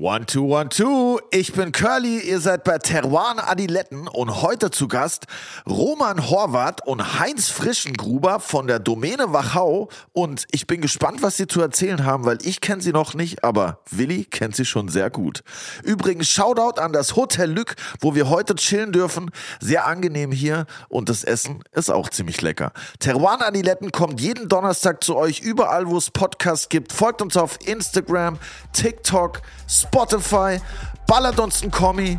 [0.00, 1.20] One, two, one, two.
[1.30, 5.26] Ich bin Curly, ihr seid bei Teruan Adiletten und heute zu Gast
[5.68, 9.90] Roman Horvath und Heinz Frischengruber von der Domäne Wachau.
[10.14, 13.44] Und ich bin gespannt, was sie zu erzählen haben, weil ich kenne sie noch nicht,
[13.44, 15.42] aber Willi kennt sie schon sehr gut.
[15.84, 19.30] Übrigens, Shoutout an das Hotel Lück, wo wir heute chillen dürfen.
[19.60, 22.72] Sehr angenehm hier und das Essen ist auch ziemlich lecker.
[23.00, 26.90] Teruan Adiletten kommt jeden Donnerstag zu euch überall, wo es Podcasts gibt.
[26.90, 28.38] Folgt uns auf Instagram,
[28.72, 32.18] TikTok, Spotify, ballert uns ein Kommi.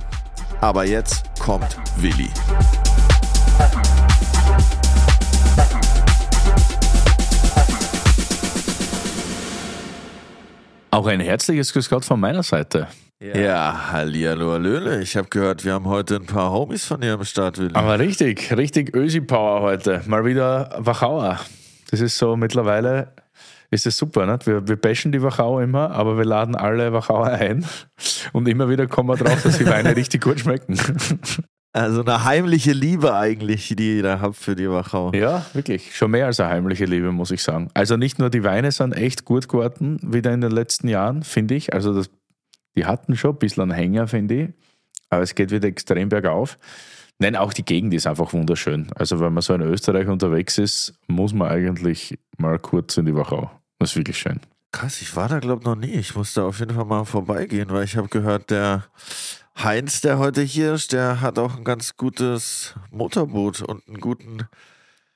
[0.62, 2.29] Aber jetzt kommt Willi.
[10.91, 12.88] Auch ein herzliches Grüß Gott von meiner Seite.
[13.20, 15.01] Ja, ja hallihallo, hallöle.
[15.01, 17.73] Ich habe gehört, wir haben heute ein paar Homies von dir am Start, Willi.
[17.76, 20.01] Aber richtig, richtig Ösi-Power heute.
[20.05, 21.40] Mal wieder Wachauer.
[21.91, 23.13] Das ist so mittlerweile
[23.71, 24.25] ist das super.
[24.25, 24.45] Nicht?
[24.45, 27.66] Wir, wir bashen die Wachau immer, aber wir laden alle Wachauer ein
[28.34, 30.77] und immer wieder kommen wir drauf, dass die Weine richtig gut schmecken.
[31.73, 35.13] Also eine heimliche Liebe eigentlich, die ihr da habt für die Wachau.
[35.13, 35.95] Ja, wirklich.
[35.95, 37.70] Schon mehr als eine heimliche Liebe, muss ich sagen.
[37.73, 41.55] Also nicht nur die Weine sind echt gut geworden, wieder in den letzten Jahren, finde
[41.55, 41.73] ich.
[41.73, 42.10] Also das,
[42.76, 44.49] die hatten schon ein bisschen einen Hänger, finde ich.
[45.10, 46.57] Aber es geht wieder extrem bergauf.
[47.20, 48.91] Nein, auch die Gegend ist einfach wunderschön.
[48.95, 53.15] Also wenn man so in Österreich unterwegs ist, muss man eigentlich mal kurz in die
[53.15, 53.49] Wachau.
[53.82, 54.40] Das ist wirklich schön.
[54.71, 55.93] Krass, ich war da glaube ich noch nie.
[55.93, 58.85] Ich musste auf jeden Fall mal vorbeigehen, weil ich habe gehört, der
[59.57, 64.47] Heinz, der heute hier ist, der hat auch ein ganz gutes Motorboot und einen guten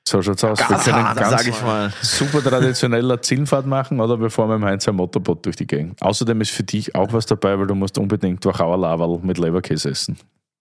[0.08, 0.58] so schaut's aus.
[0.58, 1.92] wir können ganz sag ich mal.
[2.02, 6.02] super traditioneller Zielfahrt machen oder bevor wir im Heinz ein Motorboot durch die Gegend.
[6.02, 9.90] Außerdem ist für dich auch was dabei, weil du musst unbedingt Wachauer Laval mit Leberkäse
[9.90, 10.16] essen.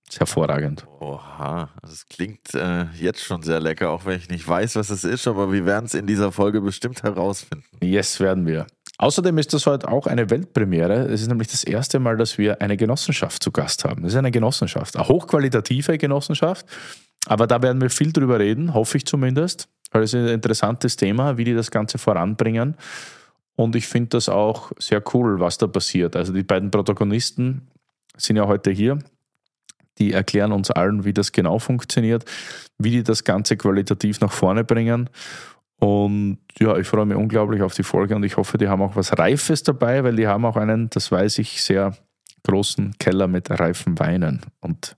[0.07, 0.85] Ist hervorragend.
[0.99, 5.03] Oha, das klingt äh, jetzt schon sehr lecker, auch wenn ich nicht weiß, was es
[5.03, 7.65] ist, aber wir werden es in dieser Folge bestimmt herausfinden.
[7.81, 8.67] Yes, werden wir.
[8.97, 11.07] Außerdem ist das heute auch eine Weltpremiere.
[11.07, 14.03] Es ist nämlich das erste Mal, dass wir eine Genossenschaft zu Gast haben.
[14.03, 16.65] Das ist eine Genossenschaft, eine hochqualitative Genossenschaft.
[17.25, 19.67] Aber da werden wir viel drüber reden, hoffe ich zumindest.
[19.91, 22.75] Weil es ist ein interessantes Thema, wie die das Ganze voranbringen.
[23.55, 26.15] Und ich finde das auch sehr cool, was da passiert.
[26.15, 27.67] Also die beiden Protagonisten
[28.17, 28.99] sind ja heute hier
[29.97, 32.25] die erklären uns allen, wie das genau funktioniert,
[32.77, 35.09] wie die das Ganze qualitativ nach vorne bringen.
[35.79, 38.95] Und ja, ich freue mich unglaublich auf die Folge und ich hoffe, die haben auch
[38.95, 41.95] was Reifes dabei, weil die haben auch einen, das weiß ich, sehr
[42.43, 44.41] großen Keller mit reifen Weinen.
[44.61, 44.95] Und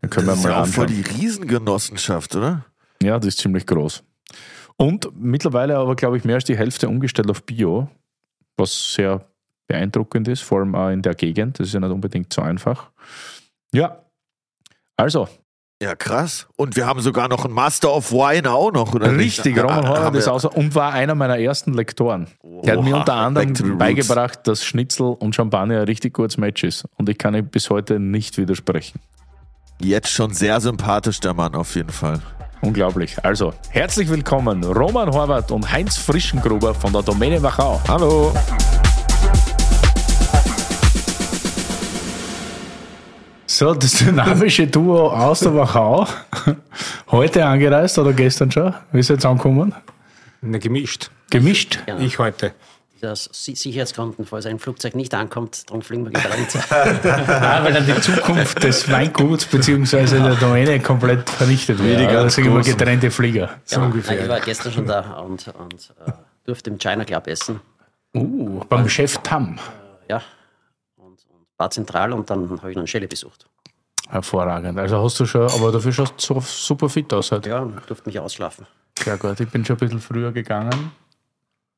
[0.00, 2.64] dann können das wir mal ist ja auch voll die Riesengenossenschaft, oder?
[3.02, 4.02] Ja, das ist ziemlich groß.
[4.76, 7.88] Und mittlerweile aber, glaube ich, mehr als die Hälfte umgestellt auf Bio,
[8.56, 9.24] was sehr
[9.66, 11.58] beeindruckend ist, vor allem auch in der Gegend.
[11.58, 12.90] Das ist ja nicht unbedingt so einfach.
[13.72, 14.02] Ja,
[14.98, 15.28] also.
[15.80, 16.48] Ja, krass.
[16.56, 19.16] Und wir haben sogar noch einen Master of Wine auch noch, oder?
[19.16, 19.62] Richtig, nicht?
[19.64, 22.26] Roman Heuer ist außer und war einer meiner ersten Lektoren.
[22.42, 26.64] Oha, Der hat mir unter anderem beigebracht, dass Schnitzel und Champagner ein richtig gutes Match
[26.64, 26.84] ist.
[26.96, 29.00] Und ich kann ihm bis heute nicht widersprechen.
[29.80, 32.20] Jetzt schon sehr sympathisch, der Mann, auf jeden Fall.
[32.60, 33.16] Unglaublich.
[33.24, 37.80] Also, herzlich willkommen, Roman Horvath und Heinz Frischengruber von der Domäne Wachau.
[37.86, 38.32] Hallo.
[43.50, 46.06] So, das dynamische Duo aus der Wachau.
[47.10, 48.74] Heute angereist oder gestern schon?
[48.92, 49.74] Wie ist jetzt angekommen?
[50.42, 51.10] Na, gemischt.
[51.30, 51.78] Gemischt?
[51.86, 51.98] Ja.
[51.98, 52.52] Ich heute.
[53.02, 56.58] Aus Sicherheitsgründen, falls ein Flugzeug nicht ankommt, darum fliegen wir getrennt.
[56.70, 60.04] ah, weil dann die Zukunft des Weinguts bzw.
[60.18, 62.02] der Domäne komplett vernichtet wird.
[62.02, 63.54] Ja, das sind immer getrennte Flieger.
[63.64, 64.24] So ja, ungefähr.
[64.24, 66.12] Ich war gestern schon da und, und uh,
[66.44, 67.60] durfte im China Club essen.
[68.14, 69.58] Uh, beim Chef Tam.
[70.06, 70.20] Ja,
[71.58, 73.46] war zentral und dann habe ich noch einen Schelle besucht.
[74.08, 74.78] Hervorragend.
[74.78, 77.50] Also hast du schon, aber dafür schaust du super fit aus heute.
[77.50, 78.66] Ja, durfte mich ausschlafen.
[78.98, 80.92] Sehr gut, ich bin schon ein bisschen früher gegangen.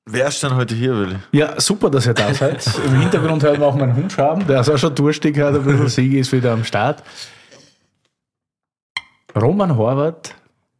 [0.07, 1.19] Wer ist denn heute hier, Willi?
[1.33, 2.65] Ja, super, dass ihr da seid.
[2.85, 5.65] Im Hintergrund hört man auch meinen Hund schaben, der ist auch schon durstig heute, ein
[5.65, 7.03] bisschen Sieg ist wieder am Start.
[9.35, 10.35] Roman Horvath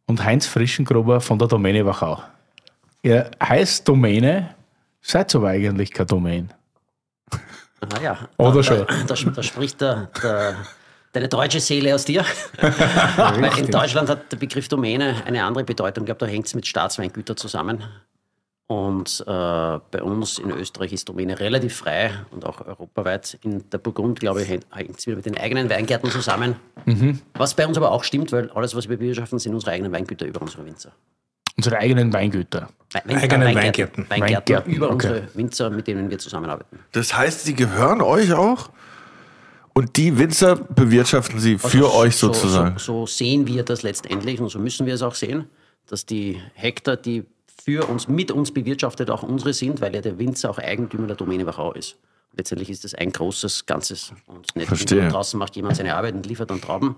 [0.07, 2.21] und Heinz Frischengruber von der Domäne Wachau.
[3.03, 4.55] Ihr heißt Domäne,
[5.01, 6.53] seid aber eigentlich kein Domain.
[7.89, 8.85] Naja, Oder da, schon.
[8.87, 10.55] Da, da, da spricht der, der,
[11.13, 12.23] deine deutsche Seele aus dir.
[12.61, 16.03] Weil in Deutschland hat der Begriff Domäne eine andere Bedeutung.
[16.03, 17.83] Ich glaube, da hängt es mit Staatsweingütern zusammen.
[18.67, 23.37] Und äh, bei uns in Österreich ist Domäne relativ frei und auch europaweit.
[23.43, 24.65] In der Burgund, glaube ich, hängt
[24.97, 26.55] es wieder mit den eigenen Weingärten zusammen.
[26.85, 27.19] Mhm.
[27.33, 30.25] Was bei uns aber auch stimmt, weil alles, was wir bewirtschaften, sind unsere eigenen Weingüter
[30.25, 30.93] über unsere Winzer.
[31.57, 32.69] Unsere eigenen Weingüter.
[32.93, 34.05] Wein, eigenen Weingärten.
[34.09, 34.93] Weingärten, Weingärten über okay.
[34.93, 36.79] unsere Winzer, mit denen wir zusammenarbeiten.
[36.91, 38.69] Das heißt, sie gehören euch auch?
[39.73, 42.77] Und die Winzer bewirtschaften sie also für euch sozusagen?
[42.77, 45.47] So, so, sehen wir das letztendlich und so müssen wir es auch sehen,
[45.87, 47.23] dass die Hektar, die
[47.63, 51.15] für uns, mit uns bewirtschaftet, auch unsere sind, weil ja der Winzer auch Eigentümer der
[51.15, 51.95] Domäne Wachau ist.
[52.35, 55.07] letztendlich ist das ein großes Ganzes und nicht Verstehe.
[55.07, 56.95] draußen macht jemand seine Arbeit und liefert dann Trauben.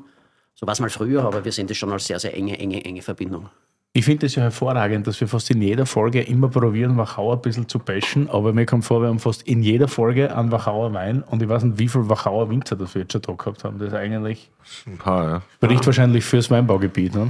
[0.55, 2.83] So war es mal früher, aber wir sehen das schon als sehr, sehr enge, enge,
[2.83, 3.49] enge Verbindung.
[3.95, 7.41] Ich finde es ja hervorragend, dass wir fast in jeder Folge immer probieren, Wachauer ein
[7.41, 10.91] bisschen zu bashen, aber mir kommt vor, wir haben fast in jeder Folge einen Wachauer
[10.95, 13.63] Wein und ich weiß nicht, wie viel Wachauer Winzer das wir jetzt schon da gehabt
[13.63, 13.77] haben.
[13.77, 14.49] Das ist eigentlich,
[14.87, 15.41] Ein paar, ja.
[15.63, 17.13] spricht wahrscheinlich fürs Weinbaugebiet.
[17.13, 17.27] Ne?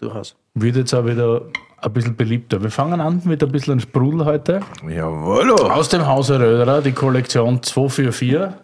[0.00, 0.36] Durchaus.
[0.54, 1.42] Wird jetzt auch wieder
[1.82, 2.62] ein bisschen beliebter.
[2.62, 4.60] Wir fangen an mit ein bisschen Sprudel heute.
[4.88, 5.50] Jawohl.
[5.52, 8.54] Aus dem Hause Röderer, die Kollektion 244.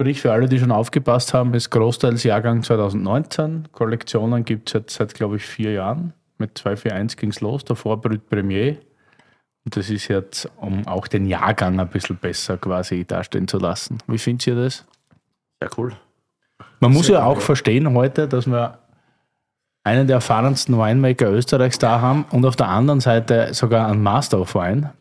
[0.00, 3.68] Sprich, für alle, die schon aufgepasst haben, ist großteils Jahrgang 2019.
[3.70, 6.14] Kollektionen gibt es jetzt seit, glaube ich, vier Jahren.
[6.38, 8.78] Mit 241 ging es los, davor Brut Premier.
[9.66, 13.98] Und das ist jetzt, um auch den Jahrgang ein bisschen besser quasi dastehen zu lassen.
[14.06, 14.86] Wie findet ihr das?
[15.60, 15.92] Sehr cool.
[16.80, 18.78] Man muss ja auch verstehen heute, dass wir
[19.84, 24.40] einen der erfahrensten Winemaker Österreichs da haben und auf der anderen Seite sogar einen Master
[24.40, 24.94] of Wine.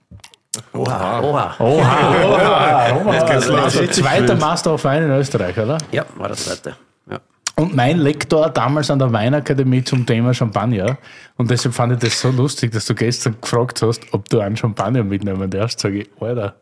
[0.73, 1.21] Oha.
[1.21, 1.55] Oha.
[1.59, 3.25] Oha, oha, oha.
[3.25, 3.59] geht's los.
[3.59, 5.77] Also zweiter Master of Wine in Österreich, oder?
[5.91, 6.75] Ja, war das zweite.
[7.09, 7.19] Ja.
[7.55, 10.97] Und mein Lektor damals an der Weinakademie zum Thema Champagner.
[11.37, 14.57] Und deshalb fand ich das so lustig, dass du gestern gefragt hast, ob du einen
[14.57, 15.79] Champagner mitnehmen darfst.
[15.81, 16.55] Sage ich, Alter,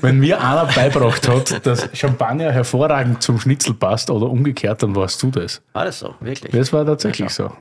[0.00, 5.22] wenn mir einer beibracht hat, dass Champagner hervorragend zum Schnitzel passt oder umgekehrt, dann warst
[5.22, 5.62] du das.
[5.74, 6.52] War das so, wirklich?
[6.52, 7.52] Das war tatsächlich so.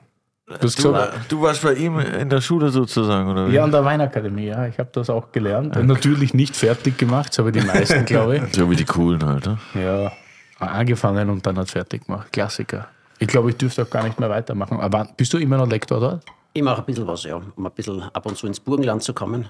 [0.59, 0.67] Du
[1.29, 3.53] Du, warst bei ihm in der Schule sozusagen, oder wie?
[3.53, 4.65] ja, an der Weinakademie, ja.
[4.67, 5.75] Ich habe das auch gelernt.
[5.75, 8.43] Natürlich nicht fertig gemacht, so wie die meisten, glaube ich.
[8.53, 9.57] So wie die coolen halt, ne?
[9.75, 10.11] Ja,
[10.59, 12.31] angefangen und dann hat fertig gemacht.
[12.33, 12.87] Klassiker.
[13.19, 14.79] Ich glaube, ich dürfte auch gar nicht mehr weitermachen.
[14.79, 16.23] Aber bist du immer noch Lektor dort?
[16.53, 19.13] Ich mache ein bisschen was, ja, um ein bisschen ab und zu ins Burgenland zu
[19.13, 19.47] kommen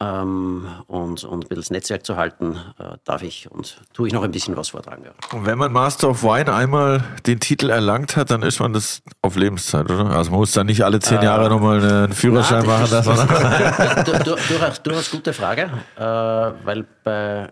[0.00, 4.12] ähm, und, und ein bisschen das Netzwerk zu halten, äh, darf ich und tue ich
[4.12, 5.04] noch ein bisschen was vortragen.
[5.04, 5.12] Ja.
[5.36, 9.02] Und wenn man Master of Wine einmal den Titel erlangt hat, dann ist man das
[9.22, 10.06] auf Lebenszeit, oder?
[10.10, 14.04] Also man muss dann nicht alle zehn Jahre nochmal einen Führerschein Nein, machen das lassen.
[14.04, 17.48] Du, du, durchaus, durchaus gute Frage, äh, weil bei, äh,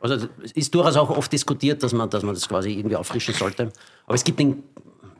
[0.00, 3.34] also es ist durchaus auch oft diskutiert, dass man, dass man das quasi irgendwie auffrischen
[3.34, 3.72] sollte.
[4.06, 4.62] Aber es gibt den,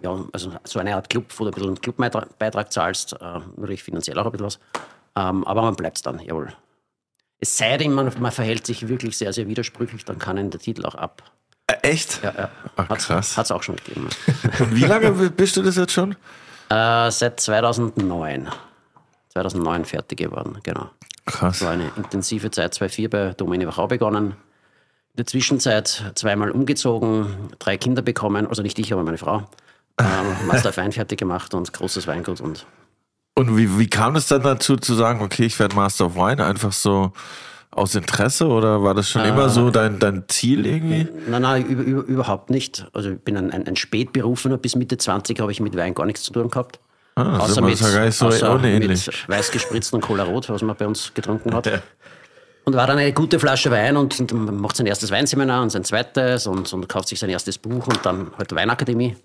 [0.03, 3.83] ja, also so eine Art Club, wo du ein bisschen einen Clubbeitrag zahlst, äh, natürlich
[3.83, 4.59] finanziell auch ein bisschen was.
[5.17, 6.53] Ähm, aber man bleibt dann, jawohl.
[7.39, 10.61] Es sei denn, man, man verhält sich wirklich sehr, sehr widersprüchlich, dann kann ihn der
[10.61, 11.23] Titel auch ab.
[11.67, 12.23] Äh, Echt?
[12.23, 12.51] Ja, ja.
[12.77, 13.37] Ach, krass.
[13.37, 14.09] Hat es auch schon gegeben.
[14.71, 16.17] Wie lange bist du das jetzt schon?
[16.71, 18.49] äh, seit 2009.
[19.31, 20.91] 2009 fertig geworden, genau.
[21.27, 21.63] Krass.
[21.63, 24.33] war eine intensive Zeit, 2004 bei Domäne Wachau begonnen.
[25.13, 29.49] In der Zwischenzeit zweimal umgezogen, drei Kinder bekommen, also nicht ich, aber meine Frau.
[29.99, 32.41] Ähm, Master Wein fertig gemacht und großes Weingut.
[32.41, 32.67] Und
[33.41, 36.45] Und wie, wie kam es dann dazu zu sagen, okay, ich werde Master of Wine?
[36.45, 37.13] Einfach so
[37.71, 41.09] aus Interesse oder war das schon immer so dein, dein Ziel irgendwie?
[41.27, 42.87] nein, nein, über, über, überhaupt nicht.
[42.93, 46.05] Also ich bin ein, ein, ein Spätberufener, bis Mitte 20 habe ich mit Wein gar
[46.05, 46.81] nichts zu tun gehabt.
[47.15, 51.15] Ah, ja gar nicht so außer mit weiß gespritzten Cola Rot, was man bei uns
[51.15, 51.83] getrunken hat.
[52.67, 55.85] Und war dann eine gute Flasche Wein und, und macht sein erstes Weinseminar und sein
[55.85, 59.17] zweites und, und kauft sich sein erstes Buch und dann halt Weinakademie.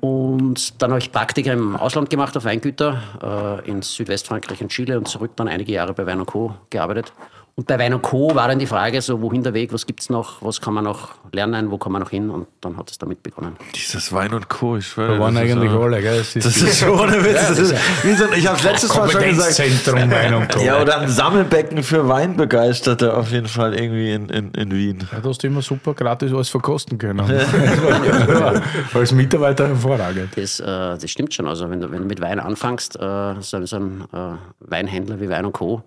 [0.00, 4.98] Und dann habe ich Praktika im Ausland gemacht auf Weingüter äh, in Südwestfrankreich und Chile
[4.98, 6.54] und zurück dann einige Jahre bei Wein Co.
[6.68, 7.12] gearbeitet.
[7.56, 8.34] Und bei Wein Co.
[8.34, 11.10] war dann die Frage so, wohin der Weg, was gibt's noch, was kann man noch
[11.30, 13.54] lernen, wo kann man noch hin und dann hat es damit begonnen.
[13.76, 14.76] Dieses Wein und Co.
[14.76, 15.14] Ich schwöre.
[15.14, 16.18] Da waren das ist eigentlich so- alle, gell?
[16.18, 17.34] Das ist Das ist schon ohne Witz.
[17.34, 19.56] Das ist wie so ich habe letztes Mal schon gesagt.
[19.56, 20.60] Kompetenzzentrum Wein und Co.
[20.64, 25.08] Ja, oder ein Sammelbecken für Weinbegeisterte auf jeden Fall irgendwie in, in, in Wien.
[25.12, 27.24] Ja, du hast immer super gratis alles verkosten können.
[27.28, 28.62] Das war-
[28.94, 30.30] Als Mitarbeiter hervorragend.
[30.36, 31.46] Das, äh, das stimmt schon.
[31.46, 34.16] Also wenn du, wenn du mit Wein anfängst, äh, so, so ein äh,
[34.58, 35.84] Weinhändler wie Wein und Co.,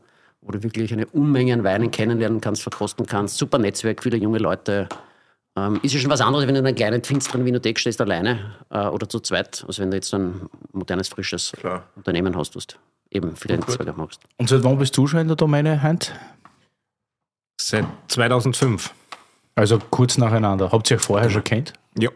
[0.47, 4.37] wo du wirklich eine Unmenge an Weinen kennenlernen kannst, verkosten kannst, super Netzwerk, viele junge
[4.37, 4.87] Leute.
[5.57, 8.55] Ähm, ist ja schon was anderes, wenn du in einer kleinen, finsteren Winothek stehst, alleine
[8.69, 11.51] äh, oder zu zweit, als wenn du jetzt so ein modernes, frisches
[11.95, 12.75] Unternehmen hast, was du
[13.11, 14.21] eben viele Netzwerke machst.
[14.37, 16.11] Und seit wann bist du schon in der Domäne, Heinz?
[17.59, 18.93] Seit 2005.
[19.55, 20.71] Also kurz nacheinander.
[20.71, 21.73] Habt ihr euch vorher schon kennt?
[21.97, 22.11] Ja.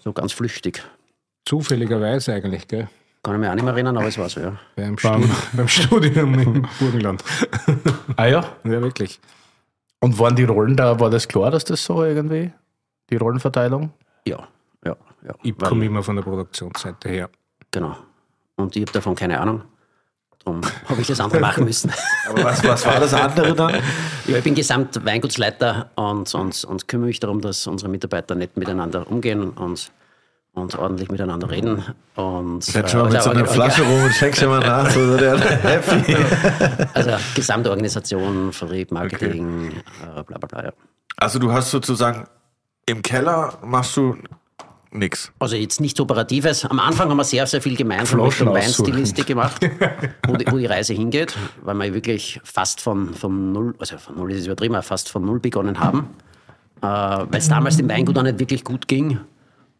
[0.00, 0.82] So ganz flüchtig.
[1.46, 2.88] Zufälligerweise eigentlich, gell?
[3.24, 4.52] Kann ich mich auch nicht mehr erinnern, aber es war so, ja.
[4.76, 5.22] Beim, Stud
[5.54, 7.24] beim Studium im Burgenland.
[8.16, 8.44] Ah ja.
[8.62, 9.18] Ja, wirklich.
[10.00, 12.52] Und waren die Rollen da, war das klar, dass das so irgendwie,
[13.10, 13.92] die Rollenverteilung?
[14.26, 14.46] Ja,
[14.84, 14.94] ja,
[15.26, 15.34] ja.
[15.42, 17.30] Ich Weil- komme immer von der Produktionsseite her.
[17.72, 17.96] Genau.
[18.56, 19.62] Und ich habe davon keine Ahnung.
[20.44, 21.90] Darum habe ich das andere machen müssen.
[22.28, 23.80] Aber was, was war das andere dann?
[24.26, 29.50] Ich bin Gesamtweingutsleiter und, und, und kümmere mich darum, dass unsere Mitarbeiter nett miteinander umgehen
[29.50, 29.90] und,
[30.54, 31.84] und ordentlich miteinander reden.
[32.14, 34.88] Und, Fährt schon mal mit so einer Flasche rum und checkst immer nach.
[34.90, 36.16] So der happy.
[36.94, 40.64] Also Gesamtorganisation, Vertrieb, Marketing, äh, bla bla bla.
[40.66, 40.72] Ja.
[41.16, 42.26] Also du hast sozusagen
[42.86, 44.16] im Keller machst du
[44.92, 45.32] nix.
[45.38, 46.64] Also jetzt nichts Operatives.
[46.64, 48.62] Am Anfang haben wir sehr, sehr viel gemeinsam mit Flaschen der.
[48.62, 49.68] Weinstilistik gemacht,
[50.26, 54.16] wo die, wo die Reise hingeht, weil wir wirklich fast von, von null, also von
[54.16, 56.10] null ist es übertrieben, fast von null begonnen haben,
[56.80, 59.18] äh, weil es damals dem Weingut auch nicht wirklich gut ging.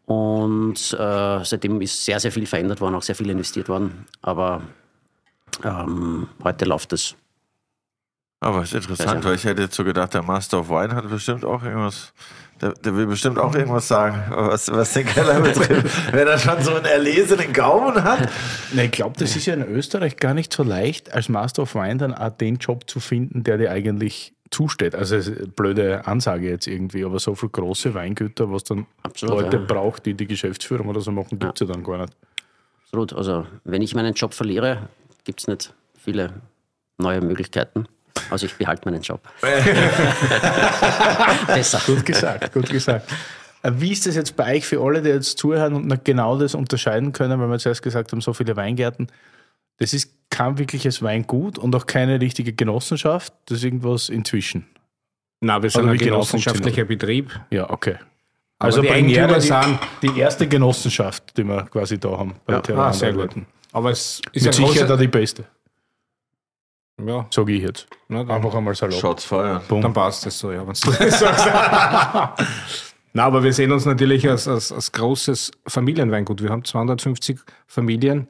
[0.05, 4.05] Und äh, seitdem ist sehr, sehr viel verändert worden, auch sehr viel investiert worden.
[4.21, 4.61] Aber
[5.63, 7.15] ähm, heute läuft es.
[8.39, 11.43] Aber ist interessant, weil ich hätte jetzt so gedacht, der Master of Wine hat bestimmt
[11.43, 12.13] auch irgendwas.
[12.61, 15.87] Der, der will bestimmt auch irgendwas sagen, was, was den Keller betrifft.
[16.13, 18.29] Wenn er schon so einen erlesenen Gaumen hat.
[18.71, 21.73] Nee, ich glaube, das ist ja in Österreich gar nicht so leicht, als Master of
[21.75, 24.95] Wine dann auch den Job zu finden, der dir eigentlich zusteht.
[24.95, 28.85] Also es ist eine blöde Ansage jetzt irgendwie, aber so viele große Weingüter, was dann
[29.03, 29.63] Absolut, Leute ja.
[29.63, 31.73] braucht, die die Geschäftsführung oder so machen, gibt es ja.
[31.73, 32.13] dann gar nicht.
[32.85, 33.13] Absolut.
[33.13, 34.87] Also, wenn ich meinen Job verliere,
[35.25, 36.33] gibt es nicht viele
[36.97, 37.85] neue Möglichkeiten.
[38.29, 39.19] Also, ich behalte meinen Job.
[41.47, 41.81] Besser.
[41.85, 43.11] Gut gesagt, gut gesagt.
[43.61, 46.55] Äh, Wie ist das jetzt bei euch für alle, die jetzt zuhören und genau das
[46.55, 49.07] unterscheiden können, weil wir zuerst gesagt haben, so viele Weingärten?
[49.77, 53.33] Das ist kein wirkliches Weingut und auch keine richtige Genossenschaft.
[53.45, 54.67] Das ist irgendwas inzwischen.
[55.41, 57.39] Nein, wir sind Aber ein genossenschaftlicher Betrieb.
[57.51, 57.95] Ja, okay.
[58.57, 59.67] Also die Premiere, Eigentümer die,
[60.01, 62.35] sind- die erste Genossenschaft, die wir quasi da haben.
[62.45, 63.31] Bei Ah, Terran sehr gut.
[63.73, 64.97] Aber es ist Mit Sicherheit auch großer...
[64.97, 65.45] die beste,
[67.05, 67.87] Ja, sage ich jetzt.
[68.07, 68.97] na, dann, Einfach einmal salopp.
[68.99, 69.61] Shots feuern.
[69.69, 71.47] dann passt das so, ja, wenn du das sagst.
[73.13, 76.41] Na, aber wir sehen uns natürlich als, als, als großes Familienweingut.
[76.41, 78.27] Wir haben 250 Familien,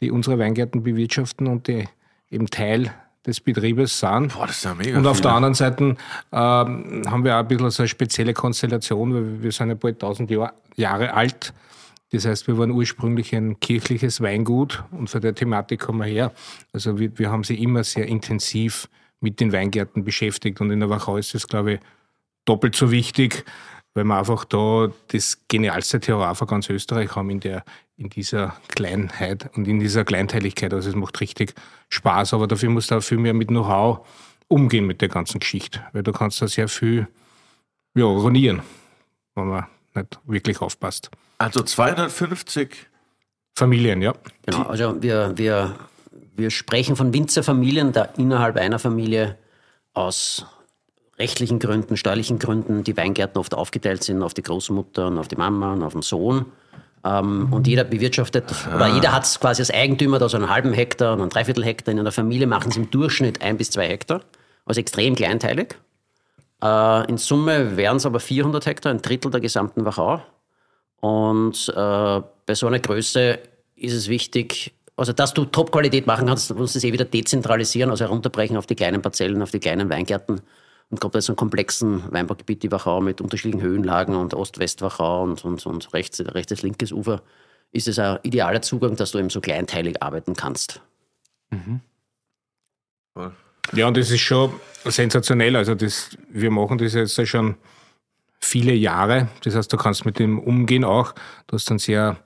[0.00, 1.88] die unsere Weingärten bewirtschaften und die
[2.30, 2.92] eben Teil
[3.26, 4.34] des Betriebes sind.
[4.34, 4.98] Boah, das ist ja mega.
[4.98, 5.28] Und auf viele.
[5.28, 5.96] der anderen Seite
[6.32, 9.96] ähm, haben wir auch ein bisschen so eine spezielle Konstellation, weil wir sind ja bald
[9.96, 11.52] 1000 Jahr, Jahre alt.
[12.10, 16.32] Das heißt, wir waren ursprünglich ein kirchliches Weingut und von der Thematik kommen wir her.
[16.72, 18.88] Also wir, wir haben sie immer sehr intensiv
[19.20, 21.80] mit den Weingärten beschäftigt und in der Wachau ist es, glaube ich,
[22.46, 23.44] doppelt so wichtig,
[23.92, 27.62] weil wir einfach da das genialste Terroir von ganz Österreich haben in, der,
[27.98, 30.72] in dieser Kleinheit und in dieser Kleinteiligkeit.
[30.72, 31.54] Also es macht richtig
[31.90, 34.06] Spaß, aber dafür musst du auch viel mehr mit Know-how
[34.46, 37.08] umgehen mit der ganzen Geschichte, weil du kannst da sehr viel
[37.94, 38.62] ja, ruinieren,
[39.34, 41.10] wenn man nicht wirklich aufpasst.
[41.38, 42.86] Also 250.
[43.56, 44.14] Familien, ja.
[44.46, 45.74] Genau, also wir, wir,
[46.36, 49.36] wir sprechen von Winzerfamilien, da innerhalb einer Familie
[49.92, 50.46] aus
[51.18, 55.34] rechtlichen Gründen, steuerlichen Gründen die Weingärten oft aufgeteilt sind auf die Großmutter und auf die
[55.34, 56.46] Mama und auf den Sohn.
[57.08, 60.72] Ähm, und jeder bewirtschaftet, oder jeder hat es quasi als Eigentümer, da so einen halben
[60.72, 61.92] Hektar und einen Dreiviertel Hektar.
[61.92, 64.22] In einer Familie machen sie im Durchschnitt ein bis zwei Hektar,
[64.64, 65.76] also extrem kleinteilig.
[66.62, 70.22] Äh, in Summe wären es aber 400 Hektar, ein Drittel der gesamten Wachau.
[71.00, 73.38] Und äh, bei so einer Größe
[73.76, 77.90] ist es wichtig, also dass du Top-Qualität machen kannst, du musst es eh wieder dezentralisieren,
[77.90, 80.40] also herunterbrechen auf die kleinen Parzellen, auf die kleinen Weingärten.
[80.90, 85.44] Und gerade bei so einem komplexen Weinbaugebiet, die Wachau mit unterschiedlichen Höhenlagen und Ost-West-Wachau und,
[85.44, 87.22] und, und rechts, rechtes, linkes Ufer,
[87.72, 90.80] ist es ein idealer Zugang, dass du eben so kleinteilig arbeiten kannst.
[93.74, 94.52] Ja, und das ist schon
[94.84, 95.56] sensationell.
[95.56, 97.56] Also das, wir machen das jetzt schon
[98.40, 99.28] viele Jahre.
[99.42, 101.14] Das heißt, du kannst mit dem umgehen auch.
[101.46, 102.16] Du hast dann sehr,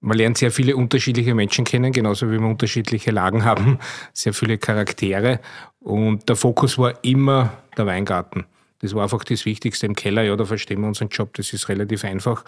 [0.00, 3.78] man lernt sehr viele unterschiedliche Menschen kennen, genauso wie wir unterschiedliche Lagen haben,
[4.12, 5.40] sehr viele Charaktere.
[5.80, 8.44] Und der Fokus war immer der Weingarten.
[8.80, 10.22] Das war einfach das Wichtigste im Keller.
[10.22, 11.34] Ja, da verstehen wir unseren Job.
[11.34, 12.44] Das ist relativ einfach.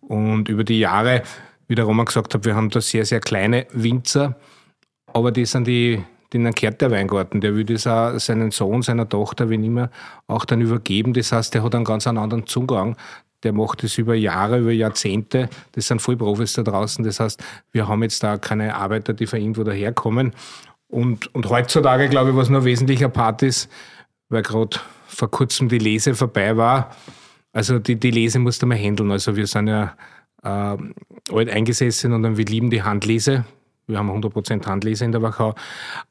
[0.00, 1.22] Und über die Jahre,
[1.68, 4.36] wie der Roman gesagt hat, wir haben da sehr, sehr kleine Winzer.
[5.06, 7.40] Aber die sind die, denen gehört der Weingarten.
[7.40, 9.90] Der will das auch seinen Sohn, seiner Tochter, wenn immer,
[10.26, 11.14] auch dann übergeben.
[11.14, 12.96] Das heißt, der hat einen ganz anderen Zugang.
[13.42, 15.48] Der macht das über Jahre, über Jahrzehnte.
[15.72, 17.02] Das sind Vollprofis da draußen.
[17.04, 20.32] Das heißt, wir haben jetzt da keine Arbeiter, die von irgendwo daherkommen.
[20.90, 23.70] Und, und heutzutage, glaube ich, was noch wesentlicher Part ist,
[24.28, 26.94] weil gerade vor kurzem die Lese vorbei war.
[27.52, 29.10] Also die, die Lese musste man handeln.
[29.10, 29.94] Also wir sind ja
[30.42, 33.44] äh, alt eingesessen und wir lieben die Handlese.
[33.86, 35.54] Wir haben 100% Handlese in der Wachau.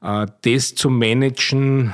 [0.01, 1.93] Äh, das zu managen,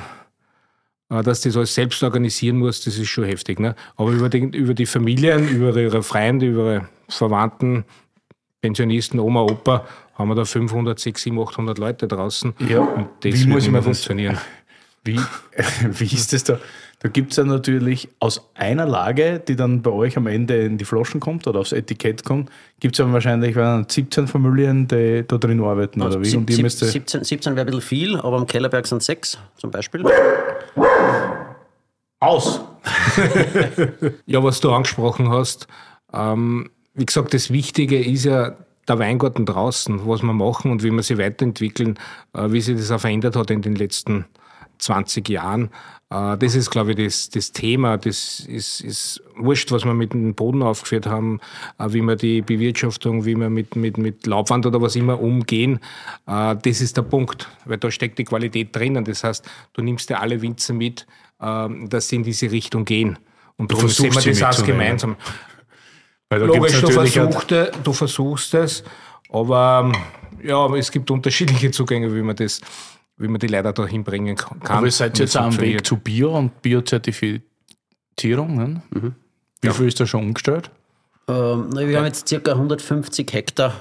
[1.10, 3.60] äh, dass das alles selbst organisieren muss, das ist schon heftig.
[3.60, 3.74] Ne?
[3.96, 7.84] Aber über die, über die Familien, über ihre Freunde, über ihre Verwandten,
[8.60, 9.86] Pensionisten, Oma, Opa,
[10.18, 12.54] haben wir da 500, 600, 700, 800 Leute draußen.
[12.68, 14.38] Ja, Und das wie wird muss ich mir immer funktionieren?
[15.04, 15.20] Wie,
[15.92, 16.58] wie ist das da?
[16.98, 20.78] Da gibt es ja natürlich aus einer Lage, die dann bei euch am Ende in
[20.78, 25.22] die Flaschen kommt oder aufs Etikett kommt, gibt es ja wahrscheinlich äh, 17 Familien, die
[25.28, 26.34] da drin arbeiten, oder wie?
[26.36, 29.38] Und die müsst ihr- 17, 17 wäre ein bisschen viel, aber am Kellerberg sind sechs
[29.56, 30.04] zum Beispiel.
[32.20, 32.60] aus!
[34.26, 35.68] Ja, was du angesprochen hast,
[36.12, 38.56] ähm, wie gesagt, das Wichtige ist ja
[38.88, 41.98] der Weingarten draußen, was wir machen und wie wir sie weiterentwickeln,
[42.34, 44.26] äh, wie sich das auch verändert hat in den letzten
[44.78, 45.70] 20 Jahren.
[46.10, 47.96] Äh, das ist, glaube ich, das, das Thema.
[47.96, 51.40] Das ist, ist wurscht, was wir mit dem Boden aufgeführt haben,
[51.78, 55.80] äh, wie wir die Bewirtschaftung, wie wir mit, mit, mit Laubwand oder was immer umgehen.
[56.26, 59.04] Das ist der Punkt, weil da steckt die Qualität drinnen.
[59.04, 61.06] Das heißt, du nimmst ja alle Winzer mit,
[61.38, 63.18] dass sie in diese Richtung gehen.
[63.56, 65.16] Und darum sehen wir das auch gemeinsam.
[66.28, 67.54] Weil da Logisch, du, versuchst,
[67.84, 68.84] du versuchst es,
[69.30, 69.92] aber
[70.42, 72.60] ja, es gibt unterschiedliche Zugänge, wie man das
[73.18, 74.60] wie man die Leute da hinbringen kann.
[74.62, 78.56] Aber ihr seid jetzt am Weg zu Bio und Biozertifizierung.
[78.56, 78.82] Ne?
[78.90, 79.14] Mhm.
[79.60, 79.72] Wie ja.
[79.72, 80.70] viel ist da schon umgestellt?
[81.28, 82.52] Ähm, wir haben jetzt ca.
[82.52, 83.74] 150 Hektar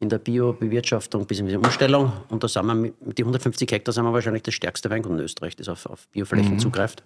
[0.00, 2.12] in der Bio-Bewirtschaftung bis in die Umstellung.
[2.28, 5.12] Und da sind wir mit, mit den 150 Hektar sind wir wahrscheinlich das stärkste Weingut
[5.12, 6.58] in Österreich, das auf, auf Bioflächen mhm.
[6.58, 7.02] zugreift.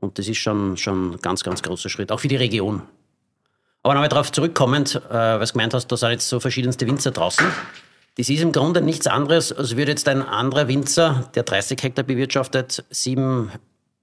[0.00, 2.82] Und das ist schon, schon ein ganz, ganz großer Schritt, auch für die Region.
[3.82, 7.10] Aber nochmal darauf zurückkommend, äh, was du gemeint hast, da sind jetzt so verschiedenste Winzer
[7.10, 7.46] draußen.
[8.16, 12.04] Das ist im Grunde nichts anderes, als würde jetzt ein anderer Winzer, der 30 Hektar
[12.04, 13.52] bewirtschaftet, sieben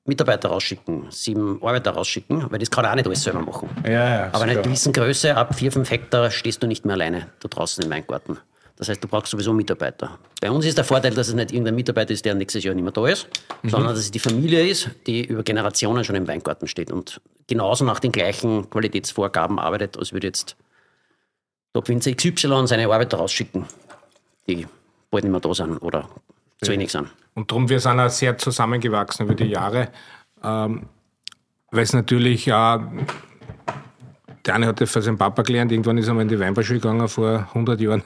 [0.06, 3.70] Mitarbeiter rausschicken, sieben Arbeiter rausschicken, weil das kann er auch nicht alles selber machen.
[3.84, 6.94] Ja, ja, Aber in einer gewissen Größe, ab vier, fünf Hektar, stehst du nicht mehr
[6.94, 8.38] alleine da draußen im Weingarten.
[8.78, 10.20] Das heißt, du brauchst sowieso Mitarbeiter.
[10.42, 12.84] Bei uns ist der Vorteil, dass es nicht irgendein Mitarbeiter ist, der nächstes Jahr nicht
[12.84, 13.28] mehr da ist,
[13.64, 13.70] mhm.
[13.70, 17.86] sondern dass es die Familie ist, die über Generationen schon im Weingarten steht und genauso
[17.86, 20.58] nach den gleichen Qualitätsvorgaben arbeitet, als würde jetzt
[21.74, 23.66] Top Winzer XY seine Arbeiter rausschicken
[24.48, 24.68] die
[25.12, 26.10] bald nicht mehr da sind oder
[26.62, 27.10] zu wenig sind.
[27.34, 29.90] Und darum, wir sind auch sehr zusammengewachsen über die Jahre,
[30.44, 30.88] ähm,
[31.72, 32.82] weil es natürlich auch,
[34.46, 36.80] der eine hat das von seinem Papa gelernt, irgendwann ist er mal in die Weinbauschule
[36.80, 38.04] gegangen vor 100 Jahren,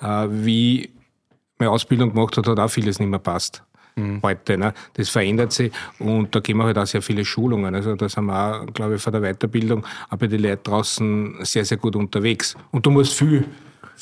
[0.00, 0.90] äh, wie
[1.58, 3.62] meine Ausbildung gemacht hat, hat auch vieles nicht mehr passt.
[3.94, 4.20] Mhm.
[4.22, 4.72] Heute, ne?
[4.94, 7.74] Das verändert sich und da gehen wir halt auch sehr viele Schulungen.
[7.74, 11.64] Also da sind wir auch, glaube ich, von der Weiterbildung, aber die Leute draußen sehr,
[11.64, 12.56] sehr gut unterwegs.
[12.70, 13.44] Und du musst viel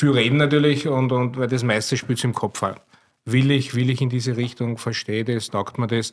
[0.00, 2.76] viel reden natürlich und, und weil das meiste spielt im Kopf auch.
[3.26, 6.12] Will ich, will ich in diese Richtung, verstehe das, taugt mir das.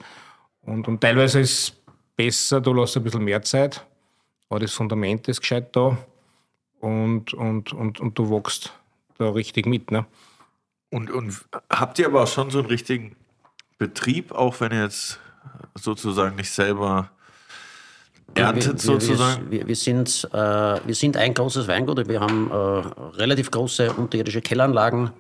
[0.62, 1.74] Und, und teilweise ist es
[2.16, 3.86] besser, du lässt ein bisschen mehr Zeit,
[4.50, 5.98] aber das Fundament ist gescheit da
[6.80, 8.74] und, und, und, und du wächst
[9.18, 9.92] da richtig mit.
[9.92, 10.06] Ne?
[10.90, 11.36] Und, und
[11.70, 13.16] habt ihr aber auch schon so einen richtigen
[13.78, 15.20] Betrieb, auch wenn ihr jetzt
[15.76, 17.12] sozusagen nicht selber
[18.34, 19.52] erntet wir, sozusagen?
[19.52, 22.08] Wir, wir, sind, äh, wir sind ein großes Weingut.
[22.08, 22.56] Wir haben äh,
[23.18, 25.12] relativ große unterirdische Kelleranlagen.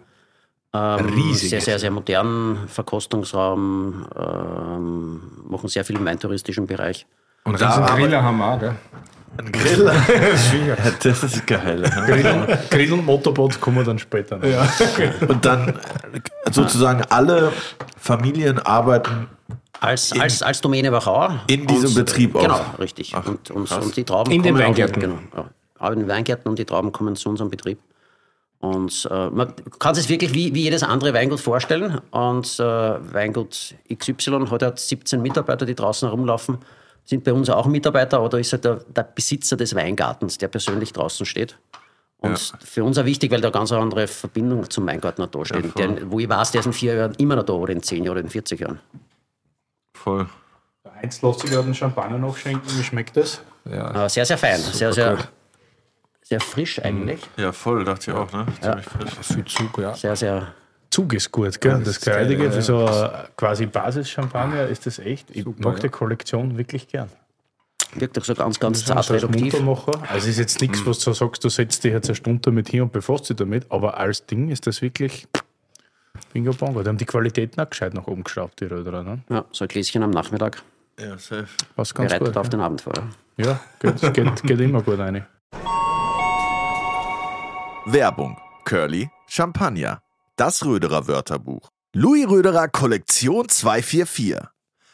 [0.73, 1.49] Ähm, Riesig.
[1.49, 4.07] Sehr, sehr, sehr modernen Verkostungsraum.
[4.15, 7.05] Ähm, machen sehr viel im weintouristischen Bereich.
[7.43, 8.75] Und da Griller haben wir auch, gell?
[9.37, 9.85] Ein Grill?
[10.67, 11.83] ja, das ist geil.
[12.05, 14.37] Grill, Grill und Motorboot kommen dann später.
[14.37, 14.45] Noch.
[14.45, 14.67] Ja.
[15.27, 15.79] Und dann
[16.51, 17.51] sozusagen alle
[17.99, 19.27] Familien arbeiten
[19.79, 21.29] als, in, als, als Domäne Wachau.
[21.47, 22.41] In diesem und, Betrieb auch?
[22.41, 23.13] Genau, richtig.
[23.15, 25.01] Ach, und, und, und, die Trauben in den Weingärten?
[25.01, 25.19] Genau,
[25.79, 27.79] ja, in den Weingärten und die Trauben kommen zu unserem Betrieb.
[28.59, 32.01] Und äh, man kann sich wirklich wie, wie jedes andere Weingut vorstellen.
[32.09, 36.57] Und äh, Weingut XY hat halt 17 Mitarbeiter, die draußen herumlaufen.
[37.07, 40.49] Sind bei uns auch Mitarbeiter, aber da ist halt der, der Besitzer des Weingartens, der
[40.49, 41.57] persönlich draußen steht.
[42.17, 42.57] Und ja.
[42.59, 45.65] für uns auch wichtig, weil da ganz eine andere Verbindung zum Weingarten da steht.
[45.77, 47.81] Ja, der, wo ich weiß, der ist in vier Jahren immer noch da oder in
[47.81, 48.79] zehn Jahren oder in 40 Jahren.
[49.93, 50.27] Voll.
[51.01, 52.77] Eins lässt sich gerade einen Champagner nachschenken.
[52.77, 53.41] Wie schmeckt das?
[53.63, 54.09] Ja.
[54.09, 54.59] Sehr, sehr fein.
[54.59, 55.17] Sehr, sehr,
[56.23, 57.21] sehr frisch eigentlich.
[57.37, 58.31] Ja, voll, dachte ich auch.
[58.33, 58.47] Ne?
[58.61, 58.77] Ja.
[58.81, 59.13] frisch.
[59.21, 59.93] Viel Zug, ja.
[59.93, 60.53] Sehr, sehr.
[60.89, 61.79] Zug ist gut, gell?
[61.79, 62.89] Das, das Kreidige für so
[63.35, 65.29] quasi Basis-Champagner ist das echt.
[65.31, 67.09] Ich Super, mag die Kollektion wirklich gern.
[67.95, 69.55] Wirklich so ganz, ganz zart reduktiv.
[69.55, 72.69] Also es ist jetzt nichts, was du sagst, du setzt dich jetzt eine Stunde damit
[72.69, 75.27] hin und befasst dich damit, aber als Ding ist das wirklich
[76.33, 76.83] Bingo Bongo.
[76.83, 79.03] Die haben die Qualitäten auch gescheit nach oben geschraubt, die Röderer.
[79.03, 79.19] Ne?
[79.29, 80.61] Ja, so ein Gläschen am Nachmittag.
[80.99, 81.47] Ja, safe.
[81.75, 82.49] Was ganz Bereitet gut, auf ja.
[82.51, 82.93] den Abend vor.
[83.37, 85.25] Ja, geht, geht, geht immer gut rein.
[87.85, 88.37] Werbung.
[88.65, 90.01] Curly Champagner.
[90.37, 91.71] Das Röderer Wörterbuch.
[91.95, 94.37] Louis Röderer Kollektion 244.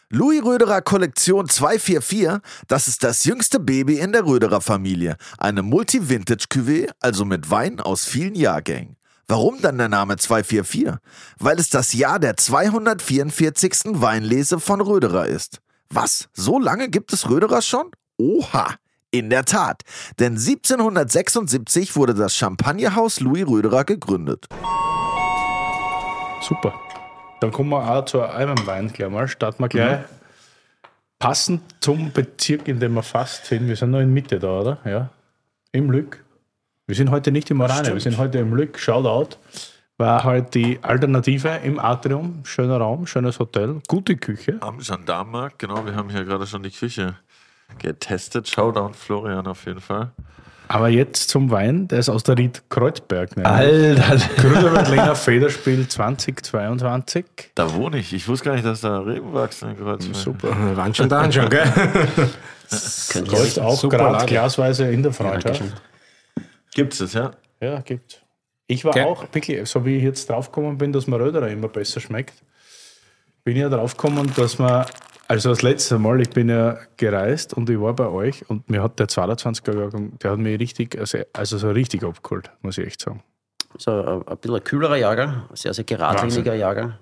[0.09, 5.17] Louis Röderer Kollektion 244, das ist das jüngste Baby in der Röderer Familie.
[5.37, 8.95] Eine Multi-Vintage-Cuvée, also mit Wein aus vielen Jahrgängen.
[9.27, 10.93] Warum dann der Name 244?
[11.39, 13.99] Weil es das Jahr der 244.
[13.99, 15.59] Weinlese von Röderer ist.
[15.89, 16.29] Was?
[16.31, 17.91] So lange gibt es Röderer schon?
[18.17, 18.75] Oha!
[19.11, 19.81] In der Tat,
[20.19, 24.47] denn 1776 wurde das Champagnerhaus Louis Röderer gegründet.
[26.43, 26.73] Super.
[27.39, 29.29] Dann kommen wir auch zu einem Wein gleich mal.
[29.29, 29.99] Starten wir gleich.
[29.99, 30.05] Mhm.
[31.17, 33.67] Passend zum Bezirk, in dem wir fast sind.
[33.69, 34.77] Wir sind noch in Mitte da, oder?
[34.83, 35.09] Ja.
[35.71, 36.21] Im Lück.
[36.85, 38.77] Wir sind heute nicht im Oranje, wir sind heute im Lück.
[38.77, 39.37] Shoutout.
[39.97, 42.43] War halt die Alternative im Atrium.
[42.43, 44.57] Schöner Raum, schönes Hotel, gute Küche.
[44.59, 45.85] Am Gendarmenmarkt, genau.
[45.85, 47.15] Wir haben hier gerade schon die Küche
[47.77, 48.49] getestet.
[48.49, 50.11] Shoutout Florian auf jeden Fall.
[50.73, 53.37] Aber jetzt zum Wein, der ist aus der Ried Kreuzberg.
[53.37, 53.45] Ne?
[53.45, 54.17] Alter.
[54.37, 57.25] Gründer Veltliner Federspiel 2022.
[57.53, 58.11] Da wohne ich.
[58.11, 60.15] Ich wusste gar nicht, dass da Reben wachsen in Kreuzberg.
[60.15, 60.47] Super.
[60.47, 61.63] Wir waren schon da anschauen, gell?
[63.27, 65.61] Läuft auch gerade glasweise in der Freundschaft.
[65.61, 65.73] Dankeschön.
[66.73, 67.29] Gibt's das, ja?
[67.61, 68.17] Ja, gibt's.
[68.65, 69.05] Ich war Gell?
[69.05, 72.33] auch, wirklich, so wie ich jetzt draufgekommen bin, dass mir Röderer immer besser schmeckt,
[73.43, 74.87] bin ich ja draufgekommen, dass man,
[75.33, 78.83] also das letzte Mal, ich bin ja gereist und ich war bei euch und mir
[78.83, 82.85] hat der 22er Jahrgang, der hat mich richtig, also, also so richtig abgeholt, muss ich
[82.85, 83.23] echt sagen.
[83.79, 86.93] So ein, ein bisschen ein kühlerer Jahrgang, sehr, sehr geradliniger Jahrgang.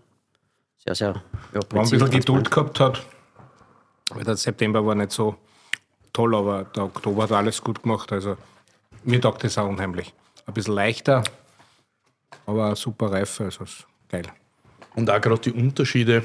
[0.78, 1.10] Sehr, sehr
[1.54, 3.06] ja, Wenn man ein bisschen Geduld gehabt hat.
[4.12, 5.36] Weil der September war nicht so
[6.14, 8.14] toll, aber der Oktober hat alles gut gemacht.
[8.14, 8.38] Also
[9.04, 10.14] mir taugt das auch unheimlich.
[10.46, 11.22] Ein bisschen leichter,
[12.46, 14.24] aber eine super Reife, also ist geil.
[14.96, 16.24] Und auch gerade die Unterschiede,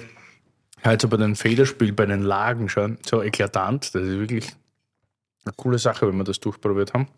[0.86, 4.52] halt so bei den Federspiel, bei den Lagen schon, so eklatant, das ist wirklich
[5.44, 7.08] eine coole Sache, wenn wir das durchprobiert haben.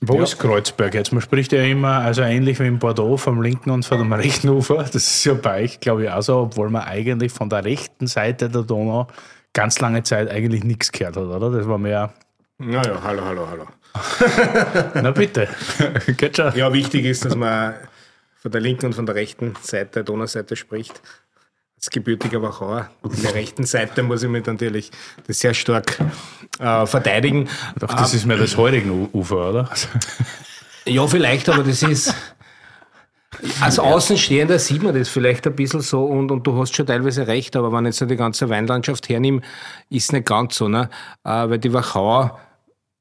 [0.00, 0.22] Wo Ja.
[0.22, 1.12] ist Kreuzberg jetzt?
[1.12, 4.76] Man spricht ja immer, also ähnlich wie in Bordeaux, vom linken und vom rechten Ufer.
[4.84, 8.06] Das ist ja bei euch, glaube ich, auch so, obwohl man eigentlich von der rechten
[8.06, 9.08] Seite der Donau
[9.52, 11.50] ganz lange Zeit eigentlich nichts gehört hat, oder?
[11.50, 12.12] Das war mehr,
[12.58, 13.66] Naja, hallo, hallo, hallo.
[14.94, 15.48] na bitte,
[16.16, 16.54] geht schon.
[16.54, 17.74] Ja, wichtig ist, dass man
[18.40, 21.00] von der linken und von der rechten Seite, der Donauseite spricht.
[21.76, 22.90] Als gebürtiger Wachauer.
[23.02, 24.90] Und der rechten Seite muss ich mich natürlich
[25.28, 25.98] das sehr stark
[26.58, 27.48] äh, verteidigen.
[27.78, 29.70] Doch, das ist mehr das heutige U- Ufer, oder?
[30.86, 32.14] Ja, vielleicht, aber das ist.
[33.60, 37.26] Als Außenstehender sieht man das vielleicht ein bisschen so und, und du hast schon teilweise
[37.26, 39.42] recht, aber wenn ich jetzt so die ganze Weinlandschaft hernehme,
[39.90, 40.66] ist es nicht ganz so.
[40.66, 40.88] Ne?
[41.24, 42.40] Äh, weil die Wachauer,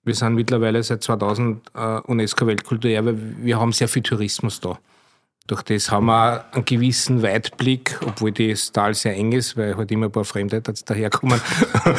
[0.04, 4.78] wir sind mittlerweile seit 2000 äh, UNESCO-Weltkulturerbe, wir haben sehr viel Tourismus da.
[5.48, 9.90] Durch das haben wir einen gewissen Weitblick, obwohl das Tal sehr eng ist, weil halt
[9.92, 11.40] immer ein paar Fremde daherkommen.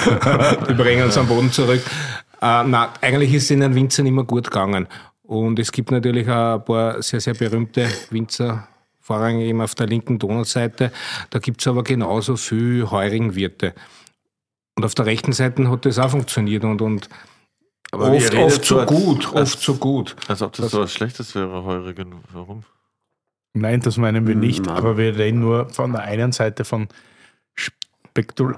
[0.68, 1.80] Die bringen uns am Boden zurück.
[2.42, 4.86] Äh, na, eigentlich ist es in den Winzern immer gut gegangen.
[5.22, 8.68] Und es gibt natürlich auch ein paar sehr, sehr berühmte Winzer,
[9.00, 10.92] vorrangig eben auf der linken Donauseite.
[11.30, 13.74] Da gibt es aber genauso viel Heurigenwirte.
[14.76, 17.08] Und auf der rechten Seite hat das auch funktioniert und, und
[17.92, 20.16] Aber oft, oft so gut, oft so gut.
[20.28, 22.14] Als ob das so was Schlechtes wäre, Heurigen.
[22.32, 22.64] Warum?
[23.54, 24.76] Nein, das meinen wir nicht, Nein.
[24.76, 26.88] aber wir reden nur von der einen Seite von
[27.54, 28.56] spektul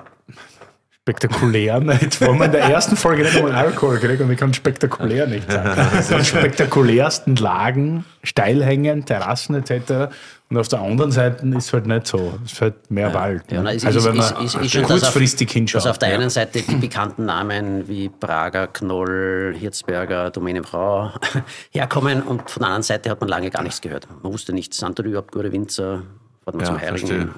[1.02, 1.88] spektakulären.
[2.00, 5.26] Jetzt waren wir in der ersten Folge nicht einmal Alkohol gekriegt und ich kann spektakulär
[5.26, 6.02] nicht sagen.
[6.02, 10.12] Von spektakulärsten Lagen, Steilhängen, Terrassen etc.
[10.50, 12.36] Und auf der anderen Seite ist es halt nicht so.
[12.44, 13.44] Es ist halt mehr Wald.
[13.52, 13.62] Ja, ne?
[13.66, 15.86] na, es also ist- wenn man ist- ist- ist schon, dass auf- kurzfristig Dass hinschaut.
[15.86, 21.12] auf der einen Seite die bekannten Namen wie Prager, Knoll, Hirzberger, Domäne Frau
[21.70, 24.08] herkommen und von der anderen Seite hat man lange gar nichts gehört.
[24.22, 26.02] Man wusste nicht, sind da überhaupt gute Winzer,
[26.46, 26.80] hat man Ja, zum.
[26.80, 27.34] Heirigen.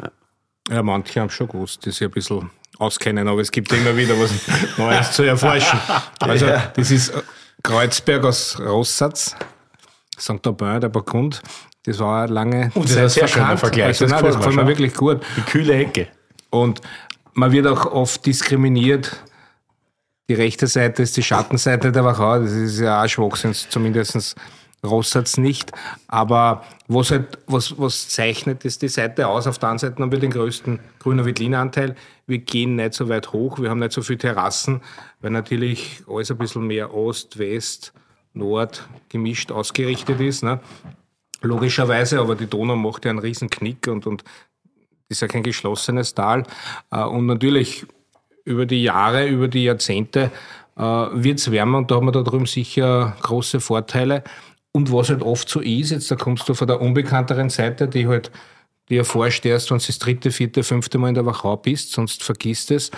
[0.70, 0.77] Ja.
[0.77, 2.48] Ja, manche haben schon gewusst, die sich ein bisschen
[2.79, 4.31] auskennen, aber es gibt immer wieder was
[4.79, 5.79] Neues zu erforschen.
[6.20, 6.46] Also,
[6.77, 7.12] das ist
[7.62, 9.37] Kreuzberg aus Rossatz,
[10.18, 10.46] St.
[10.46, 11.42] Aubin, der Burgund.
[11.85, 13.57] Das war eine lange Oh, das ist sehr schöner.
[13.57, 15.21] Vergleich, Also, das nein, gefällt das mir gefällt mir wirklich gut.
[15.37, 16.09] Die kühle Ecke.
[16.51, 16.81] Und
[17.35, 19.23] man wird auch oft diskriminiert.
[20.29, 22.40] Die rechte Seite ist die Schattenseite der Wachau.
[22.40, 24.37] Das ist ja auch Schwachsinn, zumindest
[24.85, 25.73] Rossatz nicht.
[26.09, 29.47] Aber was halt, was, was zeichnet ist die Seite aus?
[29.47, 31.97] Auf der einen Seite haben wir den größten grüner Veltlinanteil.
[32.27, 33.59] Wir gehen nicht so weit hoch.
[33.61, 34.81] Wir haben nicht so viele Terrassen,
[35.21, 37.92] weil natürlich alles ein bisschen mehr Ost, West,
[38.35, 40.42] Nord gemischt ausgerichtet ist.
[40.42, 40.61] Ne?
[41.42, 44.24] Logischerweise, aber die Donau macht ja einen riesen Knick und, und
[45.09, 46.44] ist ja kein geschlossenes Tal.
[46.90, 47.87] Äh, Und natürlich
[48.44, 50.31] über die Jahre, über die Jahrzehnte
[50.74, 54.24] wird es wärmer und da haben wir da drüben sicher große Vorteile.
[54.72, 58.09] Und was halt oft so ist, jetzt da kommst du von der unbekannteren Seite, die
[58.09, 58.31] halt
[58.88, 62.70] erforscht erst, wenn du das dritte, vierte, fünfte Mal in der Wachau bist, sonst vergisst
[62.70, 62.90] es.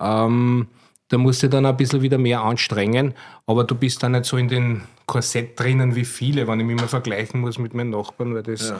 [0.00, 0.68] Ähm,
[1.08, 3.14] da musst du dann ein bisschen wieder mehr anstrengen,
[3.46, 6.76] aber du bist dann nicht so in den Korsett drinnen wie viele, wenn ich mich
[6.76, 8.74] mal vergleichen muss mit meinen Nachbarn, weil das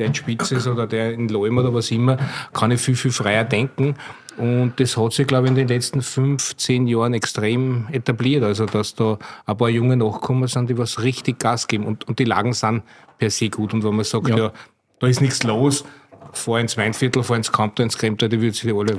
[0.00, 2.16] der in Spitze ist oder der in Leum oder was immer,
[2.54, 3.94] kann ich viel, viel freier denken.
[4.38, 8.42] Und das hat sich, glaube ich, in den letzten fünf, zehn Jahren extrem etabliert.
[8.42, 11.84] Also, dass da ein paar junge Nachkommen sind, die was richtig Gas geben.
[11.84, 12.82] Und, und die Lagen sind
[13.18, 13.74] per se gut.
[13.74, 14.52] Und wenn man sagt, ja,
[14.98, 15.84] da ist nichts los,
[16.32, 18.96] fahr ins Weinviertel, fahr ins Kampter, ins Kremter, die würden sich alle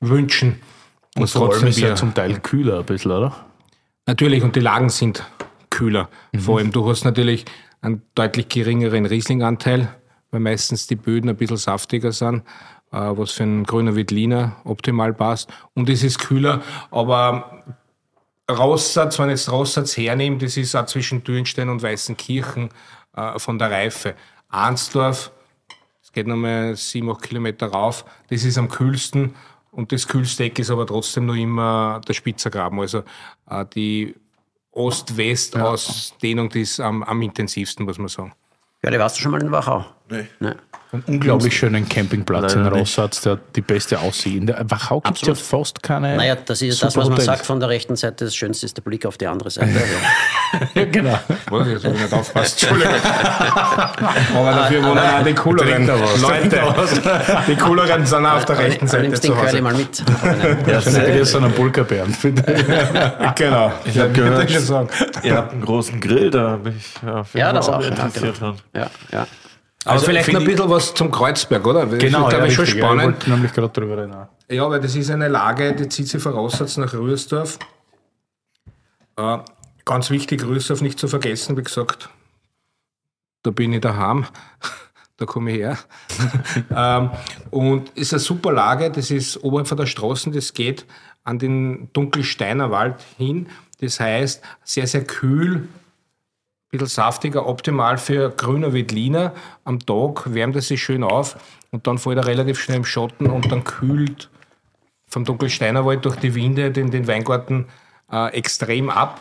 [0.00, 0.60] wünschen.
[1.16, 3.34] Und vor allem ist ja zum Teil kühler ein bisschen, oder?
[4.06, 5.24] Natürlich, und die Lagen sind
[5.70, 6.08] kühler.
[6.38, 7.44] Vor allem, du hast natürlich
[7.80, 9.88] einen deutlich geringeren Rieslinganteil,
[10.30, 12.42] weil meistens die Böden ein bisschen saftiger sind,
[12.92, 15.50] äh, was für einen grüner Veltliner optimal passt.
[15.74, 17.64] Und es ist kühler, aber
[18.50, 22.68] Raussatz, wenn ich jetzt Raussatz hernehme, das ist auch zwischen Dürnstein und Weißenkirchen
[23.16, 24.14] äh, von der Reife.
[24.48, 25.32] Arnsdorf,
[26.00, 29.34] das geht nochmal sieben, acht Kilometer rauf, das ist am kühlsten
[29.76, 32.80] Und das Kühlsteck ist aber trotzdem noch immer der Spitzergraben.
[32.80, 33.02] Also
[33.50, 34.14] äh, die
[34.72, 38.32] Ost-West-Ausdehnung, die ist am, am intensivsten, muss man sagen.
[38.82, 39.84] Ja, die warst du schon mal in Wachau?
[40.08, 40.26] Nee.
[40.40, 40.54] Nee.
[40.92, 42.66] Einen unglaublich schönen Campingplatz in.
[42.66, 44.36] Rossatz, der die beste Aussicht.
[44.36, 46.16] In der Wachau gibt es ja fast keine.
[46.16, 47.26] Naja, das ist das, was man Hotels.
[47.26, 48.24] sagt von der rechten Seite.
[48.24, 49.72] Das Schönste ist der Blick auf die andere Seite.
[49.72, 51.18] Also, Ja, genau.
[51.50, 51.68] Was?
[51.68, 52.62] Jetzt habe ich nicht aufgepasst.
[52.62, 52.94] Entschuldigung.
[54.36, 56.62] Aber dafür wohnen auch die cooleren er Leute.
[57.48, 60.02] Die cooleren sind auch auf der rechten Seite nimmst den Curly mal mit.
[60.66, 61.12] Ja, safe.
[61.14, 62.14] wieder so einen Bulgarbären.
[63.36, 63.72] Genau.
[63.84, 64.88] Ich habe gehört, schon sagen.
[65.22, 67.82] ihr habt einen großen Grill, da bin ich ja, auf jeden Fall das auch auch,
[67.82, 68.56] ja, interessiert dran.
[68.74, 69.26] Ja,
[69.86, 69.90] ja.
[69.90, 71.86] Aber Also vielleicht noch ein bisschen was zum Kreuzberg, oder?
[71.86, 73.04] Das Genau, ist, ja, schon richtig, ja, ich spannend.
[73.04, 74.14] wollte nämlich gerade drüber reden.
[74.50, 77.58] Ja, weil das ist eine Lage, die zieht sich Rossatz nach Rührsdorf.
[79.16, 79.38] Äh,
[79.84, 82.10] ganz wichtig, Rührsdorf nicht zu vergessen, wie gesagt,
[83.42, 84.26] da bin ich daheim,
[85.16, 85.78] da komme ich her.
[86.74, 87.10] ähm,
[87.50, 90.84] und ist eine super Lage, das ist oberhalb von der Straße, das geht
[91.24, 93.48] an den Dunkelsteiner Wald hin.
[93.80, 95.68] Das heißt, sehr, sehr kühl,
[96.78, 99.32] bisschen saftiger, optimal für grüner Veltliner.
[99.64, 101.36] Am Tag wärmt es sich schön auf
[101.70, 104.30] und dann fällt er relativ schnell im Schatten und dann kühlt
[105.08, 107.66] vom Dunkelsteinerwald durch die Winde den, den Weingarten
[108.10, 109.20] äh, extrem ab.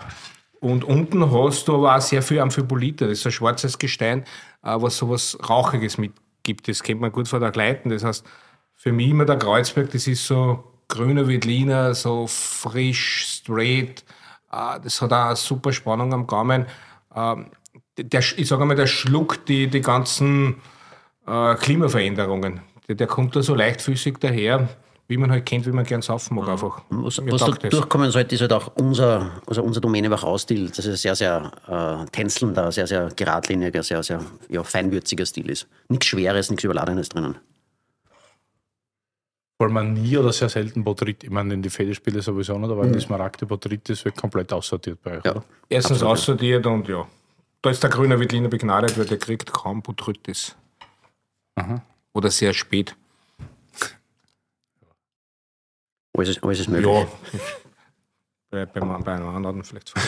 [0.60, 3.08] Und unten hast du aber auch sehr viel Amphibolite.
[3.08, 4.24] Das ist ein schwarzes Gestein,
[4.64, 6.68] äh, was sowas Rauchiges mitgibt.
[6.68, 7.90] Das kennt man gut von der Gleiten.
[7.90, 8.26] Das heißt,
[8.74, 14.04] für mich immer der Kreuzberg, das ist so grüner Veltliner, so frisch, straight.
[14.52, 16.66] Äh, das hat auch eine super Spannung am Gaumen.
[17.16, 17.48] Ähm,
[17.98, 20.62] der, ich sage mal, der schluckt die, die ganzen
[21.26, 22.62] äh, Klimaveränderungen.
[22.88, 24.70] Der, der kommt da so leichtfüßig daher,
[25.08, 26.82] wie man halt kennt, wie man gern saufen mag einfach.
[26.90, 30.72] Was, was da durchkommen sollte, ist halt auch unser, also unser Domäne Wachau-Stil.
[30.76, 35.68] Das ist sehr, sehr äh, tänzelnder, sehr, sehr geradliniger, sehr, sehr ja, feinwürziger Stil ist.
[35.90, 37.36] Nichts Schweres, nichts Überladenes drinnen.
[39.58, 42.84] Weil man nie oder sehr selten Botryt, ich meine, in die Federspiele sowieso nicht, aber
[42.84, 45.32] in die Smaragde Botryt, das wird komplett aussortiert bei euch, Ja.
[45.32, 45.44] oder?
[45.70, 47.08] Erstens aussortiert und ja,
[47.62, 50.56] da ist der grüne Wittliner begnadet, weil der kriegt kaum Botrytis.
[52.14, 52.96] Oder sehr spät.
[56.18, 56.88] Alles ist, alles ist möglich.
[56.94, 57.08] Ja.
[58.50, 59.94] bei, bei, bei einem anderen vielleicht.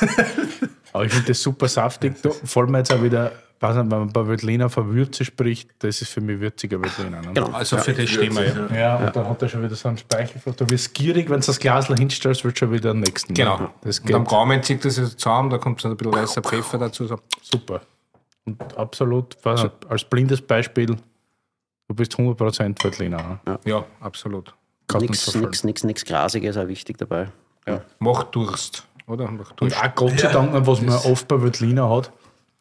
[0.92, 2.20] Aber ich finde das super saftig.
[2.22, 5.70] Da, vor allem jetzt auch wieder, weiß nicht, wenn man bei Veltliner von Würze spricht,
[5.78, 7.22] das ist für mich würziger Veltliner.
[7.22, 7.32] Ne?
[7.32, 7.50] Genau.
[7.50, 8.76] Also für das stehen wir ja.
[8.76, 10.40] Ja, und dann hat er schon wieder so einen Speichel.
[10.56, 13.32] Du wirst gierig, wenn du das Glas hinstellst, wird schon wieder am nächsten.
[13.34, 13.58] Genau.
[13.58, 13.70] Ne?
[13.82, 16.42] Das Und am geht Gaumen zieht das jetzt zusammen, da kommt so ein bisschen weißer
[16.42, 17.06] Pfeffer dazu.
[17.06, 17.18] So.
[17.40, 17.80] super.
[18.44, 23.40] Und absolut, nicht, als blindes Beispiel, du bist 100% Veltliner.
[23.46, 23.58] Ne?
[23.64, 24.52] Ja, absolut.
[24.88, 27.28] Kannst nicht Nichts nix, nix Grasiges, auch wichtig dabei.
[28.00, 29.28] Macht Durst, oder?
[29.28, 32.12] Und auch Gott sei Dank, was man oft bei Veltliner hat.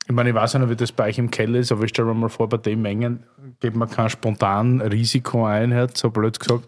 [0.08, 1.90] Ich meine, ich weiß ja nicht, wie das bei euch im Keller ist, aber ich
[1.90, 3.24] stelle mir mal vor, bei den Mengen
[3.60, 6.68] geht man kein spontan Risiko ein, hat, so blöd gesagt.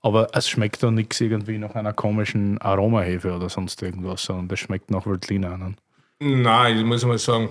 [0.00, 4.60] Aber es schmeckt da nichts irgendwie nach einer komischen Aromahefe oder sonst irgendwas, sondern das
[4.60, 5.56] schmeckt nach Veltliner.
[5.56, 5.74] Ne?
[6.20, 7.50] Nein, ich muss mal sagen,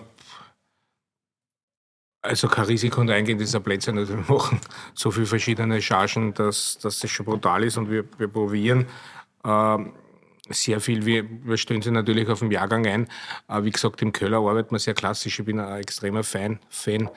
[2.21, 3.97] also kein Risiko und eingehen, ein Blödsinn.
[3.97, 4.59] Also wir machen
[4.93, 8.85] so viele verschiedene Chargen, dass, dass das schon brutal ist und wir, wir probieren
[9.43, 9.93] ähm,
[10.49, 11.05] sehr viel.
[11.05, 13.07] Wir, wir stellen sie natürlich auf den Jahrgang ein.
[13.47, 15.39] Äh, wie gesagt, im Köller arbeitet man sehr klassisch.
[15.39, 16.59] Ich bin ein extremer Fan.
[16.69, 17.09] Fan.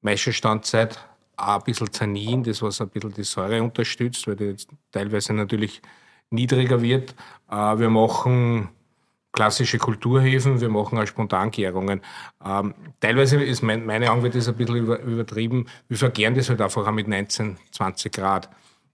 [0.00, 0.98] Maischestandzeit,
[1.36, 4.54] ein bisschen Tannin, das was ein bisschen die Säure unterstützt, weil die
[4.92, 5.80] teilweise natürlich
[6.30, 7.14] niedriger wird.
[7.50, 8.68] Äh, wir machen
[9.32, 12.02] klassische Kulturhäfen, wir machen auch Spontangärungen.
[12.44, 15.66] Ähm, teilweise ist mein, meine Anwalt ist ein bisschen über, übertrieben.
[15.88, 18.48] Wir vergären das halt einfach auch mit 19, 20 Grad.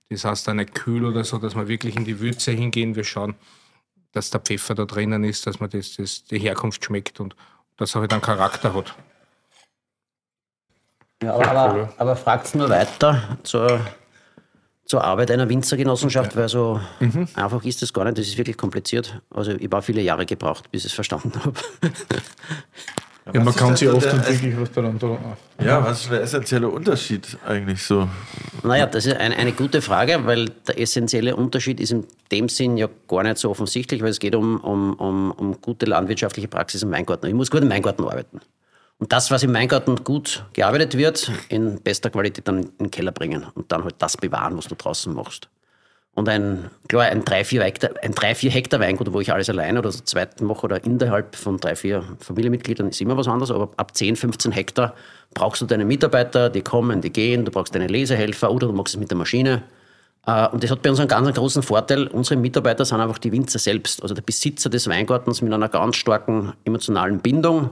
[0.08, 2.96] Das heißt dann nicht kühl oder so, dass wir wirklich in die Würze hingehen.
[2.96, 3.34] Wir schauen,
[4.12, 7.36] dass der Pfeffer da drinnen ist, dass man das, das, die Herkunft schmeckt und
[7.76, 8.94] dass er halt einen Charakter hat.
[11.22, 13.80] Ja, aber, aber, aber fragt nur weiter zur,
[14.86, 16.80] zur Arbeit einer Winzergenossenschaft, weil so
[17.34, 18.18] einfach ist das gar nicht.
[18.18, 19.20] Das ist wirklich kompliziert.
[19.30, 21.60] Also ich war viele Jahre gebraucht, bis ich es verstanden habe.
[23.32, 25.18] Ja, man ist kann sich oft nicht wirklich was daran tun.
[25.62, 28.08] Ja, was ist der essentielle Unterschied eigentlich so?
[28.62, 32.76] Naja, das ist eine, eine gute Frage, weil der essentielle Unterschied ist in dem Sinn
[32.76, 36.82] ja gar nicht so offensichtlich, weil es geht um, um, um, um gute landwirtschaftliche Praxis
[36.82, 37.26] im Weingarten.
[37.26, 38.40] Ich muss gut im Weingarten arbeiten.
[38.98, 43.12] Und das, was im Weingarten gut gearbeitet wird, in bester Qualität dann in den Keller
[43.12, 45.48] bringen und dann halt das bewahren, was du draußen machst.
[46.14, 49.92] Und ein, klar, ein 3-4 Hektar, ein 3-4 Hektar Weingut, wo ich alles alleine oder
[49.92, 54.16] so zweiten mache oder innerhalb von 3-4 Familienmitgliedern ist immer was anderes, aber ab 10,
[54.16, 54.94] 15 Hektar
[55.34, 58.94] brauchst du deine Mitarbeiter, die kommen, die gehen, du brauchst deine Lesehelfer oder du machst
[58.94, 59.62] es mit der Maschine.
[60.26, 62.08] Äh, Und das hat bei uns einen ganz großen Vorteil.
[62.08, 65.96] Unsere Mitarbeiter sind einfach die Winzer selbst, also der Besitzer des Weingartens mit einer ganz
[65.96, 67.70] starken emotionalen Bindung,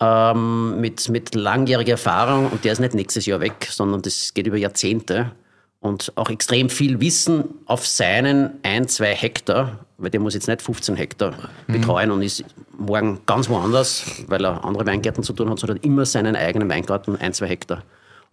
[0.00, 4.46] ähm, mit, mit langjähriger Erfahrung und der ist nicht nächstes Jahr weg, sondern das geht
[4.46, 5.32] über Jahrzehnte.
[5.80, 10.62] Und auch extrem viel Wissen auf seinen ein, zwei Hektar, weil der muss jetzt nicht
[10.62, 11.34] 15 Hektar
[11.66, 12.44] betreuen und ist
[12.78, 17.16] morgen ganz woanders, weil er andere Weingärten zu tun hat, sondern immer seinen eigenen Weingarten,
[17.16, 17.82] ein, zwei Hektar.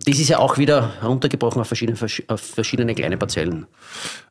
[0.05, 3.67] Das ist ja auch wieder heruntergebrochen auf verschiedene, auf verschiedene kleine Parzellen.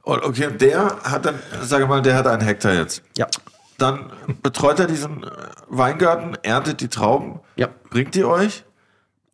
[0.03, 3.03] Und okay, der hat dann, sage mal, der hat einen Hektar jetzt.
[3.17, 3.29] Ja.
[3.79, 5.25] Dann betreut er diesen
[5.69, 7.69] Weingarten, erntet die Trauben, Ja.
[7.91, 8.65] bringt die euch.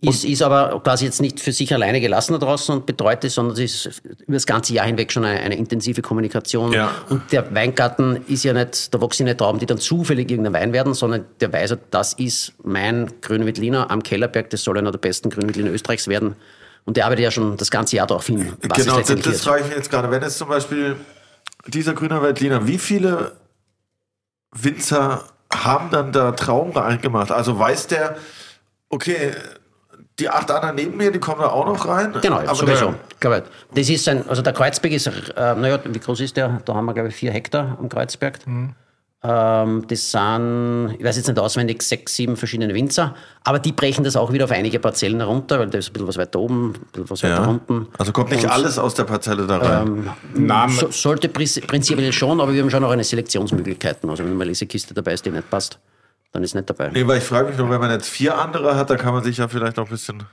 [0.00, 3.34] Ist, ist aber quasi jetzt nicht für sich alleine gelassen da draußen und betreut es,
[3.34, 6.72] sondern es ist über das ganze Jahr hinweg schon eine, eine intensive Kommunikation.
[6.72, 6.92] Ja.
[7.08, 10.72] Und der Weingarten ist ja nicht, da wachsen nicht Trauben, die dann zufällig irgendein Wein
[10.72, 14.92] werden, sondern der weiß, ja, das ist mein Grüne Veltliner am Kellerberg, das soll einer
[14.92, 16.36] der besten Grüne Veltliner Österreichs werden.
[16.84, 19.66] Und der arbeitet ja schon das ganze Jahr darauf hin, genau, das, das frage ich
[19.66, 20.12] mich jetzt gerade.
[20.12, 20.94] Wenn es zum Beispiel
[21.66, 23.32] dieser grüne Veltliner, wie viele
[24.52, 27.32] Winzer haben dann da Trauben reingemacht?
[27.32, 28.16] Also weiß der,
[28.90, 29.32] okay,
[30.18, 32.14] die acht anderen neben mir, die kommen da auch noch rein?
[32.20, 32.94] Genau, aber sowieso.
[33.20, 33.42] ich.
[33.74, 36.60] Das ist ein, also der Kreuzberg ist, äh, naja, wie groß ist der?
[36.64, 38.38] Da haben wir, glaube ich, vier Hektar am Kreuzberg.
[39.20, 44.04] Ähm, das sind, ich weiß jetzt nicht auswendig, sechs, sieben verschiedene Winzer, aber die brechen
[44.04, 46.68] das auch wieder auf einige Parzellen herunter, weil da ist ein bisschen was weiter oben,
[46.68, 47.46] ein bisschen was weiter ja.
[47.48, 47.88] unten.
[47.98, 50.08] Also kommt nicht Und, alles aus der Parzelle da rein.
[50.34, 54.08] Nein, So, sollte prinzi- prinzipiell schon, aber wir haben schon auch eine Selektionsmöglichkeiten.
[54.08, 55.80] Also wenn mal eine Kiste dabei ist, die nicht passt,
[56.32, 56.90] dann ist nicht dabei.
[56.92, 59.24] Nee, weil ich frage mich nur, wenn man jetzt vier andere hat, dann kann man
[59.24, 60.24] sich ja vielleicht noch ein bisschen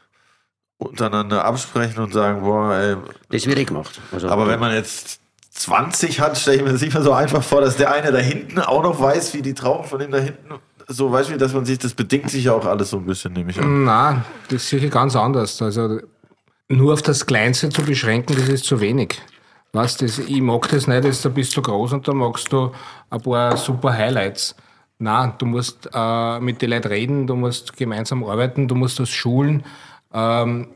[0.78, 2.98] untereinander absprechen und sagen, boah, ey,
[3.30, 4.02] Das wird eh gemacht.
[4.12, 7.42] Also, aber wenn man jetzt 20 hat, stelle ich mir das nicht mehr so einfach
[7.42, 10.18] vor, dass der eine da hinten auch noch weiß, wie die Trauben von dem da
[10.18, 10.56] hinten,
[10.88, 13.34] so weißt du, dass man sich, das bedingt sich ja auch alles so ein bisschen,
[13.34, 13.86] nehme ich an.
[13.86, 15.62] Nein, das ist sicher ganz anders.
[15.62, 16.00] Also
[16.68, 19.22] nur auf das Kleinste zu beschränken, das ist zu wenig.
[19.72, 22.72] Weißt, das, ich mag das nicht, du bist du groß und da magst du
[23.10, 24.56] ein paar super Highlights.
[24.98, 29.10] Nein, du musst äh, mit den Leuten reden, du musst gemeinsam arbeiten, du musst das
[29.10, 29.64] schulen
[30.14, 30.68] ähm,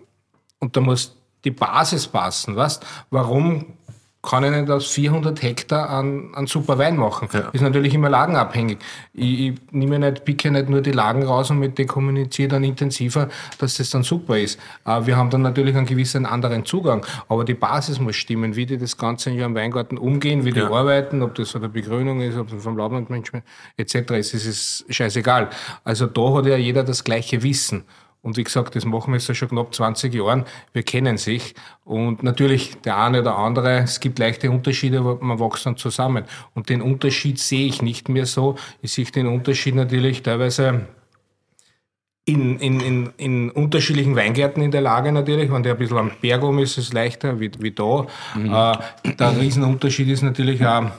[0.60, 2.55] und da muss die Basis passen.
[2.55, 2.86] Weißt?
[3.10, 3.77] Warum
[4.21, 7.29] kann ich nicht aus 400 Hektar einen, einen super Wein machen?
[7.53, 8.79] Ist natürlich immer lagenabhängig.
[9.13, 12.65] Ich, ich nehme nicht, picke nicht nur die Lagen raus und mit denen kommuniziere dann
[12.65, 13.29] intensiver,
[13.60, 14.60] dass das dann super ist.
[14.86, 18.77] Wir haben dann natürlich einen gewissen anderen Zugang, aber die Basis muss stimmen, wie die
[18.77, 22.38] das ganze Jahr im Weingarten umgehen, wie die arbeiten, ob das von der Begrünung ist,
[22.38, 23.45] ob das vom Laublandmanagement
[23.77, 23.95] etc.
[24.12, 25.49] ist, es ist scheißegal.
[25.86, 27.86] Also da hat ja jeder das gleiche Wissen.
[28.21, 30.45] Und wie gesagt, das machen wir jetzt schon knapp 20 Jahren.
[30.73, 31.55] Wir kennen sich.
[31.86, 36.25] Und natürlich der eine oder andere, es gibt leichte Unterschiede, aber man wächst dann zusammen.
[36.53, 38.55] Und den Unterschied sehe ich nicht mehr so.
[38.82, 40.88] Ich sehe den Unterschied natürlich teilweise
[42.25, 45.51] in, in, in, in unterschiedlichen Weingärten in der Lage natürlich.
[45.51, 48.05] Wenn der ein bisschen am Berg um ist, ist es leichter wie, wie da.
[48.36, 50.91] Äh, der Riesenunterschied ist natürlich auch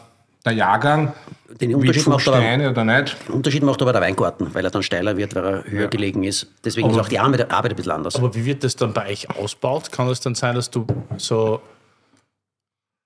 [0.44, 1.12] der Jahrgang.
[1.60, 3.16] Den Unterschied macht aber- Steine oder nicht.
[3.28, 6.22] Den Unterschied macht aber der Weingarten, weil er dann steiler wird, weil er höher gelegen
[6.24, 6.46] ist.
[6.64, 8.16] Deswegen ist auch die Arbeit, Arbeit ein bisschen anders.
[8.16, 9.90] Aber wie wird das dann bei euch ausgebaut?
[9.92, 11.60] Kann es dann sein, dass du so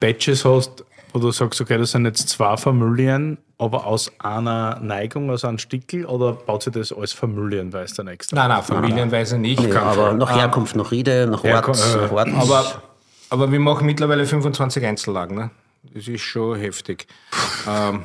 [0.01, 5.31] Batches hast, wo du sagst, okay, das sind jetzt zwei Familien, aber aus einer Neigung,
[5.31, 8.37] aus einem Stickel, oder baut sich das als familienweise dann extra?
[8.37, 9.63] Nein, nein, familienweise nicht.
[9.63, 12.29] Nee, aber nach Herkunft, nach Riede, nach Ort, Herkunft, äh, Ort.
[12.35, 12.83] Aber,
[13.31, 15.37] aber wir machen mittlerweile 25 Einzellagen.
[15.37, 15.51] Ne?
[15.93, 17.07] Das ist schon heftig.
[17.69, 18.05] ähm,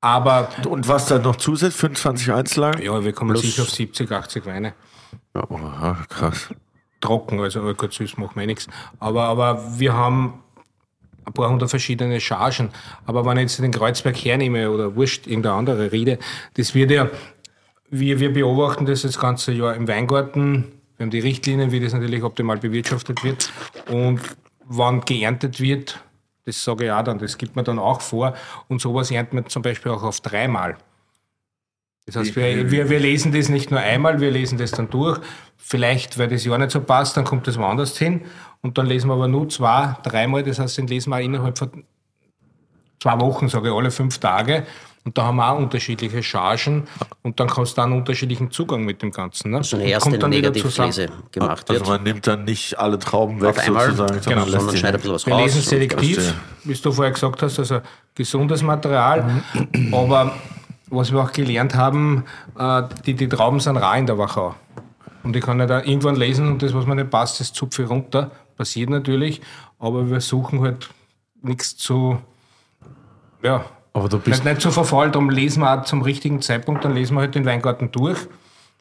[0.00, 2.82] aber Und was dann noch zusätzlich, 25 Einzellagen?
[2.82, 4.74] ja, wir kommen sicher auf 70, 80 Weine.
[5.34, 6.48] Oha, krass.
[7.00, 8.66] Trocken, also Alkohol süß macht mir nichts.
[8.98, 10.42] Aber, aber wir haben
[11.24, 12.70] ein paar hundert verschiedene Chargen.
[13.06, 16.18] Aber wenn ich jetzt den Kreuzberg hernehme oder wurscht, irgendeine andere Riede,
[16.54, 17.08] das wird ja,
[17.90, 20.72] wir, wir beobachten das das ganze Jahr im Weingarten.
[20.96, 23.52] Wir haben die Richtlinien, wie das natürlich optimal bewirtschaftet wird.
[23.88, 24.20] Und
[24.64, 26.00] wann geerntet wird,
[26.50, 28.34] das sage ich auch dann, das gibt man dann auch vor.
[28.68, 30.76] Und sowas ernten wir zum Beispiel auch auf dreimal.
[32.06, 35.20] Das heißt, wir, wir, wir lesen das nicht nur einmal, wir lesen das dann durch.
[35.56, 38.22] Vielleicht, weil das Jahr nicht so passt, dann kommt das woanders hin.
[38.62, 40.42] Und dann lesen wir aber nur zwei, dreimal.
[40.42, 41.84] Das heißt, den lesen wir auch innerhalb von
[43.00, 44.66] zwei Wochen, sage ich, alle fünf Tage.
[45.10, 46.86] Und da haben wir auch unterschiedliche Chargen.
[47.22, 49.50] Und dann kannst du einen unterschiedlichen Zugang mit dem Ganzen.
[49.50, 49.64] Ne?
[49.64, 50.30] so eine erste kommt dann.
[50.30, 51.88] Negativlese gemacht Also wird.
[51.88, 55.02] man nimmt dann nicht alle Trauben weg Auf einmal, sozusagen, Genau, sondern sie schneidet ein
[55.02, 55.42] bisschen was Wir raus.
[55.42, 57.80] lesen und- selektiv, wie du vorher gesagt hast, also
[58.14, 59.42] gesundes Material.
[59.90, 60.32] Aber
[60.90, 62.22] was wir auch gelernt haben,
[62.56, 64.54] äh, die, die Trauben sind rar in der Wachau.
[65.24, 67.82] Und ich kann nicht auch irgendwann lesen und das, was mir nicht passt, das zupfe
[67.82, 68.30] ich runter.
[68.56, 69.40] Passiert natürlich,
[69.80, 70.88] aber wir suchen halt
[71.42, 72.18] nichts zu,
[73.42, 76.84] ja, Aber du bist nicht, nicht zu verfault, darum lesen wir auch zum richtigen Zeitpunkt,
[76.84, 78.18] dann lesen wir halt den Weingarten durch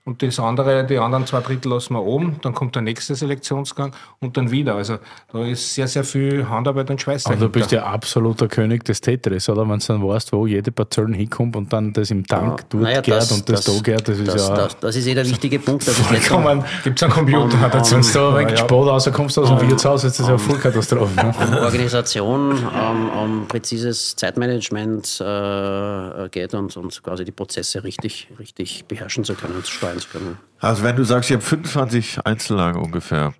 [0.05, 3.91] und das andere, die anderen zwei Drittel lassen wir oben, dann kommt der nächste Selektionsgang
[4.19, 4.75] und dann wieder.
[4.75, 4.97] Also
[5.31, 9.01] da ist sehr, sehr viel Handarbeit und Schweiß Aber du bist ja absoluter König des
[9.01, 9.67] Tetris, oder?
[9.69, 12.99] Wenn du dann weißt, wo jede Parzellen hinkommt und dann das im Tank dort Naja,
[12.99, 14.55] und das, da gärt, das ist das, ja...
[14.55, 15.87] das, das ist eh der wichtige Punkt.
[15.87, 17.95] dass es einen Computer Um, dazu?
[17.95, 21.09] Wenn du da weg Sport rauskommst aus dem Wirtshaus, ist das ja eine Vollkatastrophe.
[21.19, 21.33] Ne?
[21.39, 28.85] um Organisation, um, um präzises Zeitmanagement äh, geht und, und quasi die Prozesse richtig, richtig
[28.85, 30.37] beherrschen zu können, steuern zu können.
[30.59, 33.33] Also wenn du sagst, ich habe 25 Einzellagen ungefähr,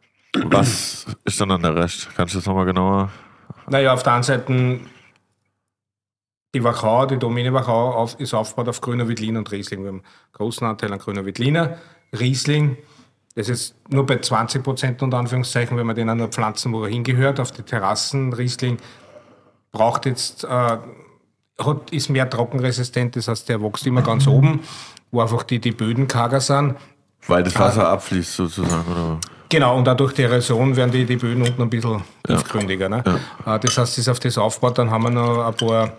[0.45, 2.09] was ist dann an der Rest?
[2.15, 3.09] Kannst du das nochmal genauer?
[3.67, 4.79] Naja, auf der einen Seite
[6.53, 9.81] die Wachau, die Domäne Wachau auf, ist aufgebaut auf grüner Veltliner und Riesling.
[9.81, 11.77] Wir haben einen großen Anteil an grüner Veltliner.
[12.17, 12.77] Riesling,
[13.35, 16.89] das ist nur bei 20 Prozent unter Anführungszeichen, wenn wir den nur pflanzen, wo er
[16.89, 18.33] hingehört, auf die Terrassen.
[18.33, 18.77] Riesling
[19.71, 24.61] braucht jetzt, äh, hat, ist mehr trockenresistent, das heißt, der wächst immer ganz oben,
[25.11, 26.75] wo einfach die, die Böden karger sind.
[27.27, 29.19] Weil das Wasser abfließt sozusagen, oder?
[29.49, 32.87] Genau, und dadurch die Erosion werden die, die Böden unten ein bisschen tiefgründiger.
[32.87, 33.03] Ne?
[33.45, 35.93] Äh, Das heißt, das auf das aufbaut, dann haben wir noch ein paar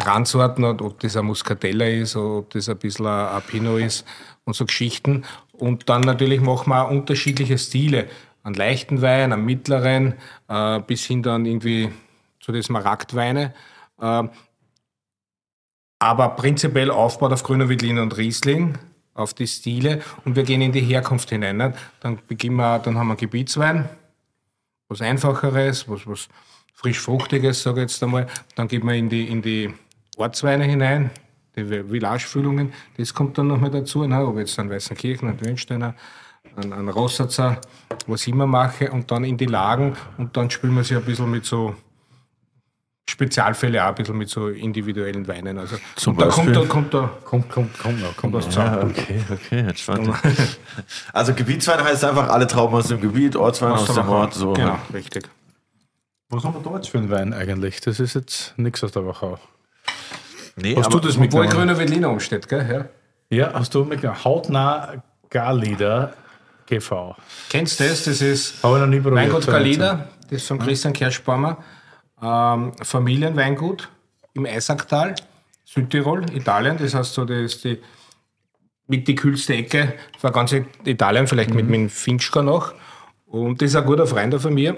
[0.00, 4.06] Randsorten, ob das ein Muscatella ist, oder ob das ein bisschen ein Pinot ist
[4.44, 5.24] und so Geschichten.
[5.52, 8.08] Und dann natürlich machen wir auch unterschiedliche Stile.
[8.42, 10.14] Einen leichten Wein, einen mittleren,
[10.48, 11.90] äh, bis hin dann irgendwie
[12.40, 13.54] zu den Smaragdweine.
[16.04, 18.76] Aber prinzipiell aufbaut auf grüner Veltliner und Riesling,
[19.14, 21.56] auf die Stile und wir gehen in die Herkunft hinein.
[21.56, 21.78] Nicht?
[22.00, 23.88] Dann beginnen wir, dann haben wir Gebietswein,
[24.86, 26.28] was Einfacheres, was, was
[26.74, 28.26] frisch sage ich jetzt einmal.
[28.54, 29.72] Dann gehen wir in die, in die
[30.18, 31.08] Ortsweine hinein,
[31.56, 34.26] die Villagefüllungen, das kommt dann noch mal dazu, ne?
[34.26, 35.94] ob jetzt einen Weißenkirchen, einen Dönsteiner,
[36.54, 37.62] einen, einen Rossatzer,
[38.06, 41.04] was ich immer mache, und dann in die Lagen und dann spielen wir sich ein
[41.06, 41.74] bisschen mit so
[43.14, 45.56] Spezialfälle auch ein bisschen mit so individuellen Weinen.
[45.56, 48.52] Also, Zum da kommt, da kommt da Kommt, kommt, kommt noch, kommt was noch.
[48.54, 48.90] zusammen.
[48.90, 50.10] okay, okay, entspannt.
[51.12, 54.52] Also Gebietswein heißt einfach alle Trauben aus dem Gebiet, Ortswein aus, dem Ort, so.
[54.54, 55.28] Genau, richtig.
[56.28, 57.80] Was haben wir da jetzt für einen Wein eigentlich?
[57.82, 59.38] Das ist jetzt nichts aus der Wachau.
[60.56, 61.50] Nee, Hast aber du das Obwohl mitgenommen?
[61.50, 62.88] grüner Veltliner umsteht, gell?
[63.30, 63.36] Ja.
[63.46, 64.24] Ja, hast du mitgenommen?
[64.24, 64.94] Hautnah
[65.30, 66.14] Garlieder
[66.66, 67.14] GV.
[67.48, 68.04] Kennst du das?
[68.04, 69.22] Das ist Habe ich noch nie probiert.
[69.22, 71.58] Weingut so Galida, das ist von Christian Kerschbaumer.
[72.24, 73.88] Ähm, Familienweingut
[74.32, 75.14] im Eisacktal,
[75.64, 76.78] Südtirol, Italien.
[76.78, 77.78] Das heißt so, das ist die
[78.86, 80.54] mit die kühlste Ecke von ganz
[80.84, 82.74] Italien, vielleicht mit, mit dem Finchka noch.
[83.26, 84.76] Und das ist ein guter Freund von mir.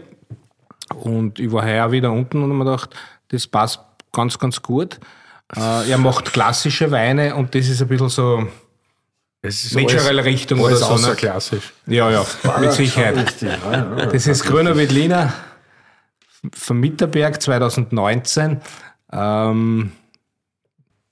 [0.94, 2.90] Und ich war heuer wieder unten und habe mir gedacht,
[3.28, 3.80] das passt
[4.12, 4.98] ganz, ganz gut.
[5.54, 8.46] Äh, er macht klassische Weine und das ist ein bisschen so
[9.42, 10.86] naturelle Richtung oder alles so.
[10.86, 11.16] außer Ne?
[11.16, 11.72] klassisch.
[11.86, 12.24] Ja, ja,
[12.60, 13.34] mit Sicherheit.
[14.12, 15.32] Das ist Grüner Veltliner
[16.54, 18.60] vom Mitterberg 2019.
[19.12, 19.92] Ähm,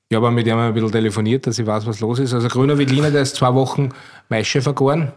[0.09, 2.35] ich habe mit ihm ein bisschen telefoniert, dass ich weiß, was los ist.
[2.35, 3.89] Also Grüner Veltliner, der ist zwei Wochen
[4.29, 5.13] Maische vergoren,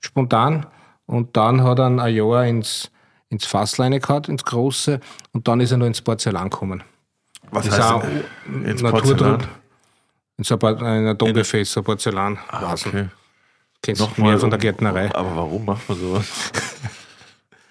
[0.00, 0.66] spontan.
[1.06, 2.90] Und dann hat er ein Jahr ins,
[3.28, 5.00] ins Fassleine gehabt, ins Große.
[5.32, 6.82] Und dann ist er noch ins Porzellan gekommen.
[7.50, 8.04] was Das ist heißt auch
[8.64, 9.08] ins Naturtrub.
[9.18, 9.46] Porzellan?
[10.36, 12.38] In so ein Por- ein Atomgefäß, so Porzellan.
[12.48, 13.08] Ah, okay.
[13.82, 15.14] Kennst du mehr von der Gärtnerei.
[15.14, 16.26] Aber warum macht man sowas?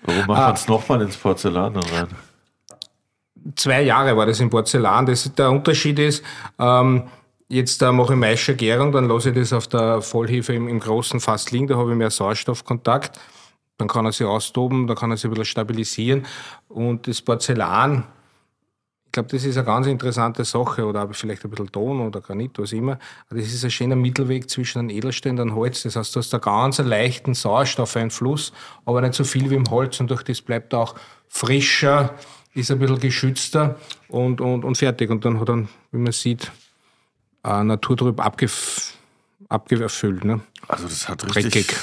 [0.05, 0.27] Warum Ah.
[0.27, 2.07] macht man es nochmal ins Porzellan dann rein?
[3.55, 5.05] zwei Jahre war das in Porzellan.
[5.05, 6.23] Das, der Unterschied ist,
[6.59, 7.03] ähm,
[7.49, 10.79] jetzt äh, mache ich Maische Gärung, dann lasse ich das auf der Vollhefe im, im
[10.79, 13.19] großen Fass liegen, da habe ich mehr Sauerstoffkontakt.
[13.77, 16.25] Dann kann er sich austoben, da kann er sich ein bisschen stabilisieren.
[16.69, 18.05] Und das Porzellan,
[19.13, 22.73] glaube, das ist eine ganz interessante Sache, oder vielleicht ein bisschen Ton oder Granit, was
[22.73, 22.99] immer.
[23.29, 25.83] Das ist ein schöner Mittelweg zwischen einem Edelstein und einem Holz.
[25.83, 28.51] Das heißt, du hast einen ganz leichten Sauerstoffeinfluss,
[28.85, 30.95] aber nicht so viel wie im Holz und durch das bleibt er auch
[31.29, 32.13] frischer,
[32.53, 33.75] ist ein bisschen geschützter
[34.09, 35.09] und, und, und fertig.
[35.09, 36.51] Und dann hat er, wie man sieht,
[37.43, 38.93] äh, naturtrüb abgef
[39.49, 40.23] abgefüllt.
[40.25, 40.41] Ne?
[40.67, 41.77] Also das hat richtig Dreckig.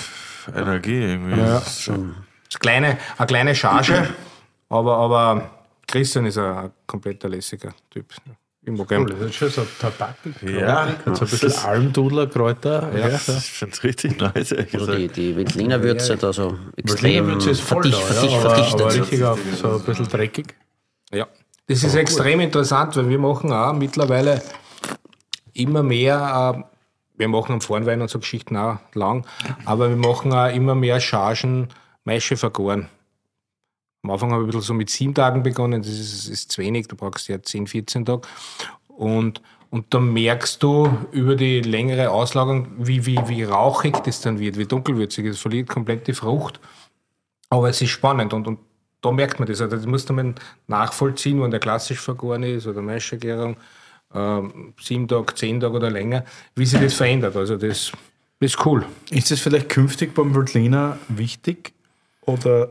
[0.54, 1.38] Energie irgendwie.
[1.38, 1.54] Ja.
[1.60, 2.14] Das ist schon-
[2.50, 4.08] Das kleine, eine kleine Charge,
[4.68, 5.50] aber, aber
[5.90, 8.06] Christian ist ein, kompletter lässiger Typ.
[8.62, 9.06] Ich mag ihn.
[9.06, 10.16] Das ist schon so Tabak.
[10.42, 12.90] Ja, so ein das bisschen ist- Almdudler, Kräuter.
[12.96, 17.50] Ja, Ich finde es richtig nice, Also die, die Veltliner Würze da so extrem Würze
[17.50, 18.80] ist voll verdicht, da, verdicht, ja, aber, verdichtet.
[18.82, 20.54] aber richtig auf, so ein bisschen dreckig.
[21.12, 21.26] Ja,
[21.68, 24.42] das ist extrem interessant, weil wir machen auch mittlerweile
[25.54, 26.62] immer mehr, äh,
[27.18, 29.26] wir machen am Vornwein und so Geschichten auch lang,
[29.64, 31.68] aber wir machen auch immer mehr Chargen
[32.04, 32.88] Maische vergoren.
[34.02, 36.62] Am Anfang habe ich ein bisschen so mit sieben Tagen begonnen, das ist, ist zu
[36.62, 38.22] wenig, du brauchst ja 10, 14 Tage.
[38.88, 44.38] Und, und dann merkst du über die längere Auslagerung, wie, wie, wie rauchig das dann
[44.38, 45.26] wird, wie dunkelwürzig.
[45.26, 46.60] Es verliert komplett die Frucht.
[47.50, 48.58] Aber es ist spannend und, und
[49.00, 49.60] da merkt man das.
[49.60, 50.34] Also das muss man
[50.66, 53.56] nachvollziehen, wenn der klassisch vergoren ist oder Maischergärung,
[54.14, 56.24] ähm, sieben Tage, zehn Tage oder länger,
[56.54, 57.36] wie sich das verändert.
[57.36, 57.92] Also das
[58.40, 58.86] Das ist cool.
[59.10, 61.74] Ist das vielleicht künftig beim Veltliner wichtig
[62.22, 62.70] oder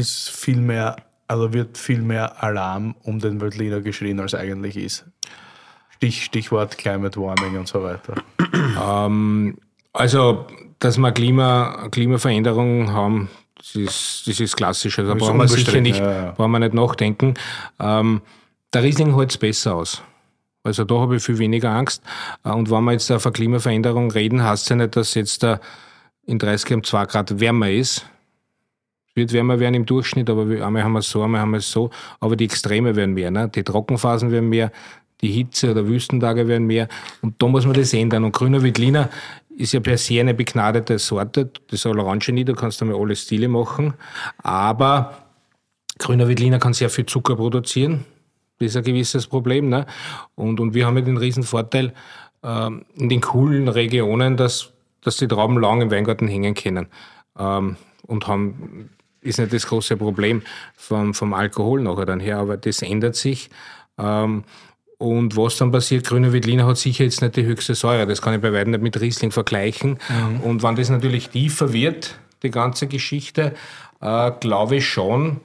[0.00, 0.96] ist viel mehr,
[1.28, 5.04] also wird viel mehr Alarm um den Veltliner geschrien, als eigentlich ist?
[5.90, 8.14] Stich, Stichwort Climate Warming und so weiter.
[8.82, 9.58] Ähm,
[9.92, 10.46] also,
[10.78, 14.98] dass wir Klima, Klimaveränderungen haben, das ist, das ist klassisch.
[14.98, 16.30] Also, da brauchen wir sicher nicht, ja, ja.
[16.32, 17.34] brauchen wir nicht nachdenken.
[17.78, 18.22] Ähm,
[18.72, 20.02] der Riesling hält es besser aus.
[20.62, 22.02] Also da habe ich viel weniger Angst.
[22.44, 25.44] Äh, Und wenn wir jetzt auf eine Klimaveränderung reden, heißt es ja nicht, dass jetzt
[26.26, 28.06] in 30 um 2 Grad wärmer ist.
[29.14, 31.70] Wird wärmer werden im Durchschnitt, aber einmal haben wir es so, einmal haben wir es
[31.70, 31.90] so.
[32.20, 33.30] Aber die Extreme werden mehr.
[33.30, 33.48] Ne?
[33.48, 34.70] Die Trockenphasen werden mehr,
[35.20, 36.88] die Hitze- oder Wüstentage werden mehr.
[37.20, 38.24] Und da muss man das ändern.
[38.24, 39.10] Und grüner Veltliner
[39.56, 41.50] ist ja per se eine begnadete Sorte.
[41.68, 43.94] Das Orange nie, da kannst du mal alle Stile machen.
[44.38, 45.18] Aber
[45.98, 48.04] grüner Veltliner kann sehr viel Zucker produzieren.
[48.58, 49.68] Das ist ein gewisses Problem.
[49.68, 49.86] Ne?
[50.34, 51.92] Und, und wir haben ja den riesen Vorteil
[52.42, 56.88] ähm, in den coolen Regionen, dass, dass die Trauben lang im Weingarten hängen können.
[57.38, 58.90] Ähm, und haben,
[59.22, 60.42] ist nicht das große Problem
[60.76, 63.50] vom, vom Alkohol nachher dann her, aber das ändert sich.
[63.98, 64.44] Ähm,
[64.98, 68.06] und was dann passiert, grüne Veltliner hat sicher jetzt nicht die höchste Säure.
[68.06, 69.98] Das kann ich bei weitem nicht mit Riesling vergleichen.
[70.42, 73.54] Und wenn das natürlich tiefer wird, die ganze Geschichte,
[74.02, 75.40] äh, glaube ich schon,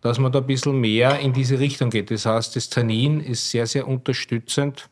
[0.00, 2.10] dass man da ein bisschen mehr in diese Richtung geht.
[2.12, 4.88] Das heißt, das Tannin ist sehr, sehr unterstützend,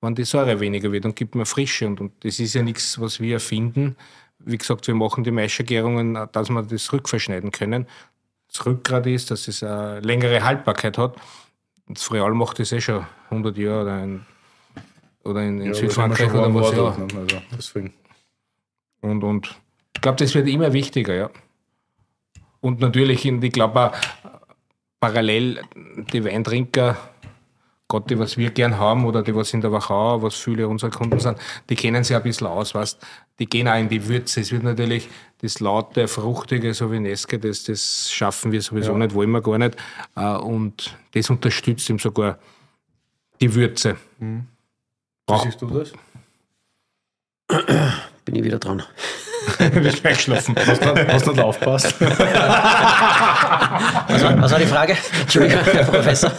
[0.00, 1.86] wenn die Säure weniger wird und gibt mir Frische.
[1.86, 3.96] Und, und das ist ja nichts, was wir erfinden.
[4.44, 7.86] Wie gesagt, wir machen die Maischergärungen, dass wir das rückverschneiden können.
[8.52, 11.16] Das Rückgrat ist, dass es eine längere Haltbarkeit hat.
[11.88, 14.26] Das Frial macht das eh schon 100 Jahre oder in,
[15.24, 16.72] oder in, in Südfrankreich oder was.
[16.76, 16.84] Ja.
[17.18, 17.92] Also deswegen.
[19.00, 19.54] Und, und
[19.94, 21.30] ich glaube, das wird immer wichtiger, ja.
[22.60, 23.94] Und natürlich, in- ich glaube auch
[25.00, 25.60] parallel
[26.12, 26.96] die Weintrinker,
[27.88, 30.90] gerade die, was wir gern haben oder die, was in der Wachau, was viele unserer
[30.90, 32.98] Kunden sind, die kennen sich ein bisschen aus, weißt
[33.38, 34.40] Die gehen auch in die Würze.
[34.40, 35.08] Es wird natürlich
[35.42, 39.58] das laute, fruchtige, so wie Neske, das, das schaffen wir sowieso nicht, wollen wir gar
[39.58, 39.76] nicht.
[40.16, 42.38] Äh, Und das unterstützt ihm sogar
[43.40, 43.96] die Würze.
[44.18, 44.42] Wie
[45.26, 45.92] Braucht siehst du das?
[48.24, 48.82] Bin ich wieder dran.
[49.80, 50.54] nicht wegschlafen.
[50.66, 51.94] Hast du nicht aufpasst?
[52.00, 52.18] Was
[54.22, 54.96] war, was war die Frage?
[55.20, 56.30] Entschuldigung, Herr Professor.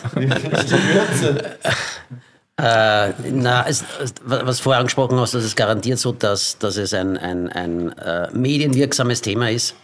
[2.57, 3.83] Äh, na, es,
[4.23, 8.29] was vorher angesprochen hast, das ist garantiert so, dass, dass es ein, ein, ein äh,
[8.31, 9.75] medienwirksames Thema ist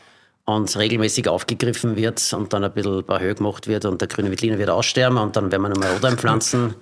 [0.46, 4.30] und regelmäßig aufgegriffen wird und dann ein bisschen bei Höhe gemacht wird und der grüne
[4.30, 6.76] Veltliner wird aussterben und dann werden wir nochmal Oder pflanzen.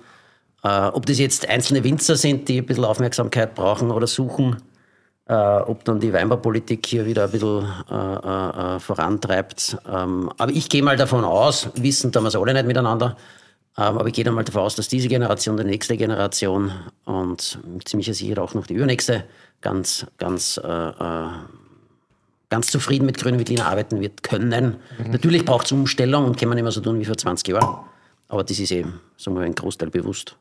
[0.62, 4.56] Äh, ob das jetzt einzelne Winzer sind, die ein bisschen Aufmerksamkeit brauchen oder suchen,
[5.30, 9.76] äh, ob dann die Weinbaupolitik hier wieder ein bisschen äh, äh, äh, vorantreibt.
[9.88, 13.16] Ähm, aber ich gehe mal davon aus, wissen wir es alle nicht miteinander,
[13.78, 16.72] ähm, aber ich gehe dann mal davon aus, dass diese Generation, die nächste Generation
[17.04, 19.22] und mit ziemlicher Sicherheit auch noch die übernächste
[19.60, 21.28] ganz, ganz, äh, äh,
[22.48, 24.78] ganz zufrieden mit grünen Veltliner arbeiten wird können.
[25.12, 27.84] Natürlich braucht es Umstellung und kann man nicht mehr so tun wie vor 20 Jahren.
[28.26, 30.36] Aber das ist eben, sagen wir, ein Großteil bewusst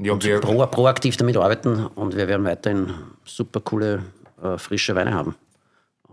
[0.00, 2.94] Ja, wir, pro, proaktiv damit arbeiten und wir werden weiterhin
[3.24, 4.04] super coole,
[4.42, 5.34] äh, frische Weine haben.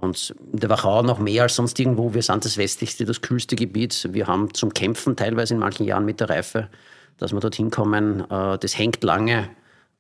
[0.01, 2.13] Und in der Wachau noch mehr als sonst irgendwo.
[2.13, 4.09] Wir sind das westlichste, das kühlste Gebiet.
[4.11, 6.67] Wir haben zum Kämpfen teilweise in manchen Jahren mit der Reife,
[7.17, 8.21] dass wir dorthin kommen.
[8.29, 9.49] Äh, das hängt lange.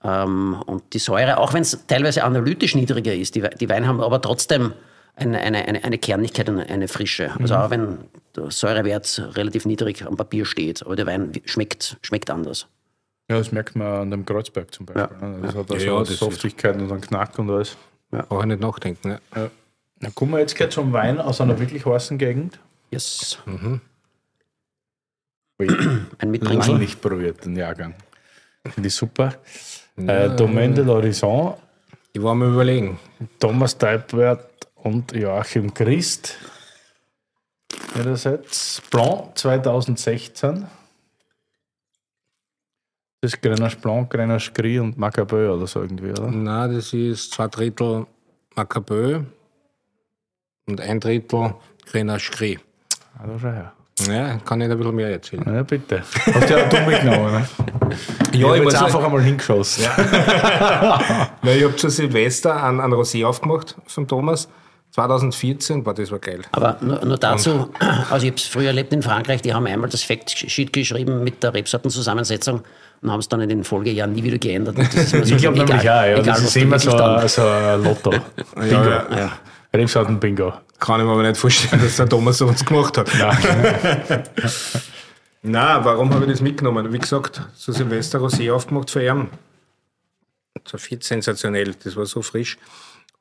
[0.03, 4.01] Ähm, und die Säure, auch wenn es teilweise analytisch niedriger ist, die, die Weine haben
[4.01, 4.73] aber trotzdem
[5.15, 7.31] eine, eine, eine, eine Kernigkeit und eine Frische.
[7.39, 7.99] Also auch wenn
[8.35, 12.67] der Säurewert relativ niedrig am Papier steht, aber der Wein schmeckt, schmeckt anders.
[13.29, 15.17] Ja, das merkt man an dem Kreuzberg zum Beispiel.
[15.17, 15.39] ne?
[15.41, 17.75] Das hat also Ja, ja, Softigkeit und einen Knack und alles.
[18.11, 19.07] brauche ich nicht nachdenken.
[19.09, 19.21] Ne?
[19.99, 22.59] Na, kommen wir jetzt gleich zum Wein aus einer wirklich heißen Gegend.
[22.91, 23.39] Yes.
[23.47, 23.79] Ui,
[25.67, 26.77] Ein Noch Mitbringsel.
[26.77, 27.95] nicht probiert, den Jahrgang.
[28.67, 29.33] Finde ich super.
[29.97, 31.55] Äh, Domaine de l'Horizon,
[32.13, 32.99] Ich war mir überlegen.
[33.39, 36.37] Thomas Teibwert und Joachim Christ.
[37.95, 40.67] Einerseits Blanc 2016.
[43.25, 46.29] Das ist Grenache Blanc, Grenache Gris und Macabeu oder so irgendwie, oder?
[46.29, 48.05] Na, das ist zwei Drittel
[48.55, 49.21] Macabeu
[50.67, 51.55] und ein Drittel
[51.89, 52.59] Grenache Gris.
[53.17, 53.73] Ah, da schau her.
[54.07, 55.41] Ja, kann ich ein bisschen mehr erzählen.
[55.43, 56.03] Na bitte.
[56.03, 57.47] Hast du ja dumm mitgenommen, ne?
[58.31, 59.85] ich Ja, ich jetzt muss einfach einmal hingeschossen.
[61.41, 64.47] Weil ich habe zu Silvester einen, einen Rosé aufgemacht von Thomas.
[64.91, 66.41] 2014, boah, das war geil.
[66.51, 69.89] Aber nur, nur dazu, also ich habe es früher erlebt in Frankreich, die haben einmal
[69.89, 72.63] das Factsheet geschrieben mit der Rebsortenzusammensetzung
[73.01, 74.75] und haben es dann in den Folgejahren nie wieder geändert.
[75.25, 76.05] Ich glaube nämlich auch, ja.
[76.07, 78.09] egal, das ist immer so, ein- so ein Lotto.
[78.55, 78.73] Bingo.
[78.89, 79.31] Ja, ja.
[79.73, 80.53] Rebsorten-Bingo.
[80.79, 83.09] Kann ich mir aber nicht vorstellen, dass der Thomas sowas gemacht hat.
[85.43, 86.91] Na, warum habe ich das mitgenommen?
[86.91, 89.29] Wie gesagt, so Silvester Rosé aufgemacht für ihn.
[90.63, 92.57] Das war viel sensationell, das war so frisch.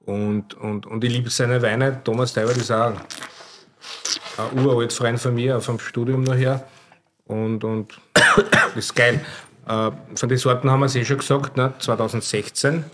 [0.07, 2.01] Und, und, und ich liebe seine Weine.
[2.05, 2.93] Thomas Teiber ist auch
[4.53, 6.64] ein uralt Freund von mir, auch vom Studium noch her.
[7.27, 9.20] Und, und das ist geil.
[9.66, 11.72] Äh, von den Sorten haben wir es eh schon gesagt, ne?
[11.78, 12.84] 2016.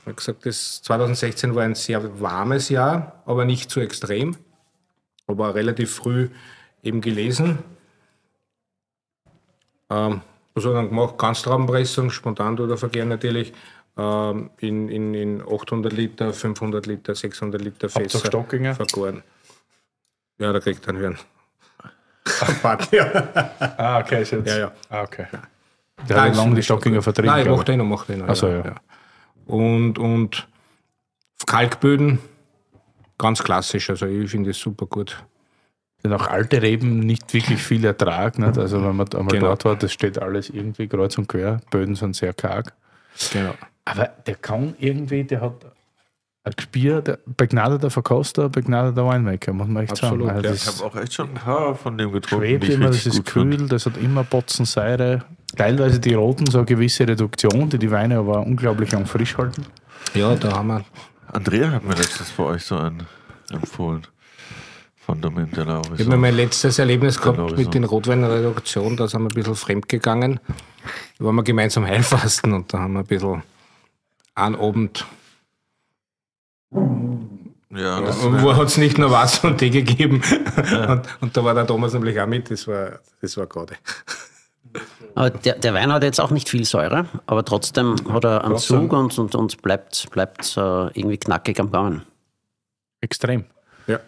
[0.00, 4.36] Ich habe gesagt, das 2016 war ein sehr warmes Jahr, aber nicht zu extrem.
[5.26, 6.28] Aber relativ früh
[6.82, 7.58] eben gelesen.
[9.90, 10.20] Ähm,
[10.54, 11.18] was er dann gemacht?
[11.18, 13.52] Ganztraubenpressung, spontan oder Verkehr natürlich.
[13.98, 18.74] Ähm, in, in, in 800 Liter, 500 Liter, 600 Liter Fässer Stockinger?
[18.74, 19.22] vergoren.
[20.38, 21.18] Ja, da kriegt einen Hören.
[22.62, 23.52] Party, ja.
[23.78, 24.48] Ah, okay, ist jetzt.
[24.48, 24.72] Ja, ja.
[24.90, 25.26] Ah, okay.
[26.08, 27.30] Der Nein, hat lange die Stockinger vertrieben.
[27.30, 28.28] Nein, ich glaub mache den noch, mache den noch.
[28.28, 28.74] Ach so, ja.
[29.46, 30.46] Und, und
[31.46, 32.18] Kalkböden,
[33.18, 33.88] ganz klassisch.
[33.90, 35.24] Also ich finde es super gut.
[36.04, 38.38] Denn auch alte Reben nicht wirklich viel Ertrag.
[38.38, 38.58] Nicht?
[38.58, 39.46] Also wenn man einmal Genau.
[39.48, 41.60] dort war, das steht alles irgendwie kreuz und quer.
[41.70, 42.74] Böden sind sehr karg.
[43.32, 43.54] Genau.
[43.84, 45.64] Aber der kann irgendwie, der hat
[46.44, 50.36] ein Gespür, der begnadeter Verkoster, begnadeter Winemaker, muss man echt Absolut, sagen.
[50.36, 50.52] Also ja.
[50.52, 52.44] das Ich habe auch echt schon ein paar von dem getrunken.
[52.46, 55.24] schwebt immer, das ist kühl, das hat immer Botzensäure.
[55.54, 59.64] Teilweise die roten so eine gewisse Reduktion, die die Weine aber unglaublich lang frisch halten.
[60.14, 60.84] Ja, da haben wir.
[61.32, 63.06] Andrea hat mir letztens bei euch so einen
[63.50, 64.06] empfohlen.
[64.96, 69.06] Von Domain de la Ich habe mir mein letztes Erlebnis gehabt mit den Rotweinreduktionen, da
[69.06, 70.40] sind wir ein bisschen fremd gegangen.
[71.18, 73.42] Da waren wir gemeinsam Heilfasten und da haben wir ein bisschen
[74.34, 75.06] einen Abend,
[77.74, 80.22] Ja, das und wo hat es nicht nur Wasser und Tee gegeben.
[80.88, 83.74] Und, und da war der Thomas nämlich auch mit, das war, das war gerade.
[85.16, 88.58] Aber der, der Wein hat jetzt auch nicht viel Säure, aber trotzdem hat er einen
[88.58, 92.02] Zug und, und, und bleibt, bleibt äh, irgendwie knackig am Gaumen.
[93.00, 93.46] Extrem.
[93.86, 93.98] Ja.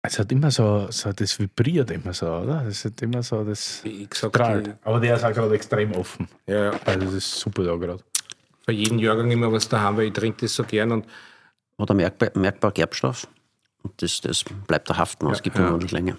[0.00, 2.62] Es hat immer so, so, das vibriert immer so, oder?
[2.64, 4.76] Das hat immer so, das strahlt.
[4.84, 6.26] Aber der ist auch gerade extrem offen.
[6.46, 6.80] ja, ja.
[6.86, 8.02] Also das ist super da gerade.
[8.64, 11.06] für jeden Jahrgang immer was da haben, weil ich trinke das so gern und
[11.78, 13.28] Hat er merkbar, merkbar Gerbstoff.
[13.82, 15.76] Und das, das bleibt da haften, es gibt ja.
[15.76, 16.16] nicht länger.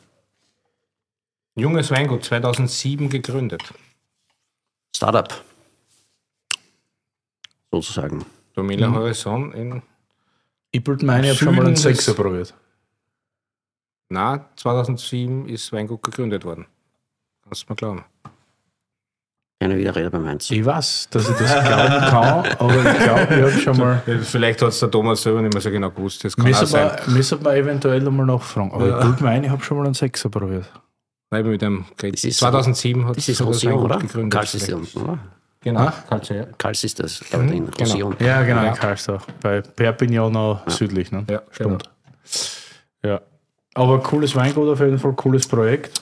[1.55, 3.61] Junges Weingut, 2007 gegründet.
[4.95, 5.29] Startup.
[7.71, 8.25] Sozusagen.
[8.55, 9.81] Domela Horizon in,
[10.71, 12.53] Ich würde meine, ich habe schon mal einen Sechser probiert.
[14.09, 16.65] na, 2007 ist Weingut gegründet worden.
[17.43, 18.05] Kannst du mir glauben.
[19.61, 20.49] Keine Widerrede beim Heinz.
[20.51, 24.01] Ich weiß, dass ich das glauben kann, aber ich glaube, ich habe schon mal.
[24.23, 26.23] Vielleicht hat es der Thomas selber nicht mehr so genau gewusst.
[26.23, 26.91] Das kann auch Müssen sein.
[27.05, 28.71] wir, müssen wir eventuell einmal nachfragen.
[28.71, 30.71] Aber ich würde meinen, ich habe schon mal einen Sechser probiert.
[31.31, 33.97] Nein, mit dem Das ist- 2007 hat Das ist das Roussillon, oder?
[33.99, 34.33] gegründet.
[34.33, 35.19] Kals ist das, oder?
[35.61, 36.45] Genau, Kals, ja.
[36.57, 37.77] Kals ist das, glaube ich, in genau.
[37.79, 38.15] Roussillon.
[38.19, 38.69] Ja, genau, Ja.
[38.69, 39.27] in Karlsdorf.
[39.41, 41.11] Bei Perpignan noch südlich.
[41.11, 41.25] Ne?
[41.29, 41.83] Ja, Stimmt.
[43.03, 43.21] Ja.
[43.75, 46.01] Aber cooles Weingut auf jeden Fall, cooles Projekt.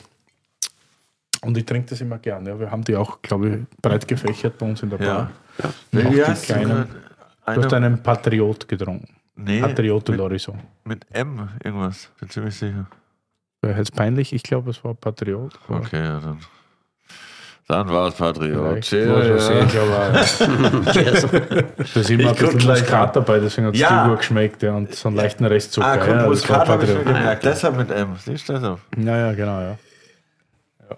[1.41, 2.45] Und ich trinke das immer gern.
[2.45, 2.59] Ja.
[2.59, 5.13] Wir haben die auch, glaube ich, breit gefächert bei uns in der Ja.
[5.15, 5.31] Bar.
[5.91, 6.87] Wie Auch die heißt kleinen.
[7.45, 9.07] Du hast einen Patriot getrunken.
[9.35, 10.55] nee, Patriot de mit, l'Horizon.
[10.83, 12.09] mit M irgendwas.
[12.19, 12.87] Bin ziemlich sicher.
[13.67, 15.53] Wäre jetzt peinlich, ich glaube, es war Patriot.
[15.67, 16.39] Okay, ja, dann.
[17.67, 18.79] Dann war es Patriot.
[18.79, 19.09] Cheers.
[19.75, 20.21] aber da
[21.99, 24.05] ist immer ein bisschen Muskat dabei, deswegen hat es Ja.
[24.05, 25.85] die Uhr geschmeckt ja, und so einen leichten Restzucker.
[25.85, 27.17] Ah, ja, das war Muskat habe ich schon Patriot.
[27.17, 27.43] gemerkt.
[27.45, 28.15] Deshalb mit M.
[28.23, 28.79] Siehst du das auf?
[28.97, 29.77] Ja, ja, genau, ja.
[30.89, 30.97] ja.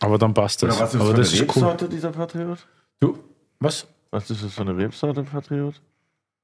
[0.00, 0.70] Aber dann passt das.
[0.74, 1.62] Oder was ist aber für das eine ist cool.
[1.64, 2.66] Rebsorte, dieser Patriot?
[3.00, 3.18] Du,
[3.58, 3.86] was?
[4.10, 5.74] Was ist das für eine Rebsorte, Patriot?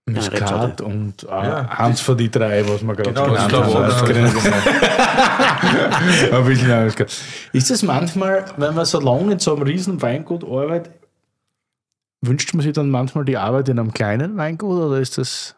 [0.09, 0.85] Muskat Rebsorte.
[0.85, 1.69] und äh, Ja.
[1.69, 4.05] Hans für die drei, was wir gerade Genau, genannt das.
[4.05, 4.25] drin.
[6.33, 7.13] Ein bisschen Muskat.
[7.53, 10.93] Ist das manchmal, wenn man so lange in so einem riesen Weingut arbeitet,
[12.23, 15.55] wünscht man sich dann manchmal die Arbeit in einem kleinen Weingut oder ist das,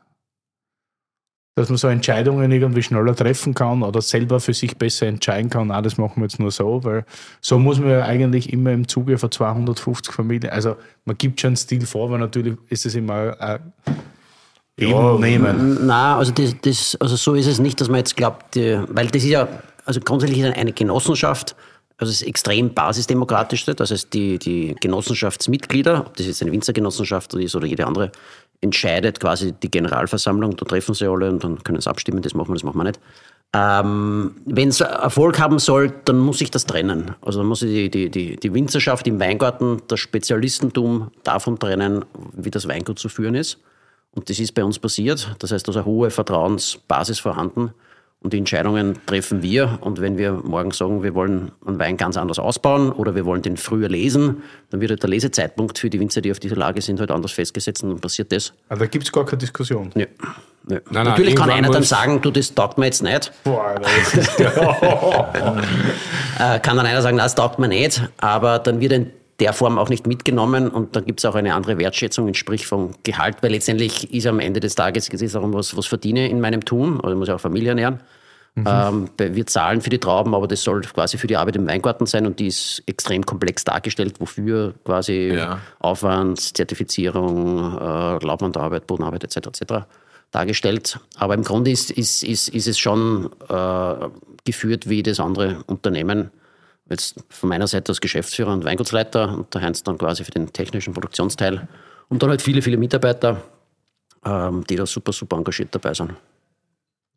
[1.55, 5.70] dass man so Entscheidungen irgendwie schneller treffen kann oder selber für sich besser entscheiden kann,
[5.70, 7.05] ah, das machen wir jetzt nur so, weil
[7.40, 11.49] so muss man ja eigentlich immer im Zuge von 250 Familien, also man gibt schon
[11.49, 13.59] einen Stil vor, weil natürlich ist es immer äh,
[14.86, 15.86] und nehmen.
[15.86, 19.22] Na, also, das, das, also so ist es nicht, dass man jetzt glaubt, weil das
[19.22, 19.48] ist ja,
[19.84, 21.56] also grundsätzlich ist eine Genossenschaft,
[21.98, 27.34] also es ist extrem basisdemokratisch, das heißt die, die Genossenschaftsmitglieder, ob das jetzt eine Winzergenossenschaft
[27.34, 28.12] ist oder jede andere,
[28.60, 32.50] entscheidet quasi die Generalversammlung, da treffen sie alle und dann können sie abstimmen, das machen
[32.50, 33.00] wir, das machen wir nicht.
[33.54, 37.14] Ähm, Wenn es Erfolg haben soll, dann muss ich das trennen.
[37.22, 42.04] Also dann muss ich die, die, die, die Winzerschaft im Weingarten, das Spezialistentum davon trennen,
[42.36, 43.58] wie das Weingut zu führen ist.
[44.12, 45.36] Und das ist bei uns passiert.
[45.38, 47.72] Das heißt, da ist eine hohe Vertrauensbasis vorhanden.
[48.20, 49.78] Und die Entscheidungen treffen wir.
[49.80, 53.42] Und wenn wir morgen sagen, wir wollen einen Wein ganz anders ausbauen oder wir wollen
[53.42, 56.82] den früher lesen, dann wird halt der Lesezeitpunkt für die Winzer, die auf dieser Lage
[56.82, 58.52] sind, halt anders festgesetzt und dann passiert das.
[58.68, 59.92] Also da gibt es gar keine Diskussion.
[59.94, 60.06] Nö.
[60.64, 60.80] Nö.
[60.90, 63.30] nein, Natürlich kann einer dann sagen, du, das taugt mir jetzt nicht.
[63.44, 64.40] Boah, das ist
[66.40, 68.00] Äh, kann dann einer sagen, das taugt mir nicht.
[68.18, 69.11] Aber dann wird ein
[69.41, 72.95] der Form auch nicht mitgenommen und dann gibt es auch eine andere Wertschätzung, sprich von
[73.05, 76.41] Gehalt, weil letztendlich ist am Ende des Tages, es ist auch was, was verdiene in
[76.41, 78.01] meinem Tun, oder ich muss ja auch Familie ernähren.
[78.57, 78.64] Mhm.
[78.66, 82.07] Ähm, wir zahlen für die Trauben, aber das soll quasi für die Arbeit im Weingarten
[82.07, 85.61] sein und die ist extrem komplex dargestellt, wofür quasi ja.
[85.78, 89.49] Aufwand, Zertifizierung, äh, Laublandarbeit, Bodenarbeit etc.
[89.49, 89.84] etc.
[90.32, 90.99] dargestellt.
[91.16, 93.95] Aber im Grunde ist, ist, ist, ist es schon äh,
[94.45, 96.30] geführt wie das andere Unternehmen.
[96.89, 100.53] Jetzt von meiner Seite als Geschäftsführer und Weingutsleiter und der Heinz dann quasi für den
[100.53, 101.68] technischen Produktionsteil.
[102.09, 103.43] Und dann halt viele, viele Mitarbeiter,
[104.24, 106.12] ähm, die da super, super engagiert dabei sind.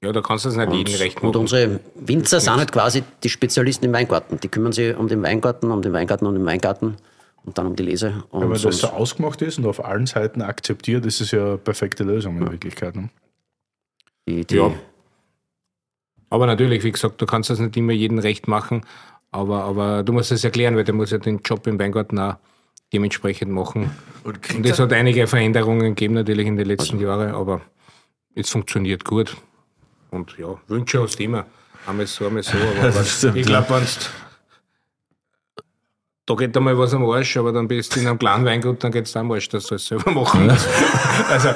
[0.04, 1.28] Ja, da kannst du es nicht und, jedem recht machen.
[1.28, 4.40] Und unsere Winzer sind halt quasi die Spezialisten im Weingarten.
[4.40, 6.98] Die kümmern sich um den Weingarten, um den Weingarten, um den Weingarten
[7.46, 8.24] und dann um die Lese.
[8.32, 11.58] Und wenn das so ausgemacht ist und auf allen Seiten akzeptiert, ist es ja eine
[11.58, 12.52] perfekte Lösung in ja.
[12.52, 12.96] Wirklichkeit.
[12.96, 13.10] Ne?
[14.28, 14.74] Die, die ja.
[16.32, 18.86] Aber natürlich, wie gesagt, du kannst das nicht immer jedem recht machen,
[19.32, 22.36] aber, aber du musst es erklären, weil der muss ja den Job im Weingarten auch
[22.94, 23.92] dementsprechend machen.
[24.24, 27.62] Und, und es hat einige Veränderungen gegeben natürlich in den letzten Jahren, aber
[28.36, 29.36] es funktioniert gut.
[30.10, 31.46] Und ja, Wünsche hast du immer.
[31.88, 32.58] Einmal so, einmal so.
[32.82, 33.86] Aber stimmt, ich glaube, wenn
[36.28, 38.92] da geht einmal was am Arsch, aber dann bist du in einem kleinen Weingut, dann
[38.92, 40.68] geht es am Arsch, dass du es selber machen musst.
[41.30, 41.50] also,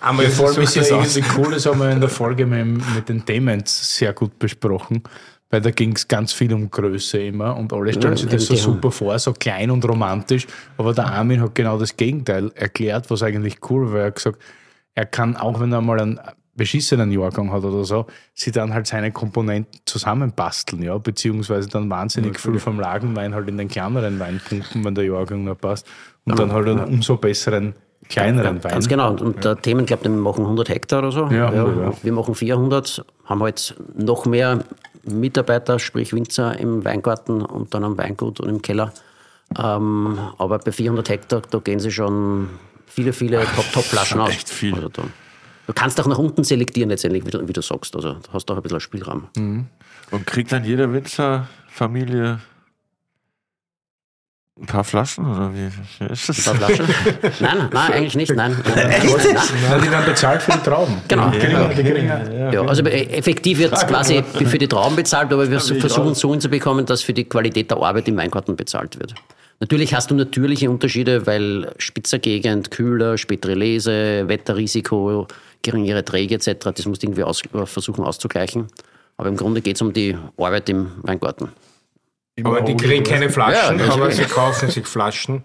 [0.00, 2.66] einmal ja, vor allem ist es irgendwie cool, das haben wir in der Folge mit,
[2.94, 5.02] mit den Themen sehr gut besprochen,
[5.50, 8.56] weil da ging es ganz viel um Größe immer und alle stellen sich das so
[8.56, 10.46] super vor, so klein und romantisch,
[10.76, 14.00] aber der Armin hat genau das Gegenteil erklärt, was eigentlich cool war.
[14.00, 14.42] Er hat gesagt,
[14.94, 16.20] er kann, auch wenn er mal einen
[16.58, 22.34] beschissenen Jahrgang hat oder so, sie dann halt seine Komponenten zusammenbasteln, ja, beziehungsweise dann wahnsinnig
[22.34, 25.86] ja, viel vom Lagenwein halt in den kleineren Wein pumpen, wenn der Jahrgang noch passt
[26.24, 27.74] und ja, dann halt einen umso besseren
[28.08, 28.72] kleineren ja, Wein.
[28.72, 29.10] Ganz genau.
[29.10, 31.26] Und, und der Themen, glaube wir machen 100 Hektar oder so.
[31.26, 34.64] Ja, ja, Wir machen 400, haben halt noch mehr
[35.08, 38.92] Mitarbeiter, sprich Winzer im Weingarten und dann am Weingut und im Keller.
[39.58, 42.48] Ähm, aber bei 400 Hektar, da gehen sie schon
[42.86, 44.30] viele, viele Top-Top-Flaschen aus.
[44.30, 44.74] Echt viel.
[44.74, 44.90] Also
[45.68, 47.94] Du kannst auch nach unten selektieren letztendlich, wie du, wie du sagst.
[47.94, 49.28] Also du hast auch ein bisschen Spielraum.
[49.36, 49.66] Mhm.
[50.10, 52.40] Und kriegt dann jede Winzerfamilie
[54.60, 55.66] ein paar Flaschen oder wie
[56.12, 56.48] ist das?
[56.48, 56.94] Ein paar Flaschen?
[57.40, 58.34] nein, nein, eigentlich nicht.
[58.34, 58.56] Nein.
[58.74, 59.04] Echt?
[59.04, 59.80] Nein.
[59.84, 61.00] Die werden bezahlt für die Trauben.
[61.06, 61.30] Genau.
[61.32, 62.52] Ja, ja.
[62.52, 66.30] ja also effektiv wird es quasi für die Trauben bezahlt, aber wir versuchen es so
[66.32, 69.14] hinzubekommen, dass für die Qualität der Arbeit im Weingarten bezahlt wird.
[69.60, 75.26] Natürlich hast du natürliche Unterschiede, weil spitzer Gegend, kühler, spätere Lese, Wetterrisiko,
[75.62, 76.70] geringere Träge etc.
[76.74, 78.66] Das musst du irgendwie aus, versuchen auszugleichen.
[79.16, 81.48] Aber im Grunde geht es um die Arbeit im Weingarten.
[82.44, 85.44] Aber die kriegen keine Flaschen, ja, aber sie kaufen sich Flaschen.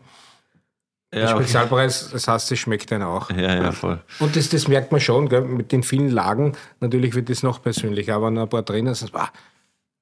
[1.13, 3.29] Ja, Spezialpreis, das heißt, es schmeckt dann auch.
[3.29, 3.99] Ja, ja, voll.
[4.19, 5.41] Und das, das merkt man schon, gell?
[5.41, 6.53] mit den vielen Lagen.
[6.79, 9.29] Natürlich wird das noch persönlicher, aber ein paar Trainer sagen, wow,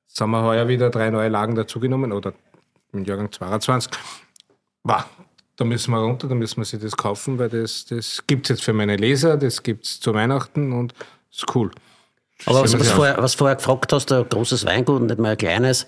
[0.07, 2.33] jetzt haben wir heuer wieder drei neue Lagen dazugenommen oder
[2.93, 3.91] im Jahrgang 22.
[4.83, 5.03] Wow,
[5.57, 8.49] da müssen wir runter, da müssen wir sich das kaufen, weil das, das gibt es
[8.49, 10.93] jetzt für meine Leser, das gibt es zu Weihnachten und
[11.29, 11.71] ist cool.
[12.45, 15.37] Aber was, was, vorher, was vorher gefragt hast, ein großes Weingut und nicht mal ein
[15.37, 15.87] kleines.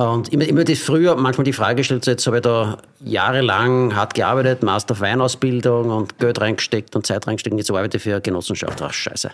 [0.00, 3.94] Und immer, immer die früher manchmal die Frage gestellt, so jetzt habe ich da jahrelang
[3.94, 8.02] hart gearbeitet, Master of Weinausbildung und Geld reingesteckt und Zeit reingesteckt und jetzt arbeite ich
[8.02, 8.80] für eine Genossenschaft.
[8.80, 9.30] Ach, scheiße.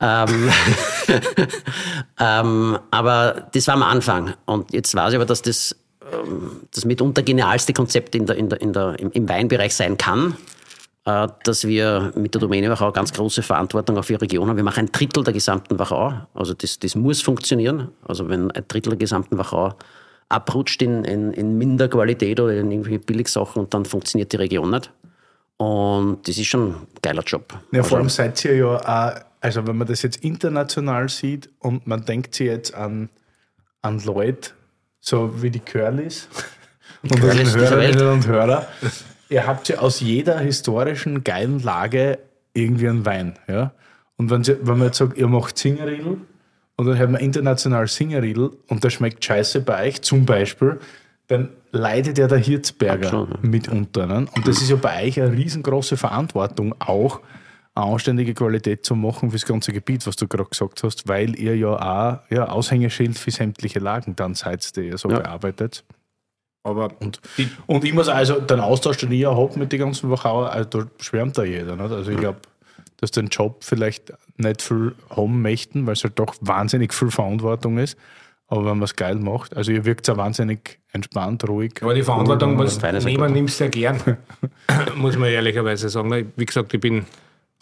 [0.00, 0.50] ähm,
[2.20, 4.34] ähm, aber das war am Anfang.
[4.44, 5.74] Und jetzt weiß ich aber, dass das
[6.70, 10.36] das mitunter genialste Konzept in der, in der, in der, im, im Weinbereich sein kann,
[11.04, 14.56] dass wir mit der Domäne Wachau ganz große Verantwortung auf die Region haben.
[14.56, 16.14] Wir machen ein Drittel der gesamten Wachau.
[16.32, 17.90] Also das, das muss funktionieren.
[18.08, 19.74] Also wenn ein Drittel der gesamten Wachau
[20.30, 24.90] abrutscht in, in, in minder Qualität oder in irgendwelche Billigsachen dann funktioniert die Region nicht.
[25.58, 27.52] Und das ist schon ein geiler Job.
[27.70, 31.50] Ja, vor allem also seid ihr ja auch, also wenn man das jetzt international sieht
[31.58, 33.10] und man denkt sich jetzt an,
[33.82, 34.50] an Leute,
[35.00, 36.28] so wie die Curlys
[37.02, 38.66] und Curlys Hörerinnen und Hörer.
[39.28, 42.18] Ihr habt ja aus jeder historischen geilen Lage
[42.52, 43.34] irgendwie einen Wein.
[43.48, 43.72] Ja?
[44.16, 46.18] Und wenn, sie, wenn man jetzt sagt, ihr macht Singerriedel
[46.76, 50.78] und dann hört man international Singerriedel und der schmeckt scheiße bei euch, zum Beispiel,
[51.26, 53.44] dann leidet ja der Hirzberger Absolut.
[53.44, 54.06] mitunter.
[54.06, 54.26] Ne?
[54.34, 57.20] Und das ist ja bei euch eine riesengroße Verantwortung auch,
[57.74, 61.36] eine anständige Qualität zu machen für das ganze Gebiet, was du gerade gesagt hast, weil
[61.36, 65.18] ihr ja auch ja, Aushängeschild für sämtliche Lagen dann seid, die ihr so ja.
[65.18, 65.84] bearbeitet.
[66.64, 67.20] Aber und,
[67.66, 70.86] und ich muss also den Austausch, den ich habe mit den ganzen Wachauer, also da
[70.98, 71.76] schwärmt da jeder.
[71.76, 71.92] Nicht?
[71.92, 72.38] Also ich glaube,
[72.96, 77.76] dass den Job vielleicht nicht viel haben möchten, weil es halt doch wahnsinnig viel Verantwortung
[77.76, 77.98] ist.
[78.46, 81.82] Aber wenn man es geil macht, also ihr wirkt ja wahnsinnig entspannt, ruhig.
[81.82, 84.18] Aber die Verantwortung muss nehmen, nimmst du ja gern,
[84.96, 86.32] muss man ehrlicherweise sagen.
[86.34, 87.04] Wie gesagt, ich bin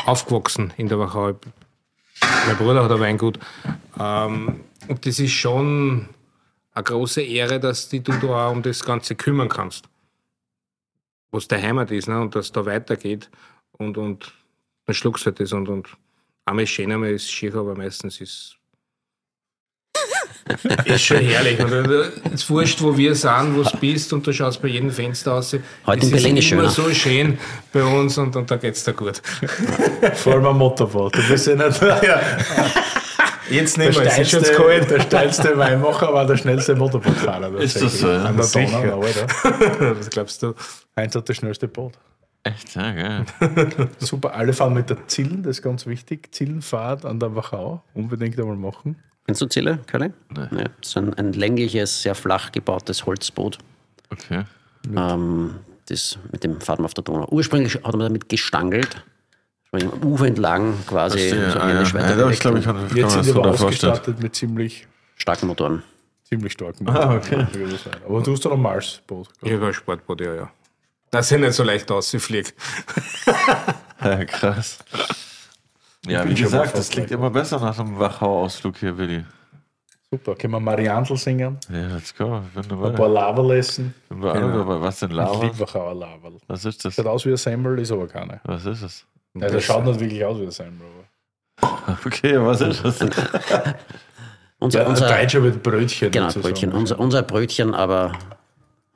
[0.05, 1.35] aufgewachsen in der Wachau.
[2.47, 3.39] Mein Bruder hat ein Weingut.
[3.99, 6.09] Ähm, und das ist schon
[6.75, 9.89] eine große Ehre, dass du dich da auch um das Ganze kümmern kannst.
[11.31, 12.21] was der Heimat ist ne?
[12.21, 13.31] und dass es da weitergeht
[13.73, 14.33] und, und
[14.87, 15.89] dann schluckst du halt das und, und
[16.45, 18.59] einmal ist schön, einmal ist schier, aber meistens ist
[20.85, 21.59] ist schon herrlich.
[22.25, 25.35] Es ist wurscht, wo wir sind, wo du bist und du schaust bei jedem Fenster
[25.35, 25.57] aus.
[25.87, 26.89] Heute in Berlin ist immer schöner.
[26.89, 27.39] so schön
[27.73, 29.23] bei uns und, und da geht es dir gut.
[30.15, 31.17] Vor allem am Motorboot.
[31.17, 32.21] Du bist ja nicht ja,
[33.51, 34.91] Jetzt der, nicht mehr, es ist kalt.
[34.91, 37.59] der steilste Weinmacher, war der schnellste Motorbootfahrer.
[37.59, 38.09] Ist das so?
[38.09, 38.47] An der.
[38.47, 39.27] Donau, Alter.
[39.99, 40.55] Was glaubst du?
[40.97, 41.95] Heinz hat das schnellste Boot.
[42.45, 43.25] Echt, ja, geil.
[43.99, 46.35] Super, alle fahren mit der Zillen, das ist ganz wichtig.
[46.35, 48.97] Zillenfahrt an der Wachau, unbedingt einmal machen.
[49.27, 50.11] Kennst du Zille, Curly?
[50.31, 50.41] Nee.
[50.51, 53.59] Ja, das ist ein, ein längliches, sehr flach gebautes Holzboot.
[54.11, 54.45] Okay.
[54.97, 55.55] Ähm,
[55.87, 57.29] das mit dem fährt man auf der Donau.
[57.31, 59.05] Ursprünglich hat man damit gestangelt.
[59.73, 61.19] Im Ufer entlang quasi.
[61.19, 61.51] Verstehe.
[61.51, 61.83] so Ah, ja.
[62.17, 64.87] Ja, ich glaube, ich und kann, kann Jetzt sind das wir aber ausgestattet mit ziemlich,
[65.17, 65.83] starken Motoren.
[66.25, 67.47] ziemlich starken Ah, okay.
[67.53, 67.97] würde ich sagen.
[68.07, 69.29] Aber du hast doch ein Mars-Boot.
[69.41, 70.51] Ich habe ein Sportboot, ja, ja.
[71.11, 72.51] Dass ich nicht so leicht ausfliege.
[74.05, 74.79] Ja, krass.
[76.07, 79.25] Ja, wie bin schon mal gesagt, das klingt immer besser nach einem Wachau-Ausflug hier, Willi.
[80.11, 82.43] Super, können wir Mariantl singen, Ja, let's go.
[82.53, 83.09] Ich ein paar.
[83.09, 83.95] Laberl essen.
[84.09, 84.81] Bin bei allem dabei.
[84.81, 85.45] Was denn Ich Lava?
[85.45, 86.37] liebe Wachauer Laberl.
[86.49, 86.97] Was ist das?
[86.97, 88.41] Sieht aus wie ein Semmel, ist aber keine.
[88.43, 89.07] Was ist es?
[89.35, 90.87] Ja, der schaut nicht wirklich aus wie ein Semmel.
[91.61, 91.99] Aber.
[92.05, 93.01] Okay, was ist das?
[94.59, 96.11] Unser, Ja, unser, Deutscher mit Brötchen.
[96.13, 96.53] genau, sozusagen.
[96.55, 96.73] Brötchen.
[96.73, 98.13] Unser, unser Brötchen, aber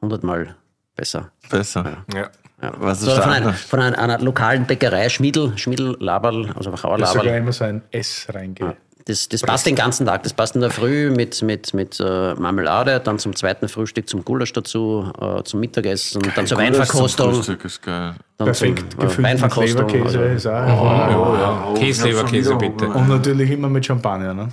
[0.01, 0.55] hundertmal
[0.95, 1.33] besser.
[1.51, 2.05] Besser.
[2.15, 2.31] Ja.
[2.79, 6.73] Was So, ist von da einer, von einer, einer lokalen Bäckerei, Schmiedel, Schmiedel Laberl, also
[6.73, 7.41] Wachauer Da ist sogar Laberl.
[7.43, 8.77] immer so ein S reingeht.
[9.07, 10.25] Das, das passt den ganzen Tag.
[10.25, 14.25] Das passt in der Früh mit, mit, mit äh, Marmelade, dann zum zweiten Frühstück zum
[14.25, 17.35] Gulasch dazu, äh, zum Mittagessen, dann zur Gulasch zum Weinverkostung.
[17.35, 18.17] Frühstück ist geil.
[18.37, 19.89] Dann Perfekt zum, äh, Weinverkostung.
[19.89, 21.67] Leberkäse Also, ist auch hervorragend.
[21.69, 22.89] Oh, Käseleberkäse, bitte.
[22.89, 24.35] Und natürlich immer mit Champagner.
[24.35, 24.49] Ne?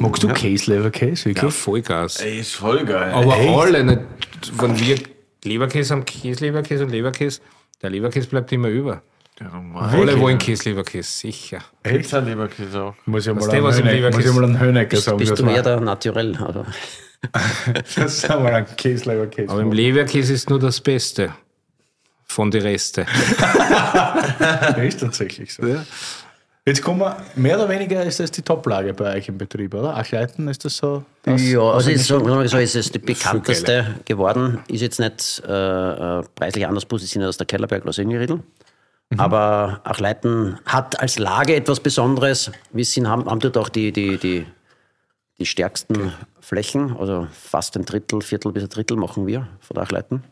[0.00, 1.30] Magst du Käseleberkäse?
[1.30, 1.48] Ja?
[1.48, 2.20] Vollgas.
[2.20, 3.10] Ey, ist voll geil.
[3.10, 3.58] Aber Echt?
[3.58, 4.00] alle, nicht,
[4.58, 4.98] wenn wir
[5.44, 7.40] Leberkäse haben, Käseleberkäse und Leberkäse,
[7.80, 9.02] der Leberkäse bleibt immer über.
[9.40, 11.58] Ja, Alle wollen Käseleberkäse, sicher.
[11.82, 12.94] Pizza Leberkäse auch.
[13.04, 15.18] Muss ich mal Was Höneck- muss ich Leberkäse- mal einen Hönecker bist, sagen.
[15.18, 16.34] bist du mehr der Naturell?
[16.36, 16.64] Also,
[17.96, 19.50] Das ist mal ein Käseleberkäse.
[19.52, 21.34] Aber im Leberkäse ist nur das Beste
[22.24, 23.04] von den Resten.
[23.38, 25.62] Das ist tatsächlich so.
[26.64, 29.96] Jetzt kommen wir, mehr oder weniger ist das die Toplage bei euch im Betrieb, oder?
[29.96, 31.04] Achleiten ist das so?
[31.22, 34.58] Das, ja, also ist, so, so ist es die bekannteste geworden.
[34.66, 35.52] Ist jetzt nicht äh,
[36.18, 37.92] äh, preislich anders positioniert als der Kellerberg oder
[39.10, 39.20] Singeriedl.
[39.34, 42.50] Aber Achleiten hat als Lage etwas Besonderes.
[42.72, 44.46] Wir sind, haben, haben dort auch die, die, die,
[45.38, 49.84] die stärksten Flächen, also fast ein Drittel, Viertel bis ein Drittel machen wir von der
[49.84, 50.22] Achleiten.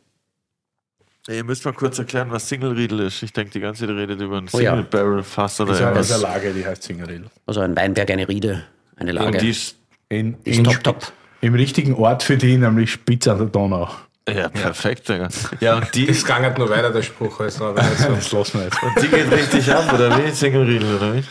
[1.27, 3.23] Ihr müsst mal kurz erklären, was Single Riedel ist.
[3.23, 4.73] Ich denke, die ganze Zeit redet über ein Oh ja.
[4.73, 6.23] Single Barrel Fass oder Das ist eine.
[6.23, 7.25] Lage, die heißt Zingeril.
[7.47, 8.65] Also ein Weinberg, eine Riede,
[8.97, 9.29] eine Lage.
[9.29, 9.77] Und die ist,
[10.11, 11.13] In, ist in, top, top.
[11.41, 13.89] Im richtigen Ort für die, nämlich Spitz an der Donau.
[14.29, 15.29] Ja, perfekt, Digga.
[15.61, 17.41] Ja, und die, Das gangert nur weiter, der Spruch.
[17.41, 17.75] Also, so.
[18.15, 18.83] Das lassen wir jetzt.
[18.83, 20.31] und die geht richtig ab, oder wie?
[20.31, 21.25] Single Riedel, oder wie?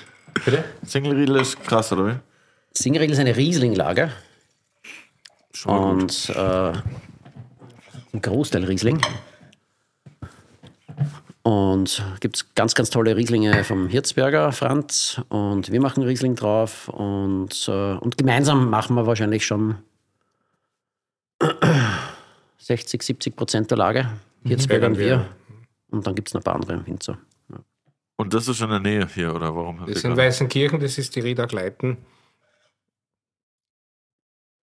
[0.45, 0.63] Bitte?
[0.85, 2.15] Single Riedel ist krass, oder wie?
[2.75, 4.11] Singeriedl ist eine Rieslinglage
[5.53, 6.71] Schon und äh,
[8.13, 8.99] ein Großteil Riesling.
[11.43, 16.87] Und gibt es ganz, ganz tolle Rieslinge vom Hirzberger Franz und wir machen Riesling drauf
[16.87, 19.75] und, äh, und gemeinsam machen wir wahrscheinlich schon
[22.63, 24.09] 60, 70 Prozent der Lage.
[24.45, 25.29] Hirzberger und wir.
[25.91, 27.17] Und dann gibt es noch ein paar andere Winzer.
[28.15, 29.79] Und das ist schon in der Nähe hier, oder warum?
[29.85, 31.97] Das sind gerade- Weißenkirchen, das ist die Rieder Gleiten.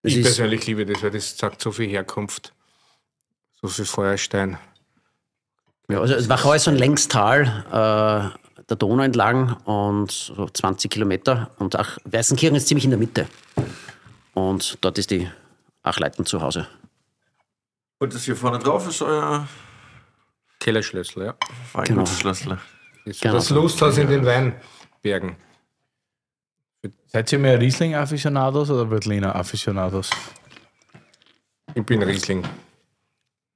[0.04, 2.54] Das Ich ist, persönlich liebe das, weil das sagt so viel Herkunft,
[3.62, 4.58] so viel Feuerstein.
[5.90, 10.90] Ja, also es Wachau ist so ein Längstal äh, der Donau entlang und so 20
[10.90, 11.52] Kilometer.
[11.60, 13.28] Und auch Weißenkirchen ist ziemlich in der Mitte.
[14.34, 15.30] Und dort ist die
[15.84, 16.68] Achleiten zu Hause.
[18.02, 19.48] Und das hier vorne drauf ist euer
[20.60, 21.36] Kellerschlössl, ja.
[21.74, 22.58] Weingutschlössler.
[23.06, 23.36] Das, Genau.
[23.36, 25.36] das Lusthaus in den Weinbergen.
[27.06, 30.10] Seid ihr mehr Riesling-Afficionados oder Veltliner-Afficionados?
[31.76, 32.44] Ich bin Riesling.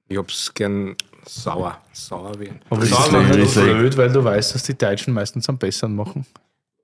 [0.06, 0.94] Ich hab's gern
[1.24, 1.80] sauer.
[1.92, 2.52] Sauer wie.
[2.70, 3.78] Aber ist sauer das machen Riesling.
[3.78, 6.24] blöd, weil du weißt, dass die Deutschen meistens am besseren machen?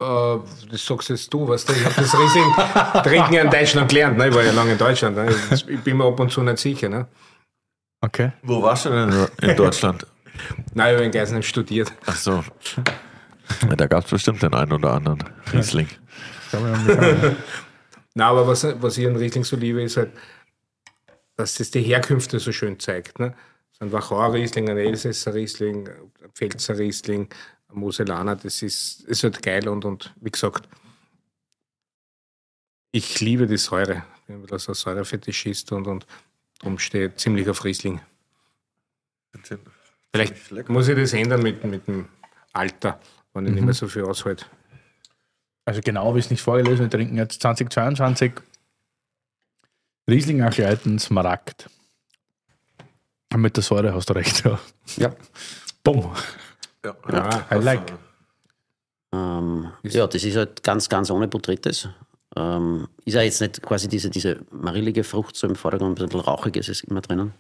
[0.01, 0.05] Äh,
[0.69, 4.19] das sagst jetzt du, weißt du, ich habe das Riesling trinken ja in Deutschland gelernt,
[4.19, 4.31] ne?
[4.31, 5.33] ich war ja lange in Deutschland, ne?
[5.53, 6.89] ich ich bin mir ab und zu nicht sicher.
[6.89, 7.07] Ne?
[8.03, 8.33] Okay.
[8.43, 10.07] Wo warst du denn in Deutschland?
[10.75, 11.93] Nein, ich habe in Geisenheim studiert.
[12.05, 12.45] Ach so.
[13.69, 15.23] Ja, da gab es bestimmt den einen oder anderen
[15.53, 15.89] Riesling.
[18.15, 20.11] Na, aber was, was ich an Riesling so liebe, ist halt,
[21.37, 23.21] dass das die Herkünfte so schön zeigt.
[23.21, 23.35] Ne?
[23.73, 27.29] So ein Wachauer Riesling, ein Elsässer Riesling, ein Pfälzer Riesling,
[27.69, 30.69] ein Moselaner, das ist, ist halt geil und, und wie gesagt,
[32.91, 34.03] ich liebe die Säure.
[34.17, 36.07] Ich bin ein bisschen so ein Säurefetischist und, und
[36.63, 38.01] darum stehe ich ziemlich auf Riesling.
[40.13, 42.09] Vielleicht muss ich das ändern mit, mit dem
[42.53, 42.99] Alter,
[43.35, 44.47] wenn ich nicht mehr so viel aushalte.
[45.65, 46.87] Also genau habe ich es nicht vorgelesen.
[46.87, 48.33] Wir trinken jetzt 2022
[50.09, 51.69] Riesling Achleiten Smaragd.
[53.35, 54.45] Mit der Säure hast du recht.
[54.45, 54.59] Ja.
[54.97, 55.15] Ja.
[55.83, 56.13] Bumm.
[56.85, 56.97] Ja.
[57.11, 57.93] Ja, I like.
[59.13, 61.89] Ähm, ja, das ist halt ganz, ganz ohne Botrytis.
[62.37, 66.21] Ähm, ist ja jetzt nicht quasi diese, diese marillige Frucht so im Vordergrund, ein bisschen
[66.21, 67.35] rauchiges ist immer drinnen.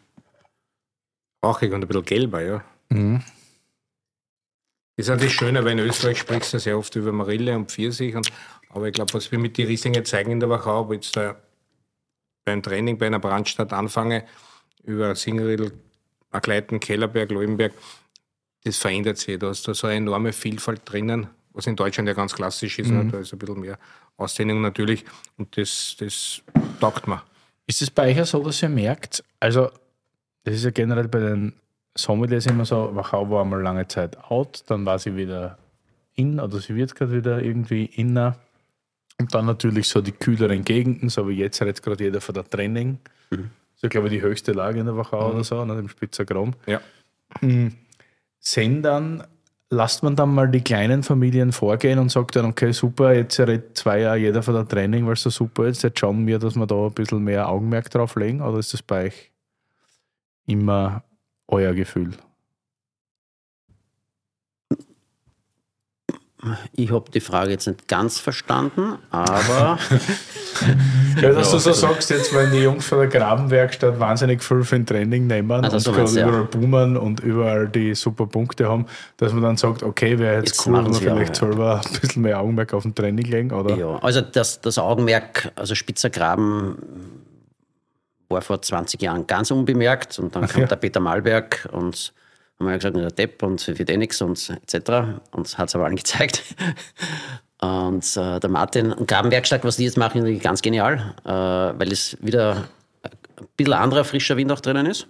[1.45, 2.64] rauchig und ein bisschen gelber, ja.
[2.90, 3.22] Mhm.
[4.97, 7.70] Das ist auch das Schöne, weil in Österreich sprichst du sehr oft über Marille und
[7.70, 8.14] Pfirsich.
[8.14, 8.30] Und,
[8.68, 11.16] aber ich glaube, was wir mit den Rieslinge zeigen in der Wachau, ob ich jetzt
[11.16, 11.36] da
[12.45, 14.24] beim Training bei einer Brandstadt anfange,
[14.84, 15.72] über Singriedl,
[16.30, 17.72] Agleiten, Kellerberg, Leuenberg,
[18.64, 19.38] das verändert sich.
[19.38, 22.91] Da ist da so eine enorme Vielfalt drinnen, was in Deutschland ja ganz klassisch ist.
[22.91, 23.07] Ne?
[23.11, 23.79] Da ist ein bisschen mehr
[24.17, 25.05] Ausdehnung natürlich
[25.39, 26.43] und das, das
[26.81, 27.23] taugt mir.
[27.67, 29.71] Ist es bei euch auch so, dass ihr merkt, also
[30.45, 31.55] das ist ja generell bei den
[31.95, 35.59] Sommeliers immer so, Wachau war einmal lange Zeit out, dann war sie wieder
[36.15, 38.39] in oder sie wird gerade wieder irgendwie inner.
[39.19, 42.49] Und dann natürlich so die kühleren Gegenden, so wie jetzt redet gerade jeder von der
[42.49, 42.99] Training.
[43.31, 43.41] Das
[43.77, 46.25] ist ja, glaube ich, die höchste Lage in der Wachau oder so, ne, dem Spitzer
[46.25, 46.55] Grom.
[46.67, 46.81] Ja.
[48.41, 49.25] Sehen dann,
[49.73, 53.77] lasst man dann mal die kleinen Familien vorgehen und sagt dann, okay, super, jetzt redet
[53.77, 56.57] zwei Jahre jeder von der Training, weil es so super ist, jetzt schauen wir, dass
[56.57, 59.33] wir da ein bisschen mehr Augenmerk drauf legen, oder ist das bei euch
[60.47, 61.05] immer
[61.49, 62.11] euer Gefühl?
[66.72, 69.78] Ich habe die Frage jetzt nicht ganz verstanden, aber
[71.20, 74.76] Ja, dass du so sagst, jetzt wenn die Jungs von der Grabenwerkstatt wahnsinnig viel für
[74.76, 76.28] ein Training nehmen Also und meinst du, ja.
[76.28, 78.86] überall boomen und überall die super Punkte haben,
[79.16, 81.47] dass man dann sagt, okay, wäre jetzt, Jetzt cool, wenn wir vielleicht ja.
[81.47, 83.76] selber ein bisschen mehr Augenmerk auf dem Training legen, oder?
[83.76, 86.76] ja, also das, das Augenmerk, also Spitzer Graben
[88.28, 90.66] war vor 20 Jahren ganz unbemerkt und dann kam ja.
[90.66, 92.12] der Peter Malberg und
[92.63, 95.21] haben wir gesagt, der Depp und wird eh nichts und etc.
[95.33, 96.43] Und hat es aber allen gezeigt.
[97.61, 101.93] Und äh, der Martin und Grabenwerkstatt, was die jetzt machen, ist ganz genial, äh, weil
[101.93, 102.65] es wieder
[103.05, 105.07] ein bisschen anderer frischer Wind auch drinnen ist.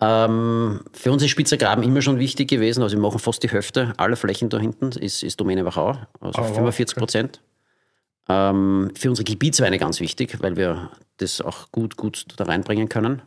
[0.00, 2.82] Ähm, für uns ist Spitzer Graben immer schon wichtig gewesen.
[2.82, 6.38] Also wir machen fast die Hälfte aller Flächen da hinten, ist, ist Domäne Wachau, also
[6.38, 7.40] wow, 45 Prozent.
[8.28, 13.20] Ähm, für unsere Gebietsweine ganz wichtig, weil wir das auch gut, gut da reinbringen können.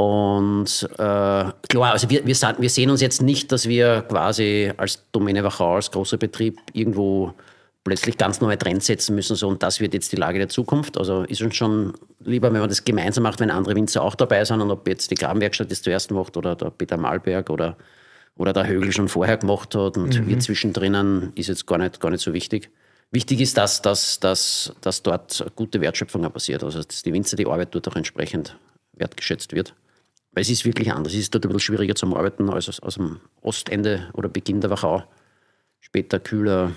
[0.00, 4.72] Und äh, klar, also wir, wir, sind, wir sehen uns jetzt nicht, dass wir quasi
[4.76, 7.34] als Domäne Wachau, als großer Betrieb irgendwo
[7.82, 10.98] plötzlich ganz neue Trends setzen müssen, so und das wird jetzt die Lage der Zukunft.
[10.98, 14.44] Also ist uns schon lieber, wenn man das gemeinsam macht, wenn andere Winzer auch dabei
[14.44, 17.76] sind und ob jetzt die Grabenwerkstatt das zuerst macht oder der Peter Malberg oder,
[18.36, 22.10] oder der Högel schon vorher gemacht hat und wir zwischendrin ist jetzt gar nicht, gar
[22.10, 22.70] nicht so wichtig.
[23.10, 27.46] Wichtig ist, dass, dass, dass, dass dort gute Wertschöpfung passiert, also dass die Winzer, die
[27.46, 28.56] Arbeit dort auch entsprechend
[28.92, 29.74] wertgeschätzt wird.
[30.38, 31.14] Weil es ist wirklich anders.
[31.14, 34.60] Es ist dort ein bisschen schwieriger zum Arbeiten als aus, aus dem Ostende oder Beginn
[34.60, 35.02] der Wachau.
[35.80, 36.76] Später kühler.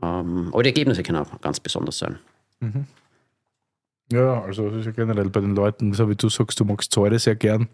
[0.00, 2.20] Ähm, aber die Ergebnisse können auch ganz besonders sein.
[4.12, 6.94] Ja, also das ist ja generell bei den Leuten, so wie du sagst, du magst
[6.94, 7.68] Säure sehr gern,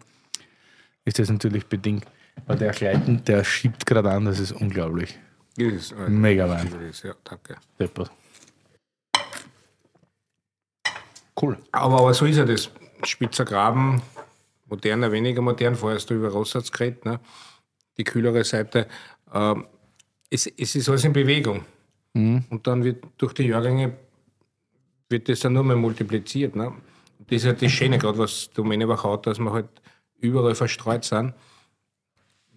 [1.05, 2.05] ist das natürlich bedingt.
[2.47, 5.19] Weil der Gleiten, der schiebt gerade an, das ist unglaublich.
[5.55, 6.67] Das ist, äh, Mega Wein.
[7.03, 7.57] ja, danke.
[7.79, 8.09] Deppert.
[11.39, 11.59] Cool.
[11.71, 12.71] Aber, aber so ist ja das.
[13.03, 14.01] Spitzer Graben,
[14.71, 15.75] moderner, weniger modern.
[15.75, 17.19] Vorher hast du über Rossatz geredet, ne?
[17.97, 18.87] die kühlere Seite.
[19.31, 19.67] Ähm,
[20.29, 21.63] es, es ist alles in Bewegung.
[22.49, 23.93] Und dann wird durch die Jahrgänge
[25.09, 26.55] wird das dann nur mehr multipliziert.
[26.55, 26.73] Ne?
[27.27, 29.69] Das ist halt das Schöne, gerade was Domäne Wachau hat, dass wir halt
[30.19, 31.33] überall verstreut sind.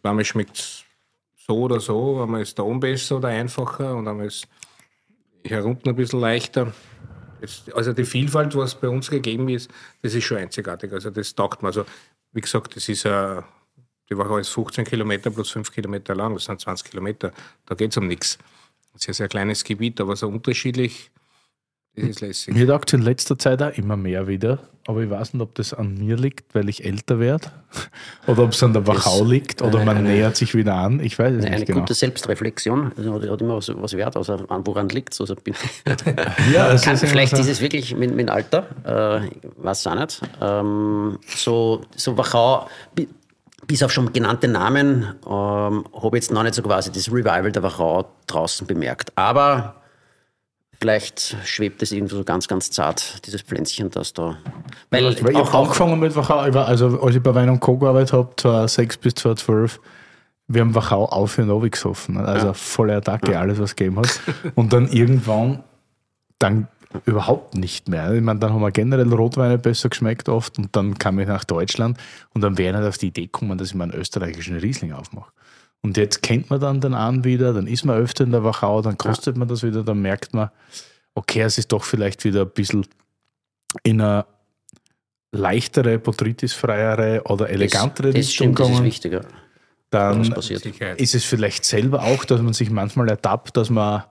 [0.02, 0.84] Einmal schmeckt es
[1.46, 4.46] so oder so, einmal ist der oben besser oder einfacher und einmal ist
[5.44, 6.72] hier unten ein bisschen leichter.
[7.74, 9.70] Also die Vielfalt, was bei uns gegeben ist,
[10.02, 10.92] das ist schon einzigartig.
[10.92, 11.68] Also das taugt mir.
[11.68, 11.84] Also
[12.32, 13.42] wie gesagt, das ist äh,
[14.10, 17.32] die Woche ist 15 Kilometer plus 5 Kilometer lang, das sind 20 Kilometer.
[17.66, 18.38] Da geht es um nichts.
[18.96, 21.10] Sehr, sehr kleines Gebiet, aber so unterschiedlich,
[21.96, 22.54] das ist lässig.
[22.54, 25.72] Mir taugt in letzter Zeit auch immer mehr wieder, aber ich weiß nicht, ob das
[25.72, 27.48] an mir liegt, weil ich älter werde
[28.26, 31.00] oder ob es an der Wachau liegt oder man nähert sich wieder an.
[31.00, 31.80] Ich weiß es Eine nicht genau.
[31.80, 35.20] gute Selbstreflexion also hat, immer was, was wert, also an woran liegt es.
[35.20, 35.34] Also
[36.52, 37.42] Ja, es Kann, ist immer vielleicht so.
[37.42, 40.20] ist es wirklich mit, mit Alter, äh, ich weiß es auch nicht.
[40.40, 43.08] Ähm, so, so Wachau, bi-
[43.66, 47.50] bis auf schon genannte Namen, ähm, habe ich jetzt noch nicht so quasi das Revival
[47.50, 49.10] der Wachau draußen bemerkt.
[49.16, 49.76] Aber
[50.80, 54.38] vielleicht schwebt es irgendwo so ganz, ganz zart, dieses Pflänzchen, das da.
[54.90, 57.60] Weil Weil ich auch, habe auch, angefangen mit Wachau, also als ich bei Wein und
[57.60, 57.76] Co.
[57.76, 59.80] gearbeitet habe, 2006 bis 2012,
[60.48, 62.18] wir haben Wachau auf und runter gesoffen.
[62.18, 64.20] Also volle Attacke, alles was gegeben hat.
[64.54, 65.64] Und dann irgendwann,
[66.38, 66.68] dann
[67.06, 68.12] überhaupt nicht mehr.
[68.12, 71.44] Ich meine, dann haben wir generell Rotweine besser geschmeckt oft und dann kam ich nach
[71.44, 71.98] Deutschland
[72.34, 75.30] und dann wäre nicht auf die Idee gekommen, dass ich meinen österreichischen Riesling aufmache.
[75.84, 78.80] Und jetzt kennt man dann den an wieder, dann ist man öfter in der Wachau,
[78.80, 80.48] dann kostet man das wieder, dann merkt man,
[81.14, 82.86] okay, es ist doch vielleicht wieder ein bisschen
[83.82, 84.24] in eine
[85.30, 88.86] leichtere, botrytisfreiere oder elegantere Das, das Richtung stimmt, das ist gegangen.
[88.86, 89.20] wichtiger.
[89.90, 90.32] Dann
[90.96, 94.04] ist es vielleicht selber auch, dass man sich manchmal ertappt, dass man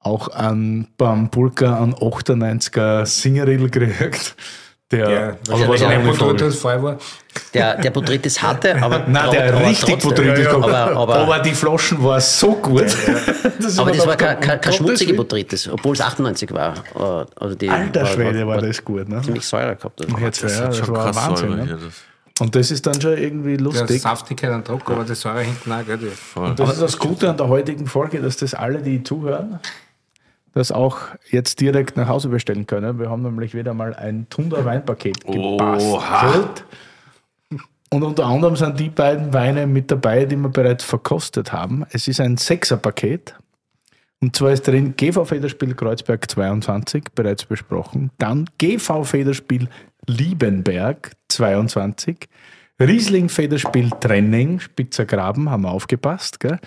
[0.00, 4.34] auch an, beim Pulka an 98er Singeril kriegt.
[4.90, 6.98] Der, Ja, aber was ein Porträts voll war.
[7.54, 10.64] Der, der Botrytis hatte, aber, Nein, der aber richtig Botrytis kommt.
[10.64, 12.82] aber, aber, aber die Flaschen war so gut.
[12.86, 16.52] aber ich das mir war dachte, kein, kein, kein schmutzige Gottes Botrytis, obwohl es 98
[16.52, 16.74] war.
[16.94, 19.08] Äh, Also die, Alter Schwede war das gut.
[19.08, 19.22] Ne?
[19.22, 20.00] Ziemlich Säure gehabt.
[20.04, 20.16] Also.
[20.18, 21.48] Jetzt, Das ja, das schon war krass Wahnsinn.
[21.50, 21.78] Säure Ne?
[21.78, 24.02] Das Und das ist dann schon irgendwie Der lustig.
[24.02, 25.98] Saftigkeit und Druck, aber die Säure hinten auch, gell?
[26.10, 26.52] voll.
[26.56, 29.60] Das ist das Gute an der heutigen Folge, dass das alle, die zuhören,
[30.52, 30.98] das auch
[31.30, 32.98] jetzt direkt nach Hause bestellen können.
[32.98, 36.64] Wir haben nämlich wieder mal ein Tunder Weinpaket gebastelt.
[37.92, 41.84] Und unter anderem sind die beiden Weine mit dabei, die wir bereits verkostet haben.
[41.90, 43.34] Es ist ein Sechserpaket.
[44.20, 48.10] Und zwar ist drin GV Federspiel Kreuzberg 22, bereits besprochen.
[48.18, 49.68] Dann GV Federspiel
[50.06, 52.28] Liebenberg 22.
[52.80, 56.40] Riesling Federspiel Trenning, Spitzer Graben, haben wir aufgepasst.
[56.40, 56.58] Gell?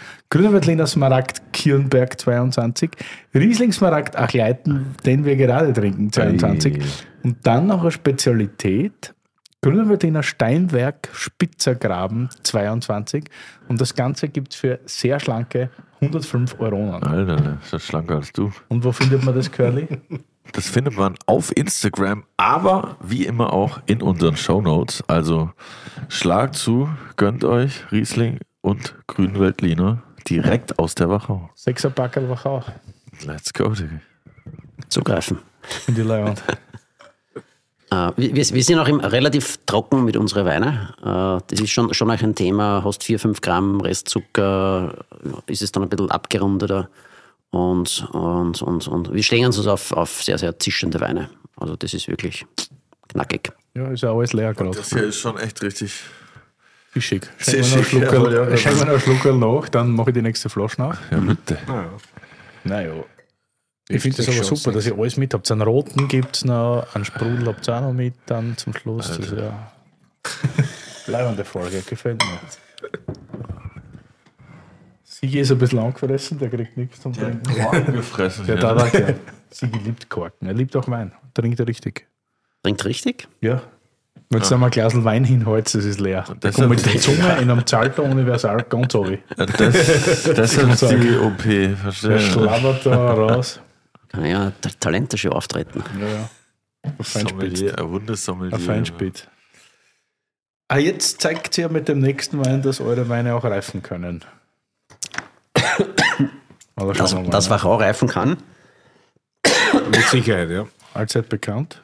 [0.85, 2.91] Smaragd Kirnberg 22.
[3.33, 6.75] Riesling Smaragd Achleiten, den wir gerade trinken, 22.
[6.75, 6.85] Ei.
[7.23, 9.15] Und dann noch eine Spezialität.
[9.63, 13.23] Grüner Veltliner Steinwerk Spitzer Graben 22.
[13.67, 17.01] Und das Ganze gibt es für sehr schlanke 105 Euronen.
[17.01, 18.51] Alter, ne, ist das schlanker als du.
[18.67, 19.87] Und wo findet man das, Curly?
[20.51, 25.03] Das findet man auf Instagram, aber wie immer auch in unseren Shownotes.
[25.07, 25.51] Also
[26.09, 31.49] schlagt zu, gönnt euch Riesling und Grünweltliner direkt aus der Wachau.
[31.55, 32.63] Sechserpackerl Wachau.
[33.25, 33.99] Let's go, Digga.
[34.89, 35.39] Zugreifen.
[35.87, 36.43] In die Leihwand.
[37.93, 40.89] Äh, wir, wir wir sind auch im, relativ trocken mit unseren Weinen.
[40.99, 42.81] Äh, das ist schon, schon auch ein Thema.
[42.83, 45.05] Hast 4, 5 Gramm Restzucker,
[45.45, 46.89] ist es dann ein bisschen abgerundeter.
[47.53, 51.29] Und, und, und, und wir stehen uns auf, auf sehr, sehr zischende Weine.
[51.55, 52.47] Also das ist wirklich
[53.09, 53.51] knackig.
[53.75, 54.71] Ja, ist ja alles leer gerade.
[54.75, 55.93] Das hier ist schon echt richtig.
[56.89, 57.29] Fischig.
[57.37, 58.57] Sehr Schenken wir noch schick, einen Schluckerl- ja, ja.
[58.57, 60.97] schenken wir noch Schluckerl nach, dann mache ich die nächste Flasche nach.
[61.11, 61.59] Ja, bitte.
[62.63, 62.93] Naja.
[63.87, 65.51] Ich finde das aber super, dass ihr alles mit habt.
[65.51, 69.09] Einen roten gibt es noch, einen Sprudel habt ihr auch noch mit dann zum Schluss.
[69.09, 69.71] Das ist ja
[71.05, 72.39] bleibende Folge, gefällt mir.
[75.23, 77.43] Sigi ist ein bisschen angefressen, der kriegt nichts zum Trinken.
[77.43, 78.45] Korken gefressen.
[78.45, 79.13] Der da ja.
[79.49, 81.13] Sigi liebt Korken, er liebt auch Wein.
[81.33, 82.05] Trinkt er richtig.
[82.61, 83.29] Trinkt richtig?
[83.39, 83.61] Ja.
[84.29, 86.25] Wenn du mal ein Glas Wein hinholst, das ist leer.
[86.41, 89.17] Da kommt mit der Zunge in einem Zalter Universal ganz runter.
[89.37, 92.19] Ja, Das, das ist die OP, Der verstehe.
[92.19, 93.61] schlabbert da raus.
[94.09, 95.83] Kann ja Ta- Talente schon auftreten.
[96.01, 96.29] Ja, ja.
[96.83, 97.61] Ein Feinspitz.
[97.77, 98.55] Ein Wundersommelier.
[98.55, 99.27] Ein Feinspitz.
[100.67, 104.25] Ah, jetzt zeigt ihr mit dem nächsten Wein, dass eure Weine auch reifen können.
[106.75, 107.31] Oder Das, schauen wir mal.
[107.31, 107.51] das ne?
[107.51, 108.37] Wachau reifen kann.
[109.91, 110.65] Mit Sicherheit, ja.
[110.93, 111.81] Allzeit bekannt.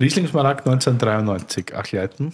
[0.00, 2.32] Rieslingsmarkt 1993, Achleiten.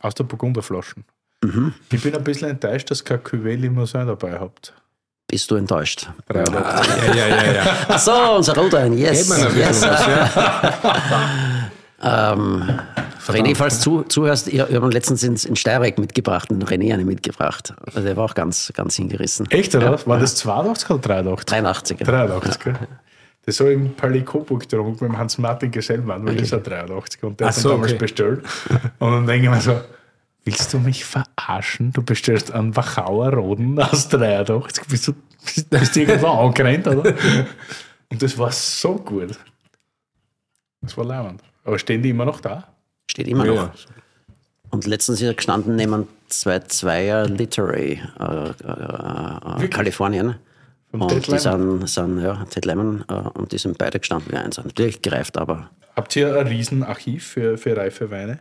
[0.00, 1.04] Aus der Burgunderflaschen.
[1.42, 1.74] Mhm.
[1.90, 4.74] Ich bin ein bisschen enttäuscht, dass kein Cuvée Limousin dabei habt.
[5.26, 6.08] Bist du enttäuscht?
[6.28, 6.96] 83.
[7.08, 7.76] Ja, ja, ja, ja.
[7.88, 9.20] Ach so, unser Rotwein, yes.
[9.20, 9.82] Geht man ein yes.
[9.82, 11.70] was, ja.
[12.02, 12.80] Ähm,
[13.26, 17.04] René, falls du zuhörst, ich, wir haben letztens ins, in Steyrek mitgebracht und René eine
[17.04, 17.74] mitgebracht.
[17.86, 19.50] Also der war auch ganz, ganz hingerissen.
[19.50, 20.04] Echt, oder?
[20.06, 21.46] War das 82 oder 83?
[21.46, 22.06] 83.
[22.06, 22.74] 83, gell?
[23.46, 26.62] Das habe ich im Palais Coburg getrunken mit dem Hans-Martin Gesellmann, weil das ist ein
[26.62, 27.98] 83 und der Ach hat so, dann damals okay.
[27.98, 28.42] bestellt.
[28.98, 29.80] Und dann denke ich mir so,
[30.44, 31.92] willst du mich verarschen?
[31.92, 34.86] Du bestellst einen Wachauer Roden aus 83.
[34.86, 35.14] Bist du
[35.44, 37.14] bist, bist du irgendwo angerannt, oder?
[38.10, 39.38] Und das war so gut.
[40.80, 41.42] Das war leimend.
[41.64, 42.68] Aber stehen die immer noch da?
[43.10, 43.54] Steht immer noch.
[43.54, 43.72] ja.
[44.70, 50.36] Und letztens ist er gestanden neben zwei Zweier Literary äh, äh, äh, Kalifornien.
[50.90, 54.32] Von Und Ted die sind, sind ja, Ted Lemon, äh, und die sind beide gestanden
[54.32, 54.58] wie eins.
[54.58, 58.40] Natürlich gereift, aber Habt ihr ein Riesenarchiv für, für reife Weine?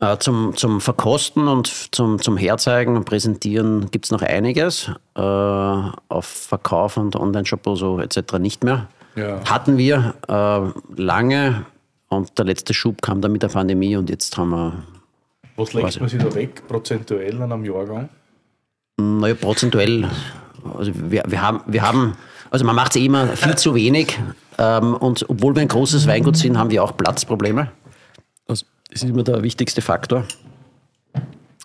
[0.00, 4.90] Äh, zum, zum Verkosten und zum, zum Herzeigen und Präsentieren gibt es noch einiges.
[5.14, 8.38] Äh, auf Verkauf und Online-Shop oder so etc.
[8.38, 8.88] nicht mehr.
[9.16, 9.42] Ja.
[9.48, 11.64] Hatten wir äh, lange
[12.08, 14.84] und der letzte Schub kam dann mit der Pandemie und jetzt haben wir,
[15.56, 18.08] Was legt man sich da weg, prozentuell an einem Jahrgang?
[18.98, 20.08] naja, prozentuell,
[20.78, 22.16] also wir, wir, haben, wir haben,
[22.50, 24.18] also man macht es immer viel zu wenig
[24.58, 27.70] ähm, und obwohl wir ein großes Weingut sind, haben wir auch Platzprobleme.
[28.46, 30.24] Das ist immer der wichtigste Faktor.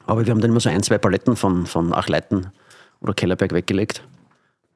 [0.08, 2.48] Aber wir haben dann immer so ein, zwei Paletten von, von Achleiten
[3.00, 4.04] oder Kellerberg weggelegt.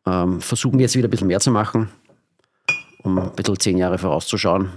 [0.06, 1.90] Ähm, versuchen jetzt wieder ein bisschen mehr zu machen.
[3.04, 4.70] um ein bisschen zehn Jahre vorauszuschauen.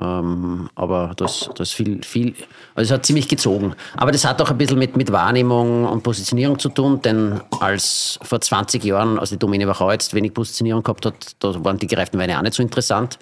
[0.00, 2.34] Ähm, aber das, das viel, viel,
[2.74, 3.74] also es hat ziemlich gezogen.
[3.96, 8.18] Aber das hat auch ein bisschen mit, mit Wahrnehmung und Positionierung zu tun, denn als
[8.22, 11.86] vor 20 Jahren, als die Domäne Wachau jetzt wenig Positionierung gehabt hat, da waren die
[11.86, 13.18] gereiften Weine auch nicht so interessant.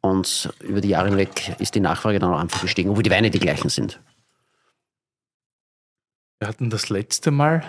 [0.00, 3.30] Und über die Jahre hinweg ist die Nachfrage dann auch einfach gestiegen, obwohl die Weine
[3.30, 4.00] die gleichen sind.
[6.40, 7.62] Wir hatten das letzte Mal.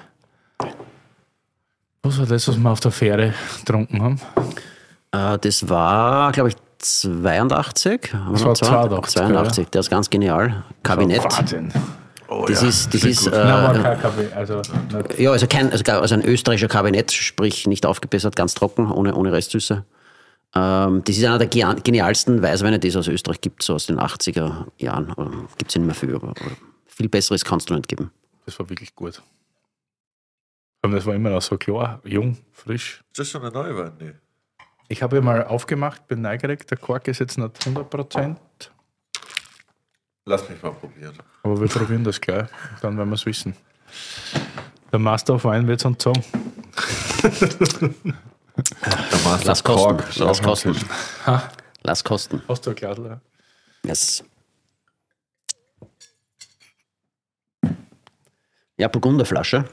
[2.01, 4.21] Was war das, was wir auf der Fähre getrunken haben?
[5.11, 8.11] Äh, das war, glaube ich, 82.
[8.31, 10.63] Das war 82, 82, der ist ganz genial.
[10.83, 11.23] Kabinett.
[11.23, 11.71] Wahnsinn.
[12.27, 13.31] Oh, Das ja, ist, das ist äh.
[13.31, 14.61] Also,
[15.17, 19.31] ja, also, kein, also, also ein österreichischer Kabinett, sprich nicht aufgebessert, ganz trocken, ohne, ohne
[19.31, 19.83] Restsüße.
[20.55, 23.99] Ähm, das ist einer der genialsten Weißweine, die es aus Österreich gibt, so aus den
[23.99, 25.13] 80er Jahren.
[25.57, 26.51] Gibt es nicht mehr viel, aber, aber
[26.85, 28.11] viel Besseres kannst du nicht geben.
[28.45, 29.21] das war wirklich gut.
[30.83, 33.03] Und das war immer noch so klar, jung, frisch.
[33.11, 34.19] Ist das schon eine neue Wein?
[34.93, 36.67] Ich habe mal aufgemacht, bin neugierig.
[36.67, 38.39] Der Quark ist jetzt nicht 100 Prozent,
[40.25, 41.17] Lass mich mal probieren.
[41.41, 42.47] aber wir probieren das gleich.
[42.79, 43.55] Dann werden wir es wissen.
[44.91, 46.23] Der Master of Wine wird es uns sagen.
[47.23, 50.73] Der Master Lass kosten, Kork lass kosten.
[50.75, 50.89] zwischen.
[51.81, 52.41] Lass kosten.
[52.47, 52.97] Hast du ein Glas?
[52.99, 53.19] Ja?
[53.83, 54.23] Yes.
[58.77, 59.65] Ja, Burgunderflasche.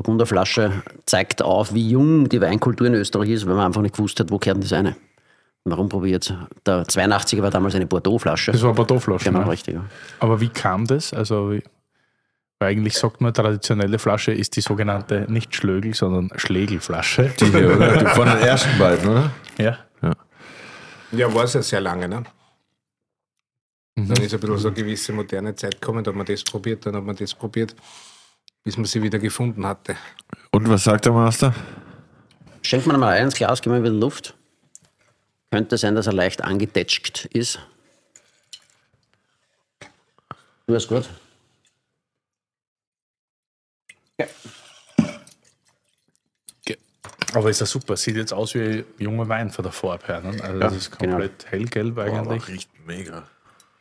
[0.00, 4.18] Burgunderflasche zeigt auf, wie jung die Weinkultur in Österreich ist, weil man einfach nicht gewusst
[4.18, 4.96] hat, wo denn das eine.
[5.64, 6.34] Warum probiert?
[6.64, 8.52] Der 82er war damals eine Bordeaux-Flasche.
[8.52, 9.26] Das war Bordeaux-Flasche.
[9.26, 9.50] Genau, ne?
[9.50, 9.74] richtig.
[9.74, 9.84] ja.
[10.18, 11.12] Aber wie kam das?
[11.12, 11.50] Also,
[12.58, 17.34] weil eigentlich sagt man, traditionelle Flasche ist die sogenannte nicht Schlögel, sondern Schlegelflasche.
[17.38, 17.98] Die hier, oder?
[17.98, 19.30] Die von den ersten beiden, oder?
[19.58, 19.78] Ja.
[21.12, 22.22] Ja, war es ja sehr lange, ne?
[23.96, 26.86] Dann ist ein bisschen so eine gewisse moderne Zeit gekommen, da hat man das probiert,
[26.86, 27.74] dann hat man das probiert,
[28.64, 29.96] bis man sie wieder gefunden hatte.
[30.50, 31.54] Und was sagt der Master?
[32.62, 34.34] Schenkt man mal ein ins Glas, gib mal wieder Luft.
[35.50, 37.58] Könnte sein, dass er leicht angedetscht ist.
[40.66, 41.08] Du hast gut.
[47.32, 47.96] Aber ist ja super.
[47.96, 50.20] Sieht jetzt aus wie junger Wein von der Farbe her.
[50.20, 50.42] Ne?
[50.42, 51.12] Also, das ist genau.
[51.12, 52.18] komplett hellgelb Boah, eigentlich.
[52.18, 53.28] aber riecht mega,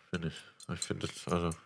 [0.10, 0.36] finde ich.
[0.74, 1.58] Ich finde das, also.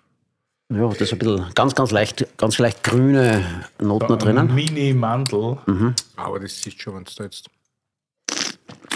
[0.69, 4.53] Ja, das ist ein bisschen ganz, ganz leicht, ganz leicht grüne Noten da drinnen.
[4.53, 5.57] Mini-Mandel.
[6.15, 7.49] Aber das siehst du schon, wenn du da jetzt.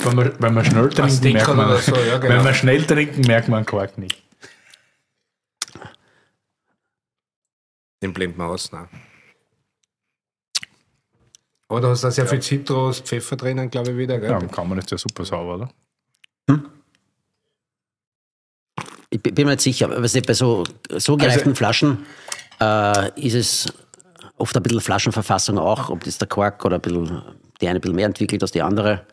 [0.04, 2.36] Wenn man, wenn man schnell trinken, merkt man, so, ja, genau.
[2.36, 4.24] wenn man schnell trinken, merkt man Quark nicht.
[8.02, 8.72] Den blenden wir aus.
[8.72, 8.88] Ne?
[11.68, 14.20] Aber da hast du auch sehr viel Zitrus, Pfeffer drinnen, glaube ich, wieder.
[14.20, 14.30] Gell?
[14.30, 15.56] Ja, kann man ist ja super sauber,
[16.48, 16.64] oder?
[19.10, 20.64] Ich bin mir nicht sicher, aber du, bei so,
[20.98, 22.06] so gereiften Flaschen
[22.60, 23.74] äh, ist es
[24.38, 27.22] oft ein bisschen Flaschenverfassung auch, ob das der Quark oder ein bisschen,
[27.62, 29.06] die eine ein bisschen mehr entwickelt als die andere.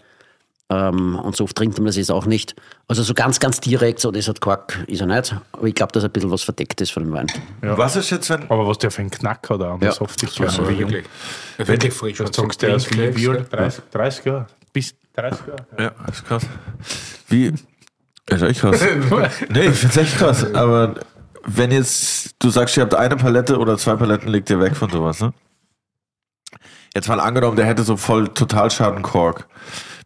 [0.71, 2.57] Ähm, und so oft trinkt man das jetzt auch nicht.
[2.89, 5.35] Also so ganz, ganz direkt, so das hat Quark ist er nicht.
[5.53, 7.27] Aber ich glaube, dass ein bisschen was verdeckt ist von dem Wein.
[7.61, 8.43] Was ist jetzt, wenn.
[8.51, 9.95] Aber was der für einen Knack hat, an der Ja.
[9.95, 10.49] Saftigkeit.
[10.49, 10.91] Also wie jung.
[10.91, 11.05] wirklich,
[11.59, 12.17] ja, wirklich frisch.
[12.19, 13.51] Du so sagst, der ist wie, Green wie Flags, alt?
[13.51, 14.47] 30, 30 Jahre?
[14.73, 15.67] Bis 30 Jahre?
[15.79, 16.43] Ja, das ist krass.
[17.29, 17.53] Wie.
[18.31, 18.81] Ist echt krass.
[19.51, 20.55] nee, ich find's echt krass.
[20.55, 20.95] Aber
[21.45, 24.91] wenn jetzt, du sagst, ihr habt eine Palette oder zwei Paletten, legt ihr weg von
[24.91, 25.33] sowas, ne?
[26.95, 29.49] Jetzt mal angenommen, der hätte so voll Totalschadenkork.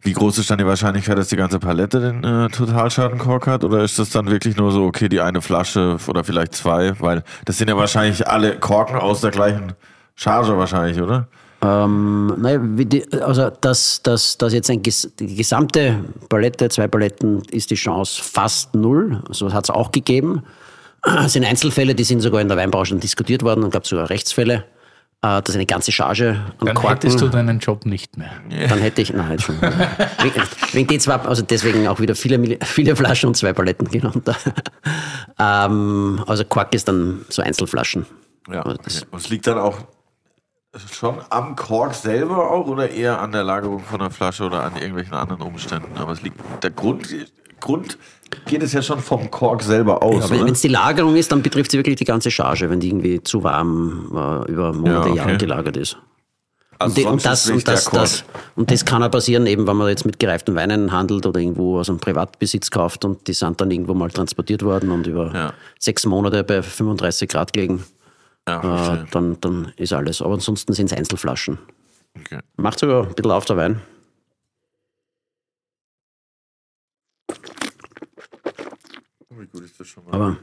[0.01, 3.63] Wie groß ist dann die Wahrscheinlichkeit, dass die ganze Palette den äh, Totalschadenkork hat?
[3.63, 6.99] Oder ist das dann wirklich nur so, okay, die eine Flasche oder vielleicht zwei?
[6.99, 9.73] Weil das sind ja wahrscheinlich alle Korken aus der gleichen
[10.15, 11.27] Charge wahrscheinlich, oder?
[11.61, 17.41] Ähm, naja, wie die, also dass das, das jetzt ein, die gesamte Palette, zwei Paletten,
[17.51, 19.21] ist die Chance fast null.
[19.31, 20.43] So hat es auch gegeben.
[21.25, 24.65] Es sind Einzelfälle, die sind sogar in der Weinbranche diskutiert worden und gab sogar Rechtsfälle,
[25.21, 28.31] äh, dass eine ganze Charge an Dann Korken, hättest du deinen Job nicht mehr.
[28.67, 29.61] dann hätte ich, nein, jetzt schon.
[29.61, 30.41] wegen,
[30.73, 34.29] wegen den zwei, also deswegen auch wieder viele, viele Flaschen und zwei Paletten genannt.
[35.39, 38.05] ähm, also Quark ist dann so Einzelflaschen.
[38.51, 38.61] Ja.
[38.63, 39.77] Also das- Und es liegt dann auch
[40.91, 44.75] schon am Kork selber auch oder eher an der Lagerung von der Flasche oder an
[44.75, 45.97] irgendwelchen anderen Umständen?
[45.97, 47.07] Aber es liegt, der Grund,
[47.59, 47.97] Grund
[48.45, 51.41] geht es ja schon vom Kork selber aus, Ja, wenn es die Lagerung ist, dann
[51.41, 55.05] betrifft sie wirklich die ganze Charge, wenn die irgendwie zu warm äh, über Monate, Ja,
[55.05, 55.15] okay.
[55.15, 55.97] Jahre gelagert ist.
[56.77, 58.23] Also Und, die, und, das, und, das, das,
[58.55, 61.79] und das kann auch passieren, eben wenn man jetzt mit gereiften Weinen handelt oder irgendwo
[61.79, 65.53] aus einem Privatbesitz kauft und die sind dann irgendwo mal transportiert worden und über Ja.
[65.79, 67.83] sechs Monate bei 35 Grad gelegen,
[68.49, 70.21] Ja, äh, dann, dann ist alles.
[70.21, 71.59] Aber ansonsten sind es Einzelflaschen.
[72.17, 72.39] okay.
[72.57, 73.81] Macht sogar ein bisschen auf der Wein.
[79.29, 80.13] Wie gut ist das schon mal?
[80.13, 80.37] Aber,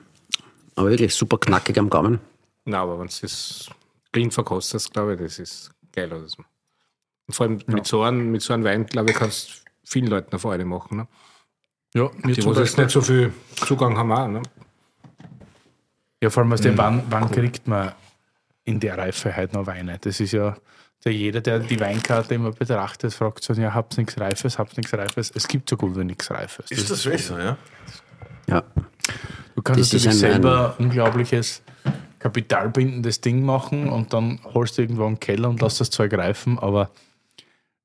[0.76, 2.20] aber wirklich super knackig am Gaumen.
[2.64, 3.68] Na, aber wenn du das
[4.12, 6.12] clean verkostest, glaube ich, das ist geil.
[6.12, 6.38] Also.
[7.26, 10.30] Und vor allem mit, so einem, mit so einem Wein, glaube ich, kannst vielen Leuten
[10.30, 10.98] eine Freude machen.
[10.98, 11.08] Ne?
[11.94, 12.84] Ja, mir Die, zum wo jetzt Beispiel.
[12.84, 14.28] nicht so viel Zugang haben auch.
[14.28, 14.42] Ne?
[16.22, 17.92] Ja, vor allem aus dem, wann, wann kriegt man
[18.64, 19.98] in der Reife halt noch Weine?
[20.00, 20.56] Das ist ja,
[21.04, 24.92] der jeder, der die Weinkarte immer betrachtet, fragt so, ja, habt nichts Reifes, habt nichts
[24.94, 25.30] Reifes.
[25.34, 26.70] Es gibt so gut wie nichts Reifes.
[26.70, 27.56] Ist das wirklich so, ja?
[28.48, 28.62] Ja.
[29.54, 31.62] Du kannst Das natürlich ein- selber unglaubliches
[32.18, 36.58] kapitalbindendes Ding machen und dann holst du irgendwo einen Keller und lässt das Zeug reifen,
[36.58, 36.90] aber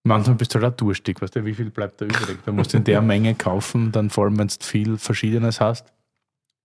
[0.04, 2.40] manchmal bist du halt auch durstig, weißt du, wie viel bleibt da übrig?
[2.46, 5.92] Du musst in der Menge kaufen, dann vor allem, wenn du viel Verschiedenes hast,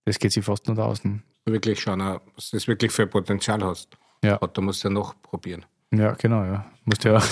[0.05, 1.05] das geht sich fast nicht aus.
[1.05, 1.20] ne?
[1.47, 2.01] Wirklich schauen,
[2.35, 3.97] was das wirklich für Potenzial hast.
[4.23, 4.36] Ja.
[4.36, 5.64] Und da musst du ja noch probieren.
[5.93, 6.66] Ja, genau, ja.
[6.85, 7.14] Musst ja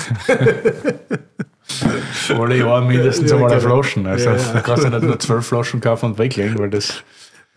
[2.28, 4.06] alle Jahre mindestens einmal eine Flaschen.
[4.06, 4.52] Also Ja, ja.
[4.52, 7.02] du kannst ja nicht nur zwölf Flaschen kaufen und weglegen, weil das,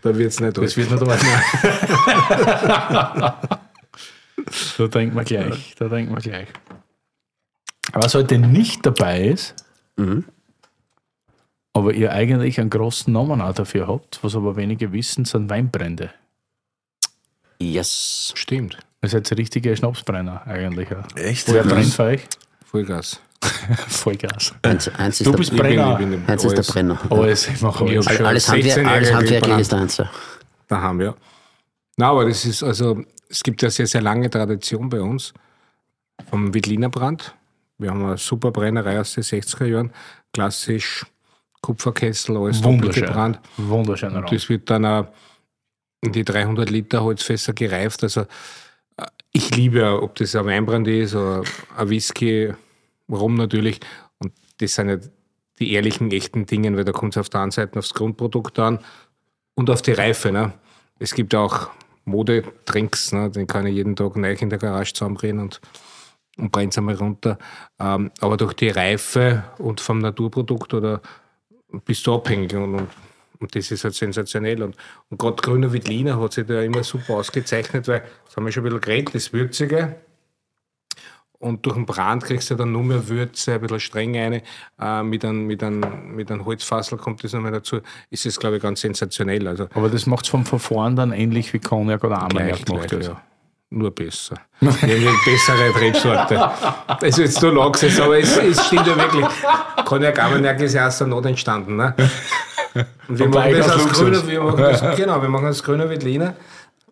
[0.01, 1.21] Da wird es nicht das wird nicht was.
[4.77, 5.75] da denkt man gleich.
[5.77, 6.47] Da denkt man gleich.
[7.93, 9.55] Was heute nicht dabei ist,
[11.73, 16.11] aber ihr eigentlich einen großen Namen auch dafür habt, was aber wenige wissen, sind Weinbrände.
[17.61, 18.31] Yes.
[18.35, 18.77] Stimmt.
[19.01, 20.89] Ihr seid richtige Schnapsbrenner eigentlich.
[20.89, 21.03] Ja.
[21.15, 21.51] Echt?
[21.51, 22.21] Wer brennt für euch?
[22.65, 23.21] Vollgas.
[23.87, 24.53] Vollgas.
[24.63, 25.91] Eins, eins ist Du der, bist Brenner.
[25.93, 26.99] ich bin im eins ist der Brenner.
[27.09, 28.07] Alles, ich mache alles.
[28.07, 30.09] Alles, Handwer 16 alles Jahre handwerklich ist der Einser.
[30.67, 31.15] daheim, ja.
[31.97, 35.33] Na, aber das ist also, es gibt ja sehr, sehr lange Tradition bei uns
[36.29, 37.35] vom Wittliner Brand.
[37.77, 39.91] Wir haben eine super Brennerei aus den 60er Jahren,
[40.33, 41.05] klassisch
[41.61, 43.05] Kupferkessel, alles doppelt Wunderschön.
[43.05, 43.39] gebrannt.
[43.57, 44.15] Wunderschön.
[44.15, 44.25] Raum.
[44.31, 45.07] Das wird dann auch
[46.01, 48.03] in die 300 Liter Holzfässer gereift.
[48.03, 51.43] Also äh, ich liebe, ja, ob das ein Weinbrand ist oder
[51.75, 52.53] ein Whisky,
[53.09, 53.79] Rum natürlich.
[54.19, 54.97] Und das sind ja
[55.59, 58.79] die ehrlichen, echten Dinge, weil da kommt es auf der einen Seite aufs Grundprodukt an
[59.55, 60.31] und auf die Reife.
[60.31, 60.53] Ne?
[60.99, 61.69] Es gibt auch
[62.05, 63.29] Modetrinks, ne?
[63.29, 65.61] den kann ich jeden Tag neu in der Garage zusammenbringen und,
[66.37, 67.37] und brennt es einmal runter.
[67.79, 71.01] Ähm, aber durch die Reife und vom Naturprodukt oder
[71.85, 72.87] bist du abhängig und, und,
[73.39, 74.61] und das ist halt sensationell.
[74.63, 74.75] Und,
[75.09, 78.63] und gerade grüner Wittliner hat sich da immer super ausgezeichnet, weil, das haben wir schon
[78.63, 79.95] ein bisschen geredet, das Würzige.
[81.39, 84.41] Und durch den Brand kriegst du dann nur mehr Würze, ein bisschen streng rein.
[84.81, 87.79] Äh, mit einem mit einem, mit einem Holzfassel kommt das nochmal dazu.
[88.09, 89.47] Ist es, glaube ich, ganz sensationell.
[89.47, 92.89] Also Aber das macht es vom Verfahren dann ähnlich wie Cognac oder Armagnac gemacht.
[92.89, 93.21] gleich, Ja.
[93.69, 94.37] Nur besser.
[94.61, 96.51] Wir haben eine bessere Rebsorte.
[96.87, 99.25] Also jetzt nur Lachs, aber es, es stimmt ja wirklich.
[99.85, 101.75] Cognac Armagnac ist ja aus der Not entstanden.
[101.75, 101.93] Ne?
[103.07, 103.99] Und wir machen das aus Luxus.
[103.99, 106.33] grüner, wir machen das, genau, wir machen das grüner Wittliner,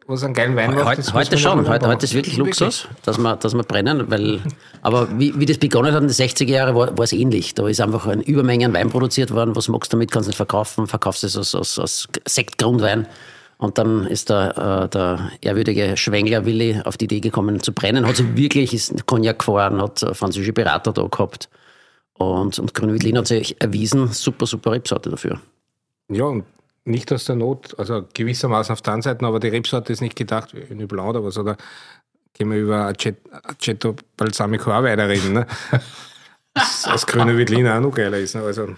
[0.07, 0.85] was einen geilen Wein macht.
[0.85, 4.41] Heute, heute schon, heute, heute ist wirklich Luxus, dass wir, dass wir brennen, weil,
[4.81, 7.53] aber wie, wie das begonnen hat in den 60er Jahren, war, war es ähnlich.
[7.55, 10.29] Da ist einfach eine Übermenge an Wein produziert worden, was magst du damit, kannst du
[10.29, 13.07] nicht verkaufen, verkaufst es als, als, als Sektgrundwein.
[13.57, 18.05] Und dann ist der, äh, der ehrwürdige Schwengler Willi auf die Idee gekommen zu brennen,
[18.05, 21.49] hat sich wirklich, ist Cognac gefahren, hat äh, französische Berater da gehabt.
[22.17, 25.39] Und, und Grüne Veltliner hat sich erwiesen, super, super Rebsorte dafür.
[26.11, 26.45] Ja, und
[26.83, 30.15] nicht aus der Not, also gewissermaßen auf der anderen Seite, aber die Rebsorte ist nicht
[30.15, 31.57] gedacht, eine Blanc oder was, oder
[32.33, 35.47] gehen wir über Acet- Aceto Balsamico auch weiterreden, ne?
[36.53, 38.43] Das das grüne Veltliner auch noch geiler ist, ne?
[38.43, 38.75] Also,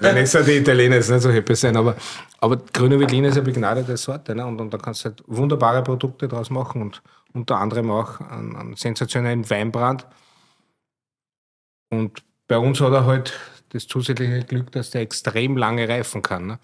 [0.00, 1.96] wenn jetzt die Italiener jetzt nicht so happy sein, aber,
[2.40, 4.46] aber grüne Veltliner ist eine begnadete Sorte, ne?
[4.46, 7.02] Und, und da kannst du halt wunderbare Produkte draus machen und
[7.34, 10.06] unter anderem auch einen, einen sensationellen Weinbrand.
[11.90, 13.38] Und bei uns hat er halt
[13.74, 16.46] das zusätzliche Glück, dass der extrem lange reifen kann.
[16.46, 16.58] Ne?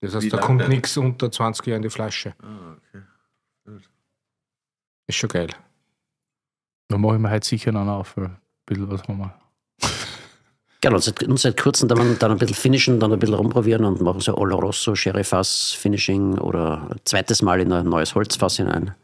[0.00, 2.34] Das heißt, Wie da kommt nichts unter 20 Jahre in die Flasche.
[2.42, 3.02] Ah, okay.
[5.06, 5.48] Ist schon geil.
[6.88, 8.36] Da mache ich mir heute sicher noch auf, ein
[8.66, 9.34] bisschen was haben wir.
[10.82, 13.84] Genau, und seit, und seit kurzem dann, dann ein bisschen finishen, dann ein bisschen rumprobieren
[13.84, 18.94] und machen so Oloroso, Sherry-Fass, Finishing oder zweites Mal in ein neues Holzfass hinein.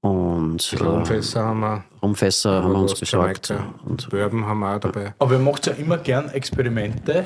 [0.00, 3.52] Und äh, haben wir, Rumfässer haben wir uns besorgt.
[3.84, 5.14] Und Bourbon haben wir auch dabei.
[5.18, 7.24] Aber ihr macht ja immer gern Experimente,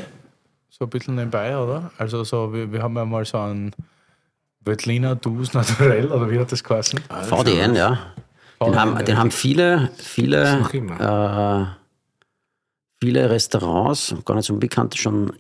[0.70, 1.90] so ein bisschen nebenbei, oder?
[1.98, 3.74] Also so, wir, wir haben ja mal so einen
[4.64, 7.00] Veltliner Dus Naturell, oder wie hat das geheißen?
[7.28, 7.98] VDN, ja.
[8.64, 10.60] Den haben, den haben viele, viele,
[11.00, 11.66] äh,
[13.00, 15.32] viele Restaurants, gar nicht so unbekannt, schon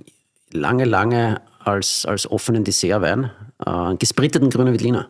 [0.50, 3.30] lange, lange als, als offenen Dessertwein,
[3.64, 5.08] äh, einen gespritteten grünen Veltliner.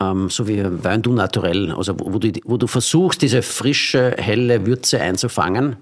[0.00, 4.14] Ähm, so wie Wein du naturell, also wo, wo, du, wo du versuchst, diese frische,
[4.18, 5.76] helle Würze einzufangen.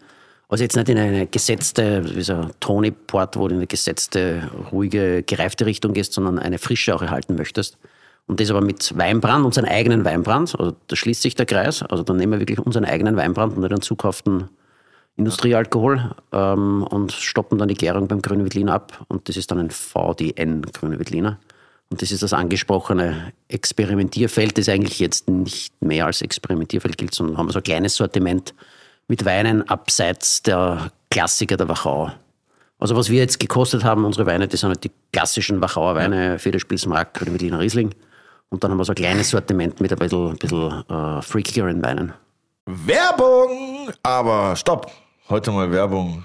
[0.48, 4.48] Also jetzt nicht in eine gesetzte, wie so Tony Port, wo du in eine gesetzte,
[4.70, 7.78] ruhige, gereifte Richtung gehst, sondern eine Frische auch erhalten möchtest.
[8.28, 11.82] Und das aber mit Weinbrand, unseren eigenen Weinbrand, also da schließt sich der Kreis.
[11.82, 14.48] Also dann nehmen wir wirklich unseren eigenen Weinbrand und einen zukauften
[15.16, 19.04] Industriealkohol ähm, und stoppen dann die Gärung beim grünen Veltliner ab.
[19.08, 21.38] Und das ist dann ein VDN grüne Veltliner.
[21.88, 27.38] Und das ist das angesprochene Experimentierfeld, das eigentlich jetzt nicht mehr als Experimentierfeld gilt, sondern
[27.38, 28.54] haben wir so ein kleines Sortiment
[29.08, 32.10] mit Weinen abseits der Klassiker der Wachau.
[32.78, 36.38] Also was wir jetzt gekostet haben, unsere Weine, das sind halt die klassischen Wachauer Weine,
[36.38, 37.94] Federspilsmark oder Medina Riesling.
[38.48, 41.82] Und dann haben wir so ein kleines Sortiment mit ein bisschen, ein bisschen äh, freakigeren
[41.82, 42.12] Weinen.
[42.66, 43.90] Werbung!
[44.02, 44.90] Aber stopp!
[45.28, 46.24] Heute mal Werbung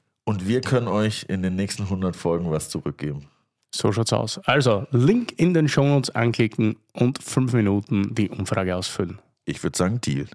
[0.25, 3.27] und wir können euch in den nächsten 100 Folgen was zurückgeben.
[3.73, 4.39] So schaut's aus.
[4.45, 9.19] Also Link in den Shownotes anklicken und fünf Minuten die Umfrage ausfüllen.
[9.45, 10.27] Ich würde sagen, Deal.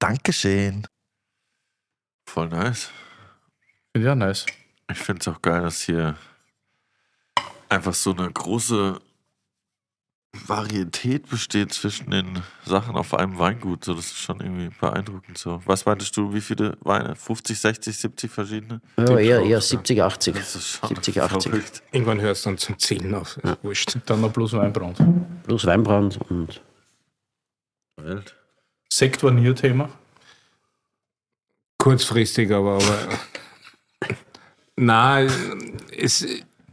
[0.00, 0.86] Dankeschön.
[2.26, 2.90] Voll nice.
[3.96, 4.46] Ja, nice.
[4.90, 6.16] Ich finde es auch geil, dass hier
[7.68, 9.00] einfach so eine große
[10.32, 13.84] Varietät besteht zwischen den Sachen auf einem Weingut.
[13.84, 15.36] So, das ist schon irgendwie beeindruckend.
[15.36, 15.60] So.
[15.64, 17.16] Was meintest du, wie viele Weine?
[17.16, 18.80] 50, 60, 70 verschiedene?
[18.96, 20.34] Ja, eher, eher 70, 80.
[20.34, 21.50] Das ist schon 70, 80.
[21.50, 21.82] verrückt.
[21.90, 23.38] Irgendwann hörst du dann zum Zählen auf.
[23.38, 23.96] Ist Wurscht.
[24.06, 24.98] Dann noch plus Weinbrand.
[25.44, 26.62] Plus Weinbrand und
[27.96, 28.34] Welt.
[28.92, 29.88] Sekt war nie ein Thema.
[31.78, 33.08] Kurzfristig, aber, aber
[34.76, 35.22] na,
[35.96, 36.26] es,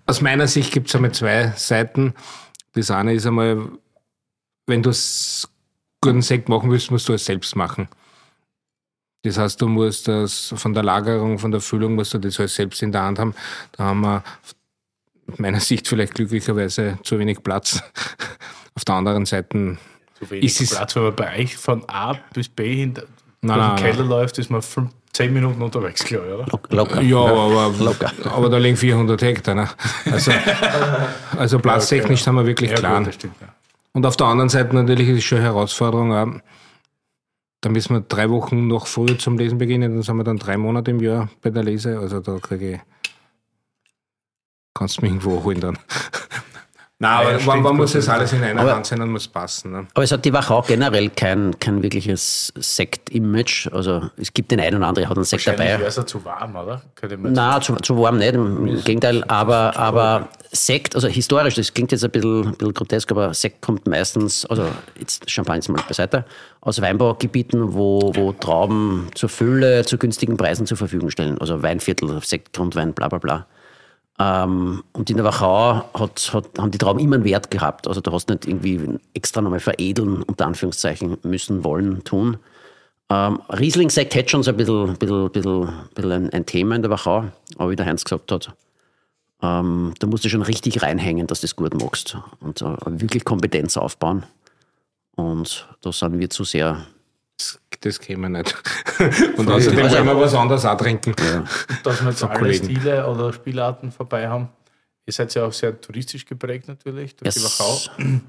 [0.06, 2.14] aus meiner Sicht gibt es einmal zwei Seiten.
[2.78, 3.70] Das eine ist einmal,
[4.68, 4.92] wenn du
[6.00, 7.88] guten Sekt machen willst, musst du es selbst machen.
[9.24, 12.54] Das heißt, du musst das von der Lagerung, von der Füllung, musst du das alles
[12.54, 13.34] selbst in der Hand haben.
[13.72, 14.24] Da haben wir
[15.28, 17.82] aus meiner Sicht vielleicht glücklicherweise zu wenig Platz.
[18.76, 19.80] Auf der anderen Seite
[20.20, 23.08] Zu wenig Ist es- Platz, wenn man bei euch von A bis B hin durch
[23.42, 26.46] den Keller läuft, ist man fünf, zehn Minuten unterwegs, glaube ich, oder?
[26.46, 27.02] lock- locker.
[27.02, 28.12] Ja, aber, Locker.
[28.32, 29.56] aber da liegen 400 Hektar.
[29.56, 29.68] Ne?
[30.12, 30.32] Also,
[31.38, 32.98] also platztechnisch sind wir wirklich Ja, klein.
[33.00, 33.36] gut, das stimmt.
[33.42, 33.48] Ja.
[33.94, 36.14] Und auf der anderen Seite natürlich ist es schon eine Herausforderung.
[36.14, 36.28] Auch.
[37.62, 40.56] Da müssen wir drei Wochen noch früher zum Lesen beginnen, dann sind wir dann drei
[40.58, 41.98] Monate im Jahr bei der Lese.
[41.98, 42.80] Also da kriege ich.
[44.76, 45.80] Kannst du mich irgendwo holen dann.
[47.00, 49.00] Nein, Ja, aber stimmt, man, man muss das das alles in einer Aber- Hand sein
[49.02, 49.72] und muss passen.
[49.72, 49.88] Ne?
[49.94, 53.68] Aber es hat die Wachau generell kein, kein wirkliches Sekt-Image.
[53.72, 55.66] Also es gibt den einen oder anderen, der hat einen Sekt dabei.
[55.78, 56.82] wäre es ja zu warm, oder?
[57.20, 59.24] Na, zu, zu warm nicht, im Gegenteil.
[59.28, 63.62] Aber, aber Sekt, also historisch, das klingt jetzt ein bisschen, ein bisschen grotesk, aber Sekt
[63.62, 64.66] kommt meistens, also
[65.00, 66.26] jetzt Champagner ist mal beiseite,
[66.62, 71.38] aus Weinbaugebieten, wo, wo Trauben zur Fülle zu günstigen Preisen zur Verfügung stellen.
[71.40, 73.46] Also Weinviertel, Sekt, Grundwein, bla bla bla.
[74.20, 77.88] Ähm, und in der Wachau hat, hat, haben die Trauben immer einen Wert gehabt.
[77.88, 82.38] Also da hast du nicht irgendwie extra nochmal veredeln, unter Anführungszeichen, müssen, wollen, tun.
[83.10, 86.92] Ähm, Riesling-Sekt hätte schon so ein bisschen, bisschen, bisschen, bisschen ein, ein Thema in der
[86.92, 87.26] Wachau,
[87.58, 88.54] aber wie der Heinz gesagt hat,
[89.42, 93.24] ähm, da musst du schon richtig reinhängen, dass du das gut magst und äh, wirklich
[93.24, 94.24] Kompetenz aufbauen.
[95.16, 96.86] Und da sind wir zu sehr.
[97.82, 98.56] Das, käme nicht.
[99.38, 101.14] Und außerdem Also- wollen wir was anderes auch trinken.
[101.84, 102.66] dass wir jetzt alle Kollegen.
[102.66, 104.50] Stile oder Spielarten vorbei haben.
[105.06, 107.60] Ihr seid ja auch sehr touristisch geprägt natürlich durch die Yes.
[107.60, 107.92] Wachau.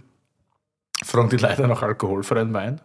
[1.04, 2.80] Fragen die Leute nach alkoholfreien Wein?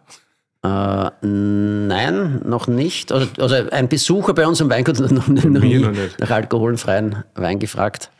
[0.64, 3.12] Äh, nein, noch nicht.
[3.12, 7.22] Also, also ein Besucher bei uns im Weingut hat noch, noch nie noch nach alkoholfreien
[7.34, 8.10] Wein gefragt.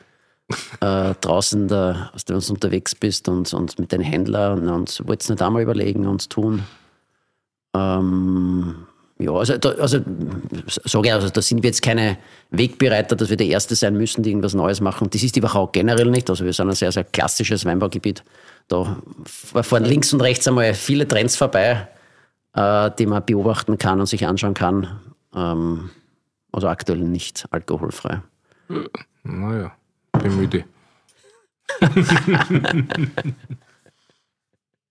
[0.80, 5.30] äh, draußen, da, als du uns unterwegs bist und, und mit den Händlern und wolltest
[5.30, 6.64] nicht einmal überlegen und tun.
[7.74, 8.86] Ähm,
[9.18, 10.00] ja, also, da, also
[10.64, 12.18] sage ich, also da sind wir jetzt keine
[12.50, 15.08] Wegbereiter, dass wir der Erste sein müssen, die irgendwas Neues machen.
[15.10, 16.28] Das ist die Wachau generell nicht.
[16.30, 18.24] Also wir sind ein sehr, sehr klassisches Weinbaugebiet.
[18.68, 21.88] Da fahren links und rechts einmal viele Trends vorbei,
[22.54, 25.00] äh, die man beobachten kann und sich anschauen kann.
[25.34, 25.90] Ähm,
[26.50, 28.22] also aktuell nicht alkoholfrei.
[29.22, 29.72] Naja,
[30.12, 30.64] bin müde.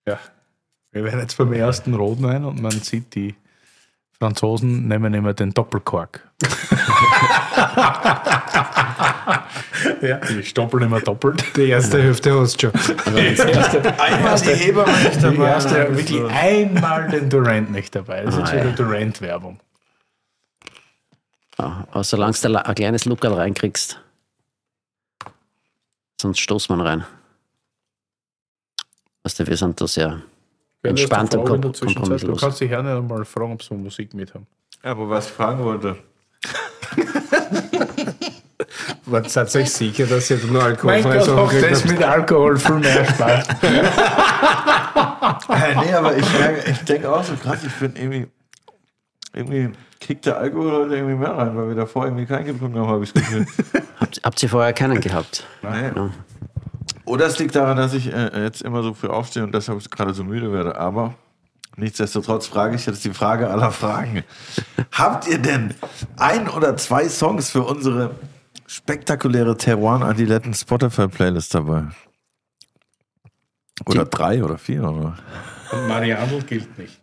[0.06, 0.18] Ja.
[0.94, 3.34] Wir werden jetzt beim ersten Rotwein und man sieht, die
[4.16, 6.30] Franzosen nehmen immer den Doppelkork.
[10.02, 11.44] ja, die stoppeln immer doppelt.
[11.56, 12.80] Die erste Hälfte hast du schon.
[13.98, 15.48] Einmal die Hebamme nicht Die dabei.
[15.48, 18.22] erste, wirklich einmal den Durant nicht dabei.
[18.22, 18.76] Das ist jetzt Ah, wieder ja.
[18.76, 19.60] Durant-Werbung.
[21.58, 24.00] Ja, aber solange du ein kleines Luckerl reinkriegst,
[26.20, 27.04] sonst stoßen wir rein.
[29.24, 30.22] Weißt du, wir sind da sehr
[30.90, 32.22] entspannt und Frage in der kom Zwischenzeit.
[32.22, 34.46] Du kannst dich gerne mal fragen, ob sie Musik mit haben.
[34.82, 35.96] Ja, aber was ich fragen wollte.
[39.06, 41.70] Was seid ihr euch sicher, dass ihr nur Mein alkoholfreie Gott, kriegt?
[41.70, 43.48] das mit Alkohol viel mehr Spaß.
[45.48, 46.24] Äh, nee, aber ich,
[46.68, 48.26] ich denke auch so krass, ich bin irgendwie.
[49.34, 49.70] Irgendwie
[50.00, 53.04] kickt der Alkohol heute irgendwie mehr rein, weil wir davor irgendwie keinen getrunken haben, habe
[53.04, 53.46] ich das Gefühl.
[53.98, 55.44] Habt, habt ihr vorher keinen gehabt?
[55.62, 55.90] Nee.
[55.96, 56.10] Ja.
[57.04, 60.14] Oder es liegt daran, dass ich äh, jetzt immer so früh aufstehe und deshalb gerade
[60.14, 60.76] so müde werde.
[60.76, 61.14] Aber
[61.76, 64.24] nichtsdestotrotz frage ich jetzt die Frage aller Fragen.
[64.92, 65.74] Habt ihr denn
[66.16, 68.14] ein oder zwei Songs für unsere
[68.66, 71.88] spektakuläre Teruan Adiletten Spotify Playlist dabei?
[73.86, 74.84] Oder drei oder vier?
[74.84, 75.16] Oder?
[75.72, 77.00] Und Marianel gilt nicht.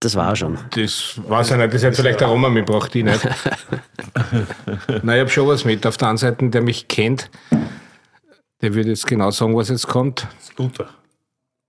[0.00, 0.58] Das war schon.
[0.70, 3.24] Das weiß ich nicht, das hat vielleicht der Roman mitgebracht, ich nicht.
[5.02, 5.86] Nein, ich habe schon was mit.
[5.86, 7.30] Auf der anderen Seite, der mich kennt,
[8.62, 10.26] der würde jetzt genau sagen, was jetzt kommt.
[10.56, 10.88] Luther.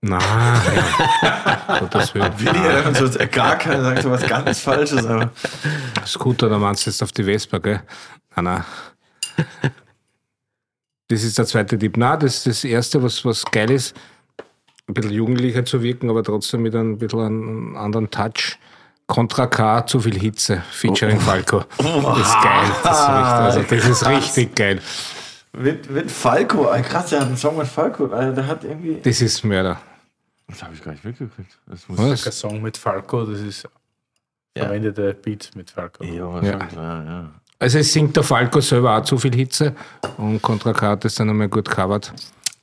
[0.00, 0.20] Nein,
[1.80, 2.32] Gottes Willen.
[2.38, 5.04] Willi hat einfach so gar keiner sagt so was ganz Falsches.
[5.06, 5.30] Aber
[6.06, 7.82] Scooter, da meinst du jetzt auf die Vespa, gell?
[8.36, 8.64] Nein, nein.
[11.08, 11.96] Das ist der zweite Tipp.
[11.96, 13.96] Nein, das ist das erste, was, was geil ist,
[14.86, 18.58] ein bisschen jugendlicher zu wirken, aber trotzdem mit einem bisschen einem anderen Touch.
[19.06, 21.64] Contra K, zu viel Hitze, featuring Falco.
[21.76, 22.70] Das ist geil.
[22.82, 24.80] Das ist richtig, also das ist richtig geil.
[25.56, 28.06] Mit, mit Falco, ah, krass, der hat einen Song mit Falco.
[28.06, 29.00] Alter, der hat irgendwie.
[29.02, 29.80] Das ist Mörder.
[30.48, 31.58] Das habe ich gar nicht mitgekriegt.
[31.66, 32.38] Das muss Der Was?
[32.38, 33.68] Song mit Falco, das ist
[34.56, 34.64] Ja.
[34.64, 36.04] verwendete Beat mit Falco.
[36.04, 36.58] Ja, Ja.
[36.74, 37.30] ja.
[37.58, 39.74] Also es singt der Falco selber auch zu viel Hitze
[40.18, 42.12] und Contra K hat das dann einmal gut covered.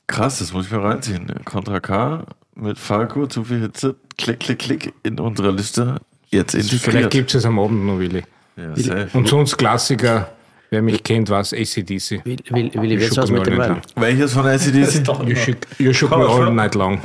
[0.05, 1.27] Krass, das muss ich mir reinziehen.
[1.45, 2.23] Contra K
[2.55, 5.95] mit Falco, zu viel Hitze, klick, klick, klick in unserer Liste.
[6.29, 7.11] Jetzt Vielleicht integriert.
[7.11, 8.23] gibt es am Abend noch, Willi.
[8.57, 9.07] Ja.
[9.13, 10.29] Und sonst Klassiker,
[10.71, 12.23] wer mich kennt, weiß ACDC.
[12.25, 13.71] Will, will, will ich jetzt was mit dem all Wein?
[13.75, 15.05] night Welches von ACDC?
[15.05, 15.27] long.
[15.27, 16.99] You shook, you shook me all night long.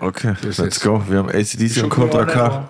[0.00, 1.02] Okay, Das let's ist- go.
[1.08, 2.68] Wir haben ACDC und Contra K.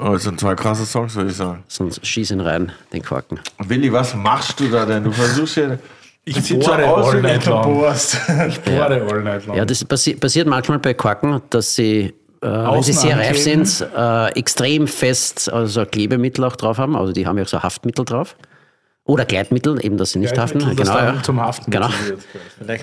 [0.00, 1.62] Das sind zwei krasse Songs, würde ich sagen.
[1.68, 3.40] Sonst schießen rein, den Quaken.
[3.58, 5.04] Willi, was machst du da denn?
[5.04, 5.78] Du versuchst ja.
[6.26, 7.62] Ich Das so bohre aus, all night long.
[7.64, 8.16] bohrst.
[8.48, 9.56] Ich bohre all night long.
[9.56, 13.86] Ja, das passi passiert manchmal bei Quaken, dass sie, äh, wenn sie sehr reif sind,
[13.96, 16.96] äh, extrem fest also Klebemittel auch drauf haben.
[16.96, 18.36] Also die haben ja auch so Haftmittel drauf.
[19.06, 20.60] Oder Gleitmittel, eben, dass sie nicht haften.
[20.60, 21.22] Genau, dann ja.
[21.22, 21.90] zum Haften Genau.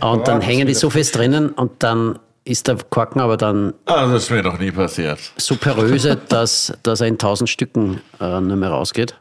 [0.02, 4.08] Und dann hängen die so fest drinnen und dann ist der Quaken aber dann Ah,
[4.08, 5.20] das ist mir noch nie passiert.
[5.38, 9.20] so poröse, dass, dass er in tausend Stücken äh, nicht mehr rausgeht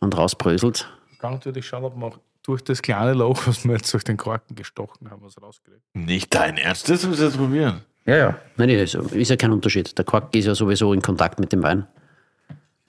[0.00, 0.88] und rausbröselt.
[1.18, 4.16] Kann natürlich schauen, ob man auch durch das kleine Loch, was wir jetzt durch den
[4.16, 5.80] Korken gestochen haben, was rauskriegt.
[5.92, 7.82] Nicht dein Ernst, das müssen wir jetzt probieren.
[8.06, 8.38] Ja, ja.
[8.56, 9.96] Nein, ist, ist ja kein Unterschied.
[9.98, 11.86] Der Quaken ist ja sowieso in Kontakt mit dem Wein.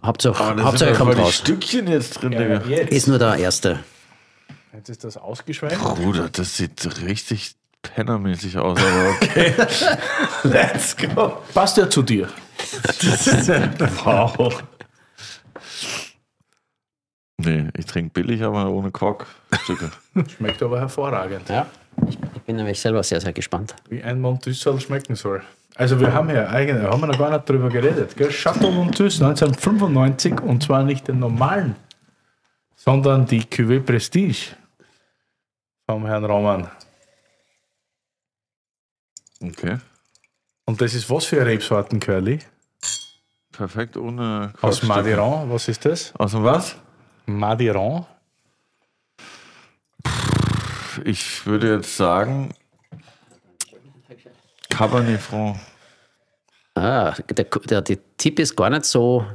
[0.03, 1.35] Hauptsache, Aber da Hauptsache kommt raus.
[1.35, 2.61] Stückchen jetzt drin, Digga.
[2.67, 2.91] jetzt.
[2.91, 3.79] Ist nur der erste.
[4.73, 5.79] jetzt ist das ausgeschwemmt.
[5.95, 9.53] Bruder, das sieht richtig pennermäßig aus, aber okay.
[10.43, 11.37] Let's go.
[11.53, 12.29] Passt ja zu dir.
[14.03, 14.63] Wow.
[17.37, 19.91] Nee, ich trinke billig, aber ohne Korkstücke.
[20.37, 21.49] Schmeckt aber hervorragend.
[21.49, 21.65] Ja.
[22.07, 23.75] Ich, ich bin nämlich selber sehr, sehr gespannt.
[23.89, 25.41] Wie ein Montussel schmecken soll.
[25.75, 28.15] Also wir haben ja eigentlich, haben wir noch gar nicht drüber geredet.
[28.17, 28.29] Gell?
[28.29, 31.75] Chateau Montus 1995 und zwar nicht den normalen,
[32.75, 34.55] sondern die Cuvée Prestige
[35.85, 36.69] vom Herrn Roman.
[39.41, 39.77] Okay.
[40.65, 42.39] Und das ist was für Rebsorten, Curly?
[43.51, 44.87] Perfekt ohne Aus Korkstücke.
[44.87, 46.13] Madiran, was ist das?
[46.15, 46.75] Aus dem was?
[47.25, 48.05] Madiran?
[51.03, 52.53] Ich würde jetzt sagen
[54.81, 55.57] Cabernet Franc.
[56.75, 59.25] Ah, der, der, der Tipp ist gar nicht so,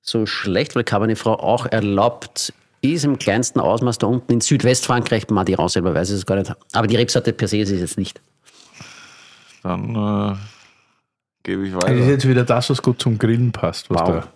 [0.00, 2.52] so schlecht, weil Cabernet Franc auch erlaubt
[2.82, 5.28] ist im kleinsten Ausmaß da unten in Südwestfrankreich.
[5.30, 6.52] Madiran selber weiß ich es gar nicht.
[6.72, 8.20] Aber die Rebsorte per se ist es jetzt nicht.
[9.64, 10.36] Dann äh,
[11.42, 12.06] gebe ich Das ist weiter.
[12.06, 13.90] jetzt wieder das, was gut zum Grillen passt.
[13.90, 14.08] Was Wow.
[14.08, 14.28] da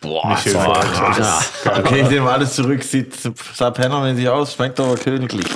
[0.00, 1.64] Boah, Michel so krass.
[1.64, 1.78] hat.
[1.78, 2.82] Okay, ich nehme alles zurück.
[2.82, 3.14] Sieht
[3.54, 5.46] sah pennermäßig aus, schmeckt aber königlich.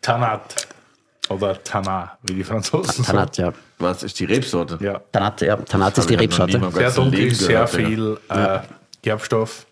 [0.00, 0.67] Tanat.
[1.28, 3.18] Oder Tanat, wie die Franzosen sagen.
[3.18, 3.52] Tanat, ja.
[3.78, 4.78] Was ist die Rebsorte?
[4.82, 4.98] Ja.
[5.12, 5.56] Tanat, ja.
[5.56, 6.58] Tanat ist die Rebsorte.
[6.72, 7.88] Sehr dunkel, sehr gehört, Digga.
[7.88, 8.58] viel äh,
[9.02, 9.66] Gerbstoff.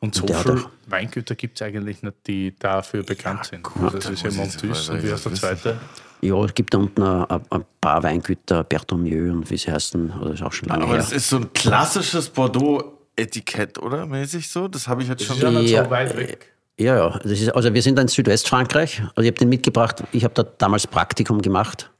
[0.00, 3.66] Und so viel auch- Weingüter gibt es eigentlich nicht, die dafür bekannt sind.
[3.82, 5.76] Also das ist ja Montus und wie heißt der zweite?
[6.20, 10.42] Ja, es gibt da unten ein, paar Weingüter, Bertomieux und wie sie heißen, oder ist
[10.42, 11.00] auch schon lange Aber her.
[11.00, 14.06] das ist so ein klassisches Bordeaux-Etikett, oder?
[14.06, 14.68] Mäßig so?
[14.68, 15.36] Das habe ich jetzt schon.
[15.36, 16.52] Ist ja nicht Ja, so weit weg.
[16.78, 17.18] Ja, ja.
[17.18, 19.00] Das ist, also wir sind in Südwestfrankreich.
[19.00, 20.02] Also ich habe den mitgebracht.
[20.12, 21.90] Ich habe da damals Praktikum gemacht.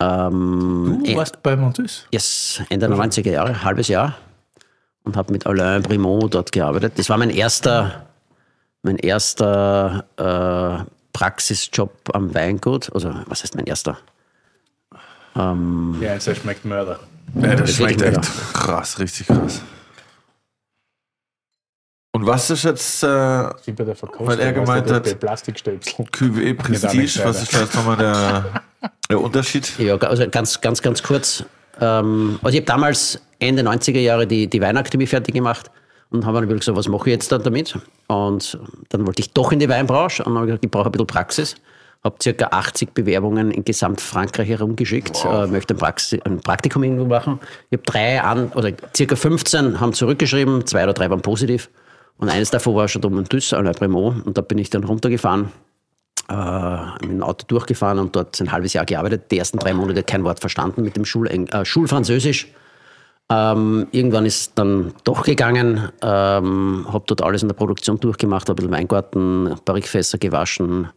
[0.00, 2.06] Ähm, Du warst bei Montus?
[2.12, 4.16] yes, Ende der 90er Jahre, halbes Jahr.
[5.04, 6.94] Und habe mit Alain Brimont dort gearbeitet.
[6.96, 8.06] Das war mein erster,
[8.82, 12.92] mein erster äh, Praxisjob am Weingut.
[12.94, 13.98] Also, was heißt mein erster?
[15.34, 15.52] Ja,
[16.12, 16.98] eins, der schmeckt Mörder.
[17.34, 18.20] Ja, das Das schmeckt echt
[18.52, 19.62] krass, richtig krass.
[22.12, 26.06] Und was ist jetzt äh, Weil er gemeint hat- Plastikstöpsel.
[26.10, 27.20] QWE Prestige?
[27.24, 28.62] Was ist da jetzt nochmal der,
[29.08, 29.78] der Unterschied?
[29.78, 31.44] Ja, also ganz, ganz, ganz kurz.
[31.80, 35.70] Ähm, also ich habe damals Ende 90er Jahre die, die Weinakademie fertig gemacht
[36.10, 37.78] und habe dann gesagt, was mache ich jetzt dann damit?
[38.08, 38.58] Und
[38.88, 41.54] dann wollte ich doch in die Weinbranche und habe gesagt, ich brauche ein bisschen Praxis.
[42.02, 47.04] Habe circa 80 Bewerbungen in gesamt Frankreich herumgeschickt, äh, möchte ein, Praxis, ein Praktikum irgendwo
[47.04, 47.38] machen.
[47.68, 51.68] Ich habe drei an, oder circa 15 haben zurückgeschrieben, zwei oder drei waren positiv.
[52.20, 54.26] Und eines davon war schon und Düss, an Bremont.
[54.26, 55.50] Und da bin ich dann runtergefahren,
[56.28, 59.30] äh, mit dem Auto durchgefahren und dort ein halbes Jahr gearbeitet.
[59.30, 62.48] Die ersten drei Monate kein Wort verstanden mit dem Schul äh, Schulfranzösisch.
[63.30, 68.54] Ähm, irgendwann ist dann doch gegangen, ähm, habe dort alles in der Produktion durchgemacht, habe
[68.54, 70.88] ein bisschen Weingarten, Barrikfässer gewaschen,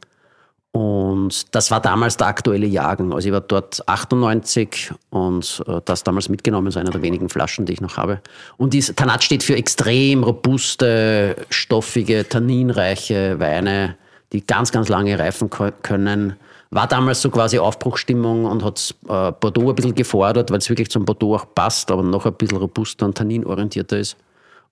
[0.73, 3.13] und das war damals der aktuelle Jahrgang.
[3.13, 7.67] Also ich war dort 98 und äh, das damals mitgenommen, so einer der wenigen Flaschen,
[7.67, 8.21] die ich noch habe.
[8.57, 13.97] Und dies, Tanat steht für extrem robuste, stoffige, tanninreiche Weine,
[14.31, 15.51] die ganz, ganz lange reifen
[15.83, 16.37] können.
[16.71, 20.89] War damals so quasi Aufbruchstimmung und hat äh, Bordeaux ein bisschen gefordert, weil es wirklich
[20.89, 24.17] zum Bordeaux auch passt, aber noch ein bisschen robuster und tanninorientierter ist.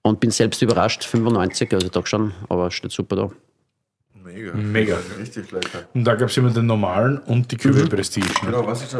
[0.01, 3.29] Und bin selbst überrascht, 95, also doch schon, aber steht super da.
[4.23, 4.53] Mega.
[4.53, 4.97] Mega.
[5.19, 5.87] Richtig lecker.
[5.93, 7.89] Und da gab es immer den normalen und die Cuvée mhm.
[7.89, 8.27] Prestige.
[8.41, 8.95] Genau, was ist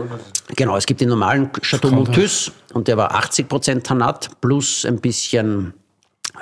[0.56, 5.74] Genau, es gibt den normalen Chateau Montus und der war 80% Tanat plus ein bisschen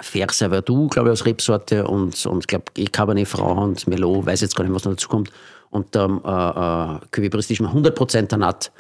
[0.02, 4.42] Ferser Verdou, glaube ich, aus Rebsorte und, und glaube eh Cabernet Franc und Merlot, weiß
[4.42, 5.32] jetzt gar nicht, was noch dazu kommt.
[5.72, 8.72] Und ähm, äh, äh, Cuvée Prestige 100% Tanat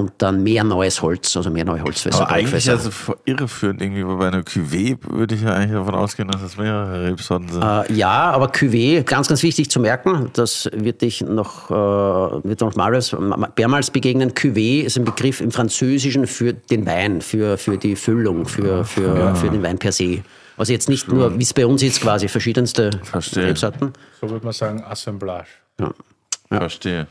[0.00, 2.22] und dann mehr neues Holz, also mehr neue Holzfässer.
[2.22, 2.90] Aber eigentlich also
[3.24, 7.08] irreführend irgendwie, weil bei einer Cuvée würde ich ja eigentlich davon ausgehen, dass es mehrere
[7.08, 7.62] Rebsorten sind.
[7.62, 12.60] Äh, ja, aber Cuvée, ganz, ganz wichtig zu merken, das wird dich noch, äh, wird
[12.60, 13.14] noch mehrmals,
[13.56, 14.30] mehrmals begegnen.
[14.30, 19.18] Cuvée ist ein Begriff im Französischen für den Wein, für, für die Füllung, für, für,
[19.18, 19.34] ja.
[19.34, 20.22] für den Wein per se.
[20.56, 23.46] Also jetzt nicht nur, wie es bei uns jetzt quasi verschiedenste Verstehe.
[23.46, 23.92] Rebsorten.
[24.20, 25.48] So würde man sagen, Assemblage.
[25.80, 25.90] Ja.
[26.50, 26.58] Ja.
[26.58, 27.08] Verstehe.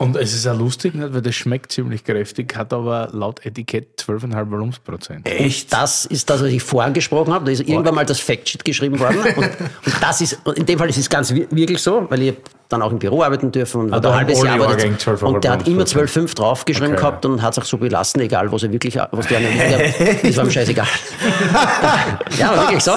[0.00, 1.12] Und es ist auch lustig, nicht?
[1.12, 5.28] weil das schmeckt ziemlich kräftig, hat aber laut Etikett 12,5 Volumensprozent.
[5.28, 5.72] Echt?
[5.72, 7.46] Das ist das, was ich vorhin gesprochen habe.
[7.46, 9.18] Da ist irgendwann mal das Factsheet geschrieben worden.
[9.36, 12.34] Und, und, das ist, in dem Fall ist es ganz wirklich so, weil ich
[12.68, 15.22] dann auch im Büro arbeiten dürfen und ah, ein halbes Jahr arbeitet.
[15.22, 17.00] Und der hat immer 12,5 draufgeschrieben okay.
[17.00, 20.22] gehabt und hat es auch so belassen, egal was er wirklich, was der hat.
[20.22, 20.86] Das war ihm scheißegal.
[22.38, 22.92] ja, aber wirklich so.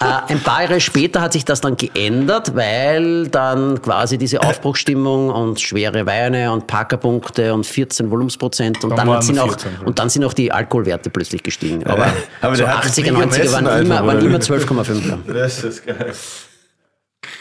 [0.00, 5.30] Äh, ein paar Jahre später hat sich das dann geändert, weil dann quasi diese Aufbruchstimmung
[5.30, 10.10] und schwere Weine und Parkerpunkte und 14 Volumensprozent und dann, dann sind auch, und dann
[10.10, 11.86] sind auch die Alkoholwerte plötzlich gestiegen.
[11.86, 15.32] Aber, aber so 80er, 90er waren immer, waren immer 12,5.
[15.32, 16.12] Das ist geil.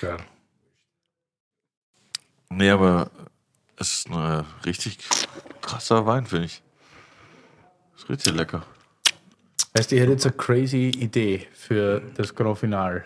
[0.01, 0.17] Ja.
[2.49, 3.09] Nee, aber
[3.77, 4.99] es ist ein richtig
[5.61, 6.61] krasser Wein, finde ich.
[7.97, 8.63] Ist richtig lecker.
[9.73, 13.03] Weißt du, ich hätte jetzt eine crazy Idee für das Grand Final.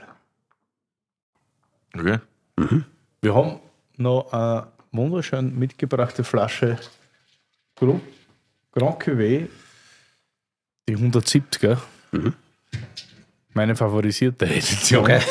[1.96, 2.20] Okay.
[2.58, 2.86] Mhm.
[3.22, 3.60] Wir haben
[3.96, 6.78] noch eine wunderschön mitgebrachte Flasche
[7.76, 8.02] Grand,
[9.02, 9.48] Cuvée,
[10.90, 11.78] die 170er.
[12.12, 12.34] Mhm.
[13.54, 15.02] Meine favorisierte Edition.
[15.02, 15.22] Okay.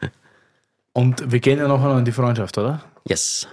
[0.92, 2.82] Und wir gehen ja nachher noch in die Freundschaft, oder?
[3.06, 3.46] Yes.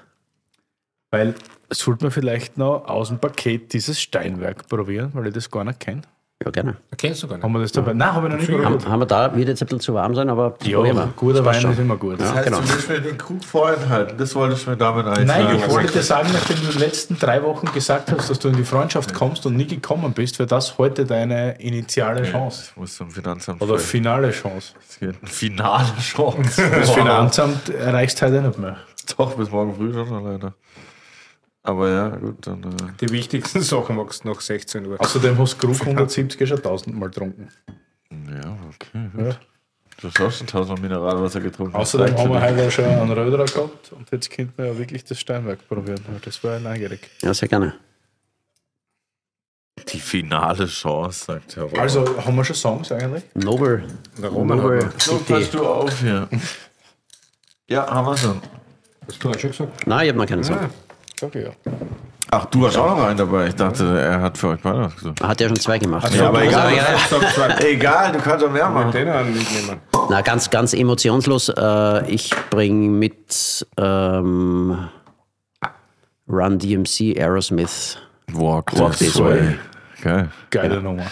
[1.11, 1.35] Weil
[1.69, 5.79] sollte man vielleicht noch aus dem Paket dieses Steinwerk probieren, weil ich das gar nicht
[5.79, 6.01] kenne.
[6.45, 6.77] Ja, gerne.
[6.97, 7.43] Kennst du gar nicht?
[7.43, 7.93] Haben wir das dabei?
[7.93, 8.65] Nein, habe ich noch nicht.
[8.65, 11.71] Haben, haben wir da, wird jetzt ein bisschen zu warm sein, aber ja, guter Wein
[11.71, 12.21] ist immer gut.
[12.21, 12.59] Das heißt, genau.
[12.59, 15.59] du willst mir den Krug vorenthalten, das wolltest du mir damit eigentlich Nein, sagen.
[15.65, 18.49] ich wollte dir sagen, nachdem du in den letzten drei Wochen gesagt hast, dass du
[18.49, 22.69] in die Freundschaft kommst und nie gekommen bist, wäre das heute deine initiale Chance.
[22.69, 23.59] Ich muss zum Finanzamt.
[23.59, 24.73] Oder finale Chance.
[24.87, 26.69] Es geht eine finale Chance.
[26.69, 28.77] Das Finanzamt erreichst du heute nicht mehr.
[29.17, 30.53] Doch, bis morgen früh schon leider.
[31.67, 32.63] Aber ja, gut, dann.
[32.63, 35.01] Äh die wichtigsten Sachen machst du nach 16 Uhr.
[35.01, 37.49] Außerdem hast du Krug 170 schon tausendmal getrunken.
[38.09, 39.09] Ja, okay.
[39.13, 39.25] Gut.
[39.25, 39.35] Ja.
[39.99, 41.75] Du hast schon tausendmal Mineralwasser getrunken.
[41.75, 45.19] Außerdem haben wir heute schon einen Röderer gehabt und jetzt könnten wir ja wirklich das
[45.19, 45.99] Steinwerk probieren.
[46.23, 47.01] Das wäre neugierig.
[47.21, 47.73] Ja, sehr gerne.
[49.89, 53.23] Die finale Chance, sagt Herr Also, haben wir schon Songs eigentlich?
[53.33, 53.83] Noble.
[54.21, 54.89] Der Roman Noble.
[54.99, 56.29] So, passt du auf hier.
[57.67, 58.41] ja, haben wir schon.
[59.05, 59.85] Hast du auch schon gesagt?
[59.85, 60.57] Nein, ich habe noch keinen Song.
[60.59, 60.69] Ah.
[61.21, 61.71] Okay, ja.
[62.29, 63.47] Ach, du hast auch noch einen dabei.
[63.47, 65.21] Ich dachte, er hat für euch beide was gesagt.
[65.23, 66.13] Hat ja schon zwei gemacht.
[66.13, 66.73] Ja, aber egal.
[67.63, 68.91] egal, du kannst doch mehr machen.
[68.91, 69.79] Den mitnehmen.
[70.09, 71.49] Na, ganz, ganz emotionslos.
[71.49, 74.89] Äh, ich bringe mit ähm,
[76.27, 77.97] Run DMC Aerosmith
[78.33, 79.39] Walk, Walk This Way.
[79.39, 79.59] way.
[80.01, 80.29] Geil.
[80.49, 81.05] Geile ja.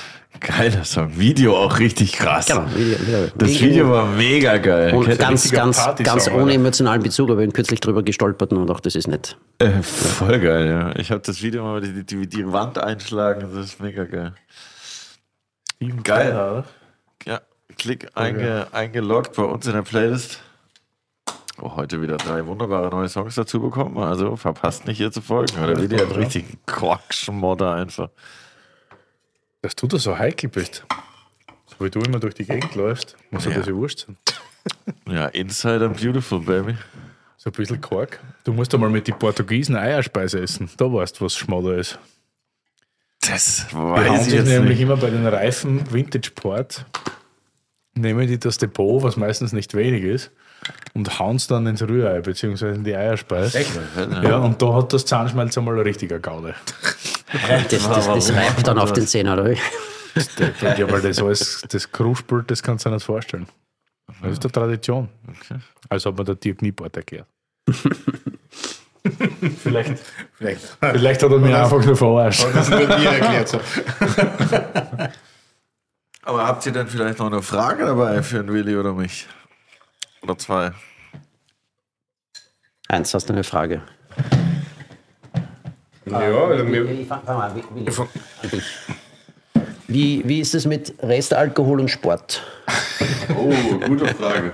[0.48, 0.58] Nummer.
[0.58, 1.18] Geiler Song.
[1.18, 2.48] Video auch richtig krass.
[2.48, 3.28] Genau, Video, Video.
[3.36, 4.94] Das Video war mega geil.
[4.94, 8.84] Und ganz, ganz, ganz ohne emotionalen Bezug, aber ich bin kürzlich drüber gestolpert und dachte,
[8.84, 9.38] das ist nett.
[9.60, 10.96] Äh, voll geil, ja.
[10.98, 14.34] Ich habe das Video mal die, die, die Wand einschlagen, das ist mega geil.
[15.80, 16.32] Geil.
[16.32, 16.66] Keller,
[17.26, 17.42] ja,
[17.78, 20.40] klick einge, eingeloggt bei uns in der Playlist.
[21.62, 23.98] Oh, heute wieder drei wunderbare neue Songs dazu bekommen.
[23.98, 25.54] Also verpasst nicht hier zu folgen.
[25.56, 28.10] Der Video hat richtig Quatschmodder einfach.
[29.66, 30.86] Dass du da so heikel bist.
[31.66, 34.16] So wie du immer durch die Gegend läufst, muss ja das ja wurscht sein.
[35.10, 36.76] Ja, Inside and Beautiful, Baby.
[37.38, 38.20] So ein bisschen Quark.
[38.44, 40.70] Du musst einmal mit den Portugiesen Eierspeise essen.
[40.78, 41.98] Da weißt du, was Schmodder ist.
[43.22, 44.82] Das weiß ich jetzt nämlich nicht.
[44.82, 46.86] immer bei den Reifen Vintage Port,
[47.96, 50.30] nehmen die das Depot, was meistens nicht wenig ist,
[50.94, 53.58] und hauen es dann ins Rührei, beziehungsweise in die Eierspeise.
[53.58, 53.72] Echt?
[54.22, 56.54] Ja, und da hat das Zahnschmelz einmal ein richtiger Gaude.
[57.70, 59.50] Das, das, das reibt dann auf den Zähnen, oder?
[59.50, 59.58] wie?
[60.62, 63.48] Ja, weil das alles, das Kruspelt, das kannst du dir nicht vorstellen.
[64.22, 65.10] Das ist der Tradition.
[65.90, 67.28] Als hat man der Dirk Nieport erklärt.
[69.62, 70.00] vielleicht,
[70.34, 70.78] Vielleicht.
[70.80, 72.46] vielleicht hat er mich einfach nur verarscht.
[72.54, 73.48] Das nur dir erklärt.
[73.50, 73.60] So.
[76.24, 79.28] Aber habt ihr denn vielleicht noch eine Frage dabei für den Willi oder mich?
[80.22, 80.72] Oder zwei?
[82.88, 83.82] Eins, hast du eine Frage?
[86.06, 88.08] Ja, also wir, Ich fang, fang mal, Willi, an.
[89.88, 92.44] Wie, wie ist es mit Restalkohol und Sport?
[93.38, 94.52] Oh, gute Frage.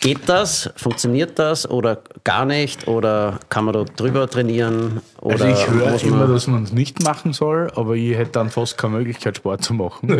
[0.00, 0.70] Geht das?
[0.76, 1.68] Funktioniert das?
[1.68, 2.86] Oder gar nicht?
[2.86, 5.00] Oder kann man da drüber trainieren?
[5.20, 8.14] Oder Also ich höre muss immer, man, dass man es nicht machen soll, aber ich
[8.16, 10.08] hätte dann fast keine Möglichkeit, Sport zu machen.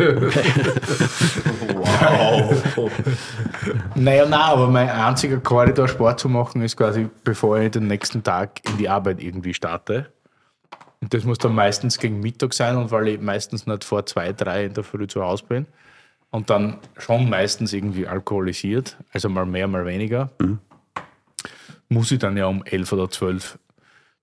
[1.75, 2.53] wow.
[3.95, 8.23] naja, nein, aber mein einziger Korridor, Sport zu machen, ist quasi, bevor ich den nächsten
[8.23, 10.07] Tag in die Arbeit irgendwie starte.
[11.01, 14.33] Und das muss dann meistens gegen Mittag sein und weil ich meistens nicht vor zwei,
[14.33, 15.65] drei in der Früh zu Hause bin.
[16.29, 20.29] Und dann schon meistens irgendwie alkoholisiert, also mal mehr, mal weniger.
[21.87, 23.57] Muss ich dann ja um elf oder zwölf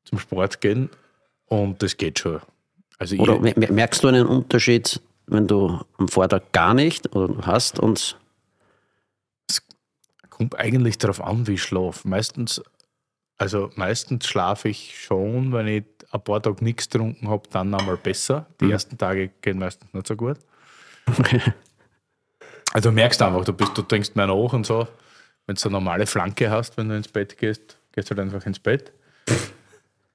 [0.05, 0.91] zum Sport gehen
[1.47, 2.41] und das geht schon.
[2.99, 7.47] Also oder ich, mer- merkst du einen Unterschied, wenn du am Vortag gar nicht oder
[7.47, 8.19] hast und
[10.29, 12.07] kommt eigentlich darauf an, wie ich schlafe.
[12.07, 12.61] Meistens,
[13.39, 15.85] also meistens schlafe ich schon, wenn ich
[16.15, 18.47] ein paar Tage nichts getrunken habe, dann einmal besser.
[18.61, 20.39] Die ersten Tage gehen meistens nicht so gut.
[22.73, 24.87] also du merkst einfach, du, bist, du denkst mehr nach und so.
[25.47, 28.47] Wenn du eine normale Flanke hast, wenn du ins Bett gehst, gehst du halt einfach
[28.47, 28.93] ins Bett.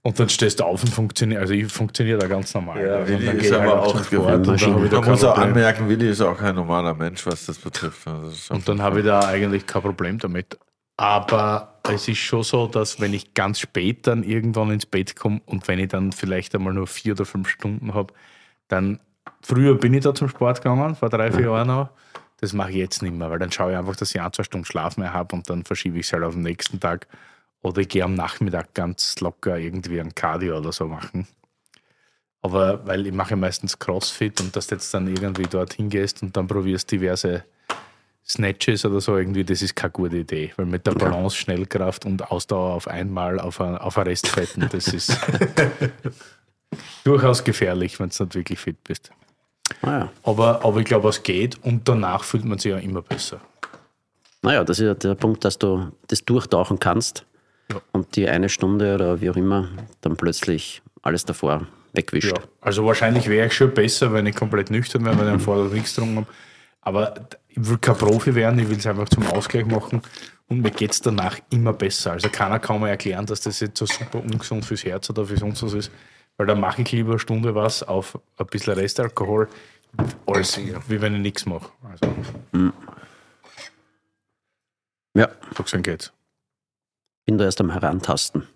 [0.02, 1.42] Und dann stehst du auf und funktioniert.
[1.42, 2.82] Also ich funktioniere da ganz normal.
[2.82, 6.38] Ja, Willi dann ist aber halt auch da Man muss auch anmerken, Willi ist auch
[6.38, 8.08] kein normaler Mensch, was das betrifft.
[8.08, 10.58] Das Und dann habe ich da eigentlich kein Problem damit.
[10.96, 15.41] Aber es ist schon so, dass wenn ich ganz spät dann irgendwann ins Bett komme
[15.45, 18.14] und wenn ich dann vielleicht einmal nur vier oder fünf Stunden habe,
[18.68, 18.99] dann
[19.41, 21.90] früher bin ich da zum Sport gegangen, vor drei, vier Jahren noch.
[22.40, 24.44] Das mache ich jetzt nicht mehr, weil dann schaue ich einfach, dass ich ein, zwei
[24.44, 27.07] Stunden Schlaf mehr habe und dann verschiebe ich es halt auf den nächsten Tag.
[27.61, 31.28] Oder ich gehe am Nachmittag ganz locker irgendwie ein Cardio oder so machen.
[32.41, 36.38] Aber weil ich mache meistens Crossfit und dass du jetzt dann irgendwie dorthin gehst und
[36.38, 37.44] dann probierst diverse
[38.30, 40.52] Snatches oder so irgendwie, das ist keine gute Idee.
[40.56, 44.88] Weil mit der Balance, Schnellkraft und Ausdauer auf einmal auf ein, auf ein Restfetten, das
[44.90, 45.18] ist
[47.04, 49.12] durchaus gefährlich, wenn du nicht wirklich fit bist.
[49.82, 53.40] naja, Aber, aber ich glaube, es geht und danach fühlt man sich ja immer besser.
[54.42, 57.26] naja, das ist ja der Punkt, dass du das durchtauchen kannst
[57.72, 57.82] Ja.
[57.94, 59.70] und die eine Stunde oder wie auch immer
[60.02, 62.28] dann plötzlich alles davor wegwischt.
[62.38, 65.40] Ja, also wahrscheinlich wäre ich schon besser, wenn ich komplett nüchtern wäre, wenn ich am
[65.50, 66.28] Vortag nichts getrunken habe.
[66.82, 67.14] Aber
[67.48, 70.02] ich will kein Profi werden, ich will es einfach zum Ausgleich machen
[70.48, 72.14] und mir geht es danach immer besser.
[72.14, 75.38] Also keiner kann mir erklären, dass das jetzt so super ungesund fürs Herz oder für
[75.38, 75.92] sonst was ist,
[76.38, 79.48] weil dann mache ich lieber eine Stunde was auf ein bisschen Restalkohol,
[80.26, 81.70] als wie wenn ich nichts mache.
[81.84, 82.72] Also
[85.16, 86.14] Ja, so gesehen geht's.
[87.26, 88.48] bin da erst am Herantasten.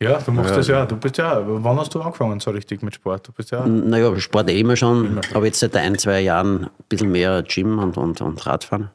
[0.00, 0.84] Ja, du machst das ja.
[0.86, 3.28] Du bist ja, wann hast du angefangen so richtig mit Sport?
[3.28, 3.66] Du bist ja.
[3.66, 7.78] Naja, Sport eh immer schon, aber jetzt seit ein, zwei Jahren ein bisschen mehr Gym
[7.78, 8.90] und, und, und Radfahren.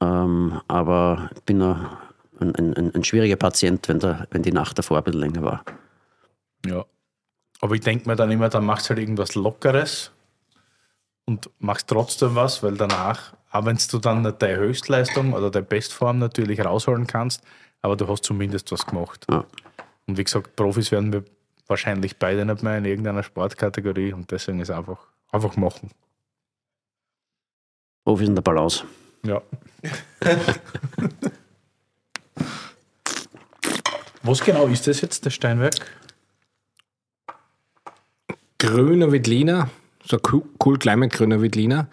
[0.00, 1.86] Ähm, aber ich bin ein,
[2.40, 5.64] ein, ein, ein schwieriger Patient, wenn, der, wenn die Nacht davor ein bisschen länger war.
[6.64, 6.84] Ja.
[7.60, 10.12] Aber ich denke mir dann immer, dann machst du halt irgendwas Lockeres
[11.24, 15.64] und machst trotzdem was, weil danach, auch wenn du dann nicht deine Höchstleistung oder deine
[15.64, 17.42] Bestform natürlich rausholen kannst,
[17.80, 19.26] aber du hast zumindest was gemacht.
[19.30, 19.44] Ja.
[20.06, 21.24] Und wie gesagt, Profis werden wir
[21.66, 24.98] wahrscheinlich beide nicht mehr in irgendeiner Sportkategorie und deswegen ist einfach,
[25.32, 25.90] einfach machen.
[28.04, 28.84] Profis in der Balance.
[29.24, 29.42] Ja.
[34.22, 35.90] was genau ist das jetzt, das Steinwerk?
[38.58, 39.70] grüner Wittliner,
[40.04, 41.88] so cool, cool Climate grüner Wittliner.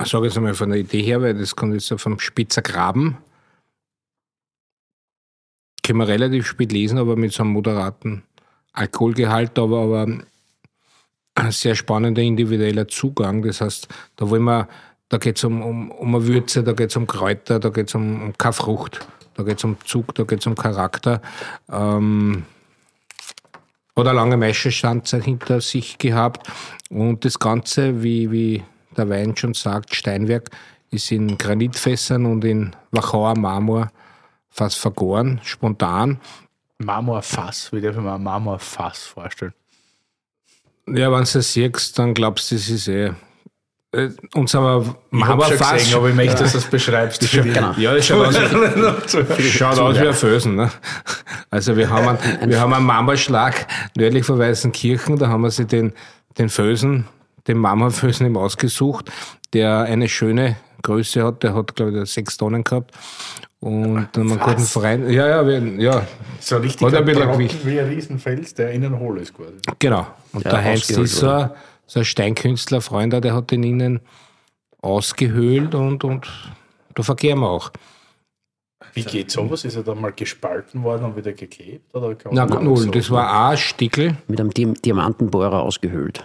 [0.00, 2.62] Ich sage jetzt einmal von der Idee her, weil das kommt jetzt so vom Spitzer
[2.62, 3.18] Graben.
[5.88, 8.22] Können wir relativ spät lesen, aber mit so einem moderaten
[8.74, 10.06] Alkoholgehalt, aber, aber
[11.34, 13.42] ein sehr spannender individueller Zugang.
[13.42, 14.68] Das heißt, da wollen wir,
[15.08, 17.88] da geht es um, um, um eine Würze, da geht es um Kräuter, da geht
[17.88, 21.22] es um, um keine Frucht, da geht es um Zug, da geht es um Charakter.
[21.72, 22.44] Ähm,
[23.96, 26.52] eine lange Meisterstandzeit hinter sich gehabt.
[26.90, 28.62] Und das Ganze, wie, wie
[28.94, 30.50] der Wein schon sagt, Steinwerk,
[30.90, 33.90] ist in Granitfässern und in Wachauer Marmor
[34.58, 36.20] fast vergoren, spontan.
[36.78, 39.54] Marmorfass, wie darf ich mir ein Marmorfass vorstellen?
[40.86, 43.12] Ja, wenn du das siehst, dann glaubst du, das ist eh.
[43.92, 45.72] Äh, Ich habe schon Marmorfass.
[45.72, 47.22] gesehen, aber ich möchte, dass du das beschreibst.
[47.22, 47.72] die- Genau.
[47.78, 48.34] Ja, das schaut aus,
[49.38, 50.56] schaut aus wie ein Felsen.
[50.56, 50.70] Ne?
[51.50, 53.66] Also wir haben einen, wir haben einen Marmorschlag
[53.96, 55.92] nördlich von Weißenkirchen, da haben wir sich den,
[56.38, 57.06] den Felsen,
[57.46, 59.10] den Marmorfelsen eben ausgesucht,
[59.52, 62.92] der eine schöne Größe hat, der hat, glaube ich, sechs Tonnen gehabt.
[63.60, 65.10] Und dann einen guten Verein.
[65.10, 66.06] Ja, ja, wir, ja,
[66.38, 69.54] So richtig Hat ein bisschen wie ein Riesenfels, der innen hohl ist quasi.
[69.78, 70.06] genau.
[70.32, 71.50] Und Ja, der Heinz ist so ein,
[71.86, 74.00] so ein Steinkünstler, Freund, der hat den innen
[74.80, 76.28] ausgehöhlt und, und
[76.94, 77.70] da verkehren wir auch.
[78.94, 79.64] Wie geht sowas?
[79.64, 81.92] Ist er dann mal gespalten worden und wieder geklebt?
[81.94, 84.16] Oder Na, man null, so- das war ein Stickel.
[84.28, 86.24] Mit einem Di Diamantenbohrer ausgehöhlt.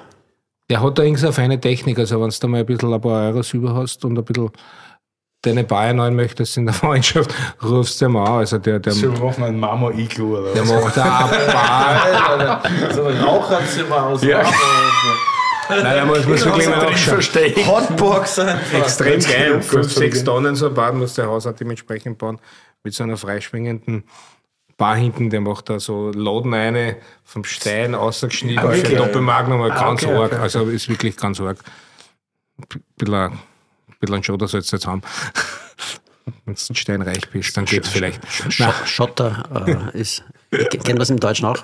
[0.69, 3.01] Der hat da irgendwie eine feine Technik, also wenn du da mal ein bisschen ein
[3.01, 4.49] paar Euros über hast und ein bisschen
[5.43, 8.27] deine Bayern neuen möchtest in der Freundschaft, rufst du ihm an.
[8.39, 10.83] Also der, der, So, wir machen einen Marmor-Iglu oder der was?
[10.83, 12.61] macht da ein paar.
[12.93, 14.41] So ein Raucherzimmer aus Ja.
[15.69, 16.97] Nein, der muss, muss wirklich mal nachschauen.
[17.21, 17.67] verstehen.
[17.67, 18.79] Hotbox einfach.
[18.79, 19.47] Extrem geil.
[19.49, 20.25] genug, 5, 6 Entschuldigung.
[20.25, 22.39] Tonnen so ein Bad muss der Haus auch dementsprechend bauen.
[22.83, 24.03] Mit so einer freischwingenden
[24.75, 28.97] Bar hinten, der macht da so Loden eine vom Stein ausgeschnitten Ah, wirklich?
[28.97, 30.31] Doppelmagnum, Ah, ganz okay, arg.
[30.33, 30.41] okay.
[30.41, 31.57] Also ist wirklich ganz arg.
[32.59, 33.39] Ein bisschen,
[34.03, 35.01] bisschen ein Schotter sollst du jetzt haben.
[36.45, 38.21] Wenn du steinreich bist, dann geht's vielleicht.
[38.49, 40.23] Sch Schotter äh, ist.
[40.51, 41.57] Ich kenne das im Deutschen auch.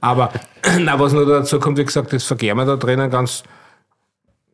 [0.00, 0.32] Aber
[0.78, 3.42] na, was noch dazu kommt, wie gesagt, das vergehren wir da drinnen ganz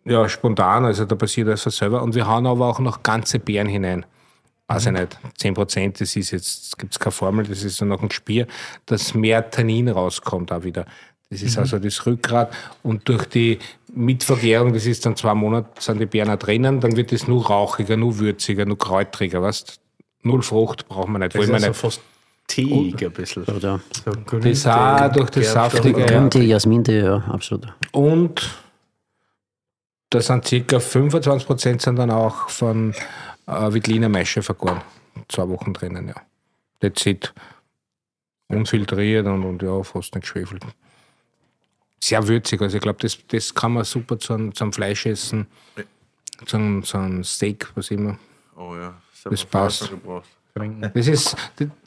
[0.04, 2.02] ja, spontan, also da passiert alles selber.
[2.02, 4.06] Und wir hauen aber auch noch ganze Beeren hinein.
[4.68, 7.84] Weiß ich nicht, 10 Prozent, das ist jetzt, gibt es keine Formel, das ist so
[7.84, 8.46] noch ein Gespiel,
[8.86, 10.86] dass mehr Tannin rauskommt auch wieder.
[11.30, 12.54] Das ist also das Rückgrat
[12.84, 13.58] und durch die
[13.92, 17.96] Mitvergärung, das ist dann zwei Monate, sind die Beeren drinnen, dann wird es nur rauchiger,
[17.96, 19.80] nur würziger, nur kräutriger, weißt
[20.22, 21.34] Null Frucht brauchen wir nicht.
[21.34, 21.76] Das ist also nicht.
[21.76, 22.00] fast
[22.48, 23.44] teig ein bisschen.
[23.44, 26.04] Oder So Das auch durch das Saftige.
[26.04, 27.72] Grüntee, Jasmintee, ja, absolut.
[27.92, 28.50] Und
[30.10, 32.94] da sind circa 25 Prozent sind dann auch von
[33.46, 34.80] äh, Wittliner Maische vergoren.
[35.28, 36.14] Zwei Wochen drinnen, ja.
[36.80, 37.32] That's it.
[38.48, 40.64] Unfiltriert und, und ja, fast nicht geschwefelt.
[42.02, 45.46] Sehr würzig, also ich glaube, das, das kann man super zum, zum Fleisch essen,
[46.44, 48.18] zum, zum Steak, was immer.
[48.56, 48.94] Oh ja.
[49.24, 49.90] Das passt.
[49.90, 50.28] Gebraucht.
[50.94, 51.36] Das ist,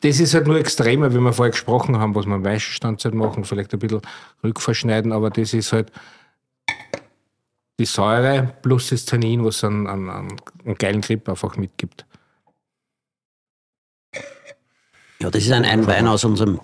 [0.02, 3.44] das ist halt nur extremer, wie wir vorher gesprochen haben, was wir im Weißstandzeit machen,
[3.44, 4.02] vielleicht ein bisschen
[4.44, 5.92] rückverschneiden, aber das ist halt
[7.80, 12.06] die Säure plus das Tannin, was einen, einen, einen geilen Grip einfach mitgibt.
[15.20, 16.60] Ja, das ist ein, ein Wein aus unserem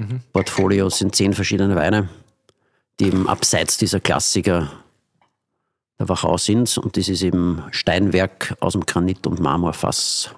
[0.00, 0.86] Backstage-Portfolio.
[0.86, 2.08] Es sind zehn verschiedene Weine,
[2.98, 4.70] die eben abseits dieser Klassiker
[5.98, 6.78] der Wachau sind.
[6.78, 10.34] Und das ist eben Steinwerk aus dem Granit- und Marmorfass.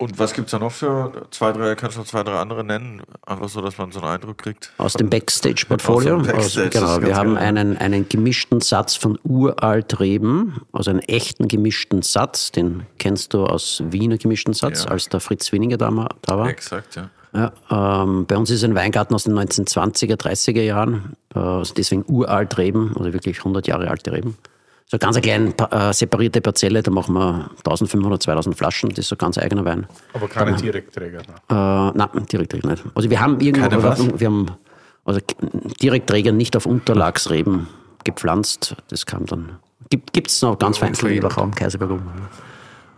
[0.00, 2.64] Und was gibt es da noch für zwei, drei, kannst du noch zwei, drei andere
[2.64, 3.02] nennen?
[3.26, 4.72] Einfach so, dass man so einen Eindruck kriegt.
[4.78, 6.16] Aus dem Backstage-Portfolio.
[6.16, 7.44] Aus dem Backstage, Also, genau, das ist wir haben geil.
[7.44, 12.50] einen, einen gemischten Satz von Uraltreben, also einen echten gemischten Satz.
[12.50, 14.90] Den kennst du aus Wiener gemischten Satz, Ja.
[14.90, 15.90] als der Fritz Winiger da,
[16.22, 16.48] da war.
[16.48, 17.10] Exakt, ja.
[17.32, 17.52] Ja,
[18.02, 22.56] ähm, bei uns ist ein Weingarten aus den 1920er, 30er Jahren, äh, also deswegen uralt
[22.58, 24.36] Reben, also wirklich 100 Jahre alte Reben.
[24.90, 29.08] So eine ganz kleine äh, separierte Parzelle, da machen wir 1500, 2000 Flaschen, das ist
[29.08, 29.86] so ein ganz eigener Wein.
[30.14, 31.18] Aber keine Direktträger.
[31.18, 31.34] Ne?
[31.48, 32.82] Äh, nein, Direktträger nicht.
[32.96, 34.18] Also wir haben irgendwo, Keine was?
[34.18, 34.46] wir haben
[35.04, 35.20] also
[35.80, 37.68] Direktträger nicht auf Unterlagsreben
[38.02, 39.60] gepflanzt, das kam dann,
[39.90, 42.02] gibt es noch ganz vereinzelt in Wachau, Kaiserberg um.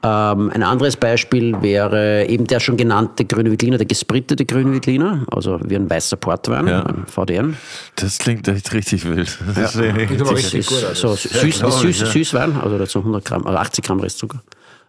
[0.05, 5.25] Ähm, ein anderes Beispiel wäre eben der schon genannte grüne Veltliner, der gesprittete grüne Veltliner,
[5.31, 6.83] also wie ein weißer Portwein, Ja.
[6.85, 7.57] ein VDN.
[7.97, 9.39] Das klingt echt richtig wild.
[9.55, 10.79] Das ist richtig aber Das richtig ist gut.
[10.97, 11.15] so Also.
[11.15, 12.07] süß, ich, süß, ja.
[12.07, 14.43] Süßwein, also dazu 100 Gramm, also 80 Gramm Restzucker.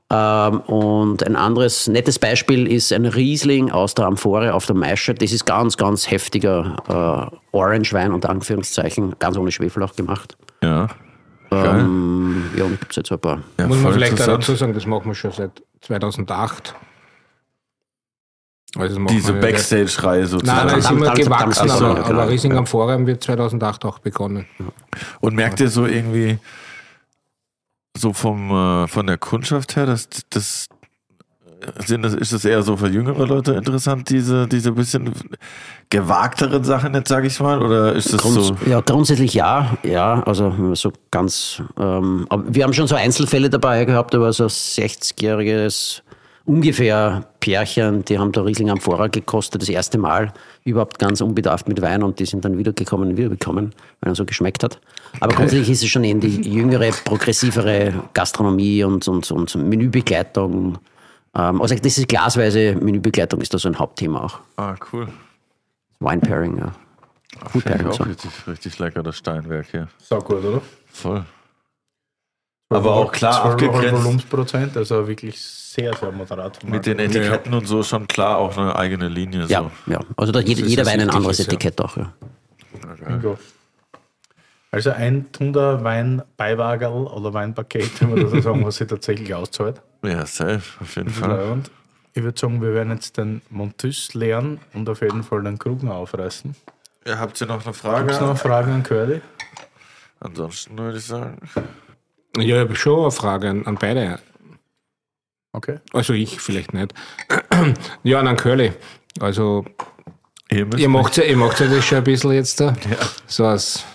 [0.09, 5.13] Ähm, und ein anderes nettes Beispiel ist ein Riesling aus der Amphore auf der Maische.
[5.13, 10.35] Das ist ganz, ganz heftiger äh, Orange-Wein unter Anführungszeichen, ganz ohne Schwefel auch gemacht.
[10.63, 10.87] Ja.
[11.53, 13.41] Ähm, ja, und gibt es jetzt so ein paar.
[13.59, 16.75] ja Muss man vielleicht dazu sagen, das machen wir schon seit 2008.
[18.75, 20.57] Also Diese Backstage-Reihe sozusagen.
[20.57, 22.25] Nein, nein, ist immer gewachsen, verdammt, aber, aber genau.
[22.25, 24.47] Riesling am Forum wird 2008 auch begonnen.
[25.21, 26.39] Und merkt ihr so irgendwie,
[27.95, 30.69] so vom, äh, von der Kundschaft her, dass das,
[31.85, 35.13] sind das, ist das eher so für jüngere Leute interessant, diese, diese bisschen
[35.89, 37.61] gewagteren Sachen jetzt, sage ich mal?
[37.61, 38.57] Oder ist das Grunds so?
[38.65, 43.85] Ja, grundsätzlich ja, ja, also so ganz, ähm, aber wir haben schon so Einzelfälle dabei
[43.85, 46.01] gehabt, aber so ein 60-jähriges
[46.45, 50.33] ungefähr Pärchen, die haben da Riesling am Vorrat gekostet, das erste Mal
[50.65, 54.25] überhaupt ganz unbedarft mit Wein und die sind dann wiedergekommen und wiedergekommen, weil er so
[54.25, 54.79] geschmeckt hat.
[55.19, 60.77] Aber grundsätzlich ist es schon in die jüngere, progressivere Gastronomie und, und, und Menübegleitung.
[61.35, 64.39] Ähm, also diese glasweise Menübegleitung ist da so ein Hauptthema auch.
[64.57, 65.07] Ah, cool.
[65.99, 66.71] Wine Pairing, ja.
[67.49, 68.03] Food Finde ich Pairing, auch so.
[68.03, 69.87] richtig, richtig lecker, das Steinwerk hier.
[69.99, 70.61] So gut, oder?
[70.91, 71.25] Voll.
[72.69, 74.03] Aber auch klar 12,5 abgegrenzt.
[74.03, 76.63] Volumensprozent, also wirklich sehr, sehr moderat.
[76.63, 76.99] Mit den.
[76.99, 79.45] Etiketten und so schon klar auch eine eigene Linie.
[79.47, 79.99] Ja, ja.
[80.17, 81.45] Also da jeder, ist jeder das Wein ein anderes ja.
[81.45, 82.11] Etikett auch, ja.
[83.07, 83.37] Bingo.
[84.73, 89.79] Also ein Tunder Weinbeiwagerl oder Weinpaket, wenn man das so sagen, was sich tatsächlich auszahlt.
[90.03, 91.51] Ja, safe, auf jeden Fall.
[91.51, 91.69] Und
[92.15, 95.93] ich würde sagen, wir werden jetzt den Montus leeren und auf jeden Fall den Krugner
[95.93, 96.55] aufreißen.
[97.05, 98.11] Ja, habt ihr noch eine Gibt Frage?
[98.13, 99.21] es noch Fragen an Curly?
[100.19, 101.37] Ansonsten würde ich sagen.
[102.37, 104.17] Ja, ich habe schon eine Frage an, an beide.
[105.51, 105.81] Okay.
[105.93, 106.95] Also ich vielleicht nicht.
[108.03, 108.73] ja, an Curly.
[109.19, 109.65] Also
[110.49, 112.73] Ihr ihr macht ja, ihr macht ja das schon ein bisschen jetzt da.
[113.27, 113.85] So als,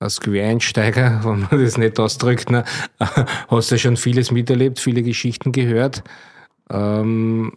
[0.00, 2.50] als Quereinsteiger, wenn man das nicht ausdrückt.
[2.50, 2.64] Ne?
[3.48, 6.02] Hast du schon vieles miterlebt, viele Geschichten gehört.
[6.70, 7.52] Ähm,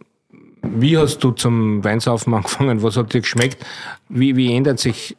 [0.62, 2.82] wie hast du zum Weinsaufen angefangen?
[2.82, 3.64] Was hat dir geschmeckt?
[4.08, 5.14] Wie, wie ändert sich,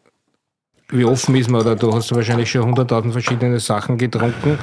[0.89, 1.61] wie offen ist man?
[1.61, 4.57] Oder du hast wahrscheinlich schon hunderttausend verschiedene Sachen getrunken.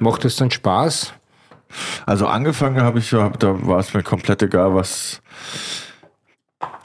[0.00, 1.12] Macht es dann Spaß?
[2.06, 5.20] Also angefangen habe ich, ja, da war es mir komplett egal, was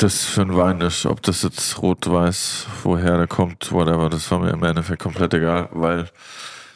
[0.01, 1.05] das für ein Wein ist.
[1.05, 4.09] Ob das jetzt rot, weiß, woher der kommt, whatever.
[4.09, 6.09] Das war mir im Endeffekt komplett egal, weil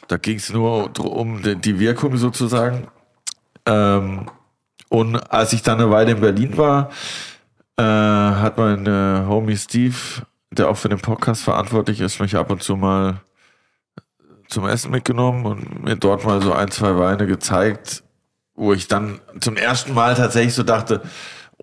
[0.08, 2.88] da ging es nur um die, die Wirkung sozusagen.
[3.66, 4.30] Ähm,
[4.88, 6.90] und als ich dann eine Weile in Berlin war,
[7.76, 9.96] äh, hat mein äh, Homie Steve,
[10.50, 13.20] der auch für den Podcast verantwortlich ist, mich ab und zu mal
[14.48, 18.04] zum Essen mitgenommen und mir dort mal so ein, zwei Weine gezeigt,
[18.54, 21.02] wo ich dann zum ersten Mal tatsächlich so dachte,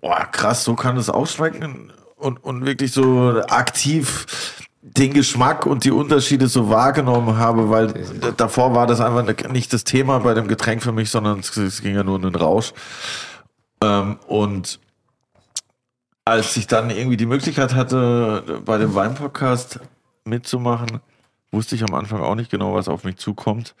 [0.04, 4.26] oh, krass, so kann es ausschmecken und, und wirklich so aktiv
[4.82, 7.94] den Geschmack und die Unterschiede so wahrgenommen habe, weil
[8.36, 11.80] davor war das einfach nicht das Thema bei dem Getränk für mich, sondern es, es
[11.80, 12.74] ging ja nur um den Rausch.
[13.82, 14.78] Ähm, und
[16.26, 19.80] als ich dann irgendwie die Möglichkeit hatte, bei dem Weinpodcast
[20.24, 21.00] mitzumachen,
[21.50, 23.74] wusste ich am Anfang auch nicht genau, was auf mich zukommt.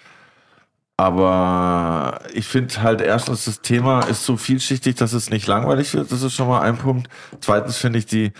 [0.96, 6.12] Aber ich finde halt erstens, das Thema ist so vielschichtig, dass es nicht langweilig wird.
[6.12, 7.08] Das ist schon mal ein Punkt.
[7.40, 8.32] Zweitens finde ich, die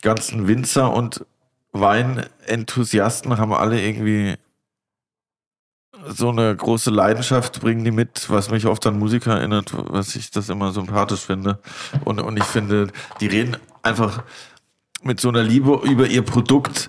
[0.00, 1.26] ganzen Winzer und
[1.72, 4.36] Weinenthusiasten haben alle irgendwie
[6.08, 10.30] so eine große Leidenschaft, bringen die mit, was mich oft an Musiker erinnert, was ich
[10.30, 11.58] das immer sympathisch finde.
[12.04, 12.88] Und, und ich finde,
[13.20, 14.22] die reden einfach
[15.02, 16.88] mit so einer Liebe über ihr Produkt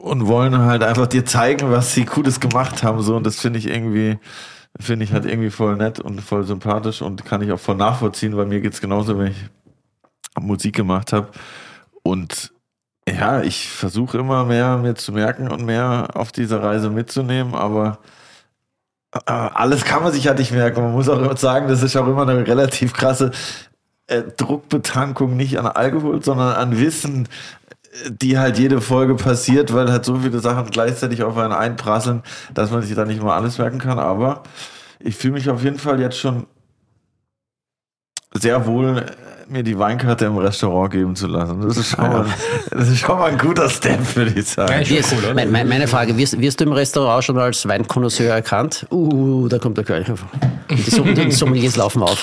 [0.00, 3.02] und wollen halt einfach dir zeigen, was sie Cooles gemacht haben.
[3.02, 4.18] So, und das finde ich irgendwie,
[4.78, 8.36] finde ich halt irgendwie voll nett und voll sympathisch und kann ich auch voll nachvollziehen,
[8.36, 9.44] weil mir geht's genauso, wenn ich
[10.38, 11.28] Musik gemacht habe.
[12.02, 12.52] Und
[13.08, 17.98] ja, ich versuche immer mehr mir zu merken und mehr auf dieser Reise mitzunehmen, aber
[19.14, 20.82] äh, alles kann man sich halt nicht merken.
[20.82, 23.30] Man muss auch sagen, das ist auch immer eine relativ krasse
[24.08, 27.28] äh, Druckbetankung nicht an Alkohol, sondern an Wissen,
[28.08, 32.22] die halt jede Folge passiert, weil halt so viele Sachen gleichzeitig auf einen einprasseln,
[32.54, 33.98] dass man sich da nicht mal alles merken kann.
[33.98, 34.42] Aber
[35.00, 36.46] ich fühle mich auf jeden Fall jetzt schon
[38.40, 39.04] sehr wohl, äh,
[39.50, 41.60] mir die Weinkarte im Restaurant geben zu lassen.
[41.62, 42.26] Das ist schon, mal,
[42.70, 44.84] das ist schon mal ein guter Step, würde ich sagen.
[44.84, 48.86] Wie ist, mein, mein, meine Frage, wirst, wirst du im Restaurant schon als Weinkonnoisseur erkannt?
[48.90, 50.06] Uh, da kommt der König.
[50.70, 52.18] Die, Som die Sommeliers laufen auf.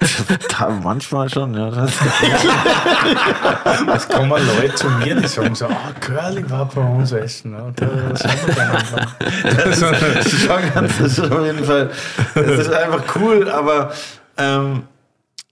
[0.48, 1.70] Da, manchmal schon, ja.
[1.70, 1.90] Das,
[3.94, 7.52] Es kommen Leute zu mir, die sagen so, ah, Curly war bei uns essen.
[7.52, 7.62] ne?
[7.64, 7.86] Und da
[8.16, 9.14] sind wir dann einfach.
[9.42, 11.90] das ist schon ganz, das ist auf jeden Fall,
[12.34, 13.92] das ist einfach cool, aber
[14.36, 14.82] ähm,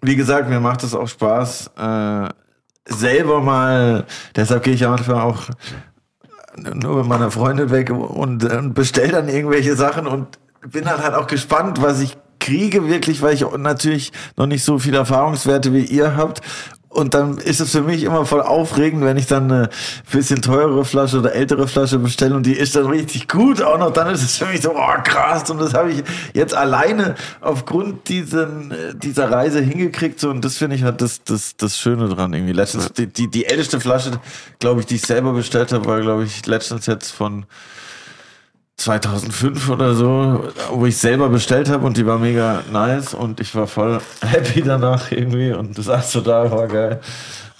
[0.06, 2.28] wie gesagt, mir macht es auch Spaß, äh,
[2.88, 4.04] selber mal,
[4.34, 5.42] deshalb gehe ich Anfang auch
[6.56, 10.38] nur mit meiner Freundin weg und, und bestell dann irgendwelche Sachen und
[10.70, 14.78] bin dann halt auch gespannt, was ich kriege wirklich, weil ich natürlich noch nicht so
[14.78, 16.40] viele Erfahrungswerte wie ihr habt.
[16.96, 19.68] Und dann ist es für mich immer voll aufregend, wenn ich dann eine
[20.10, 23.92] bisschen teurere Flasche oder ältere Flasche bestelle und die ist dann richtig gut auch noch.
[23.92, 25.50] Dann ist es für mich so, oh krass.
[25.50, 26.02] Und das habe ich
[26.32, 30.18] jetzt alleine aufgrund diesen, äh, dieser Reise hingekriegt.
[30.18, 32.54] So, und das finde ich halt das, das, das Schöne dran irgendwie.
[32.54, 34.12] Letztens, die, die, die älteste Flasche,
[34.58, 37.44] glaube ich, die ich selber bestellt habe, war, glaube ich, letztens jetzt von
[38.76, 43.54] 2005 oder so, wo ich selber bestellt habe und die war mega nice und ich
[43.54, 47.00] war voll happy danach irgendwie und du sagst so da, war geil.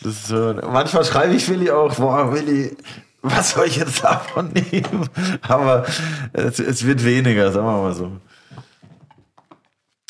[0.02, 2.76] Das ist so, manchmal schreibe ich Willi auch, boah, Willi,
[3.22, 5.09] was soll ich jetzt davon nehmen?
[5.43, 5.86] Aber
[6.34, 8.12] es, es wird weniger, sagen wir mal so.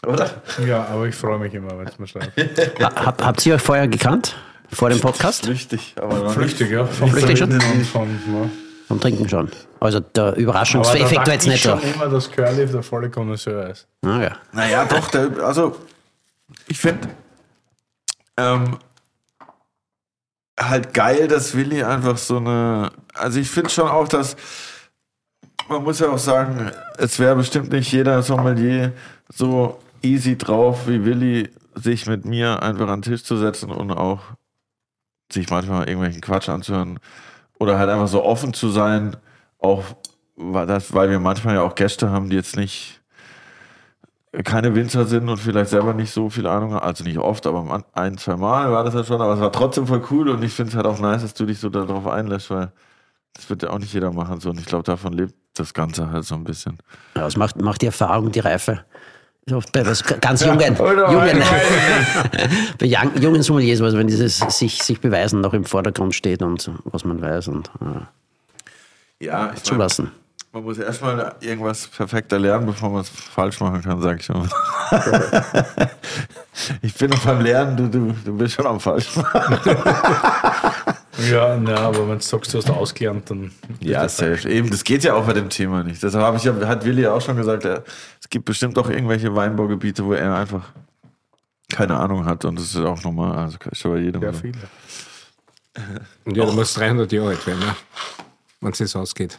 [0.07, 0.29] oder?
[0.67, 2.33] Ja, aber ich freue mich immer, wenn es mir schreibt.
[2.83, 4.37] Hab, habt ihr euch vorher gekannt?
[4.73, 5.45] Vor dem Podcast?
[5.45, 6.85] Flüchtig, aber noch Flüchtig, ja.
[6.85, 7.53] Flüchtig schon?
[7.61, 8.51] Von, von,
[8.87, 9.51] Vom Trinken schon.
[9.81, 11.81] Also der Aber da Überraschungseffekt war jetzt ich nicht da.
[11.81, 13.89] schon immer, dass Curly der volle Connoisseur ist.
[14.05, 14.37] Ah, ja.
[14.53, 15.77] Naja, doch, der, also
[16.69, 17.09] ich finde
[18.37, 18.79] ähm,
[20.59, 22.93] halt geil, dass Willi einfach so eine.
[23.15, 24.37] Also ich finde schon auch, dass
[25.69, 28.93] man muss ja auch sagen, es wäre bestimmt nicht jeder Sommelier
[29.29, 33.91] so easy drauf wie Willi, sich mit mir einfach an den Tisch zu setzen und
[33.91, 34.21] auch
[35.31, 37.01] sich manchmal irgendwelchen Quatsch anzuhören
[37.59, 39.17] oder halt einfach so offen zu sein,
[39.59, 39.85] auch
[40.37, 43.01] weil, wir manchmal ja auch Gäste haben, die jetzt nicht
[44.45, 47.85] keine Winzer sind und vielleicht selber nicht so viel Ahnung haben, also nicht oft, aber
[47.95, 50.53] ein, zwei Mal war das ja schon, aber es war trotzdem voll cool und ich
[50.53, 52.71] finde es halt auch nice, dass du dich so darauf einlässt, weil
[53.33, 56.11] das wird ja auch nicht jeder machen so und ich glaube, davon lebt das Ganze
[56.11, 56.79] halt so ein bisschen.
[57.15, 58.85] Ja, Das macht, macht die Erfahrung, die Reife.
[59.49, 61.41] So, bei was ganz jungen, Oder jungen,
[62.81, 67.05] bei jungen Sommeliers, also wenn dieses sich, sich beweisen noch im Vordergrund steht und was
[67.05, 70.11] man weiß und äh, Ja, zulassen.
[70.51, 74.51] man muss erstmal irgendwas perfekter lernen, bevor man es falsch machen kann, sag ich schon.
[76.83, 79.25] ich bin noch beim Lernen, du, du, du bist schon am falschen.
[81.31, 83.53] Ja, na, aber wenn du sagst, du hast ausgelernt, dann.
[83.81, 84.49] Ja, safe.
[84.49, 86.03] Eben, das geht ja auch bei dem Thema nicht.
[86.03, 89.35] Deshalb habe ich ja, hat Willi ja auch schon gesagt, es gibt bestimmt auch irgendwelche
[89.35, 90.63] Weinbaugebiete, wo er einfach
[91.71, 93.37] keine Ahnung hat und das ist auch normal.
[93.37, 94.23] Also ist schon bei jedem.
[94.23, 94.41] Ja, so.
[94.41, 94.59] viele.
[96.27, 97.77] Ja, du musst 300 Jahre alt werden, ne?
[98.61, 99.39] wenn es jetzt ausgeht.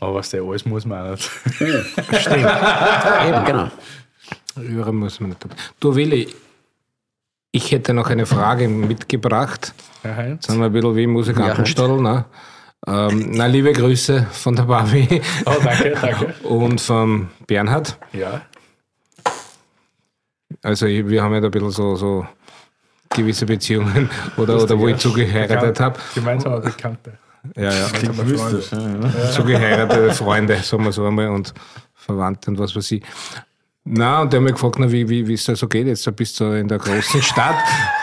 [0.00, 1.30] Aber was der alles muss man auch nicht.
[1.60, 3.70] Eben, genau.
[4.56, 5.46] Hören muss man nicht.
[5.80, 6.34] Du Willi,
[7.52, 9.74] ich hätte noch eine Frage mitgebracht.
[10.02, 10.46] Herr Heinz?
[10.46, 12.24] Sind wir ein bisschen wie Musikantenstadel, ne?
[12.86, 16.34] Ähm, na, liebe Grüße von der Barbie Oh, danke, danke.
[16.48, 17.96] und vom Bernhard.
[18.12, 18.40] Ja.
[20.62, 22.26] Also ich- wir haben ja da ein bisschen so, so
[23.10, 25.98] gewisse Beziehungen oder, oder wo ich zugeheiratet habe.
[26.14, 27.18] Gemeinsame Bekannte.
[27.56, 27.88] Ja, ja.
[27.88, 28.70] Klingt mystisch.
[28.72, 29.30] Ja, ja.
[29.30, 31.52] Zugeheiratete Freunde, sagen wir so einmal, und
[31.94, 33.02] Verwandte und was weiß ich.
[33.84, 35.88] Na, und der hat mich gefragt, na, wie, wie, wie es da so geht.
[35.88, 37.56] Jetzt bist du in der großen Stadt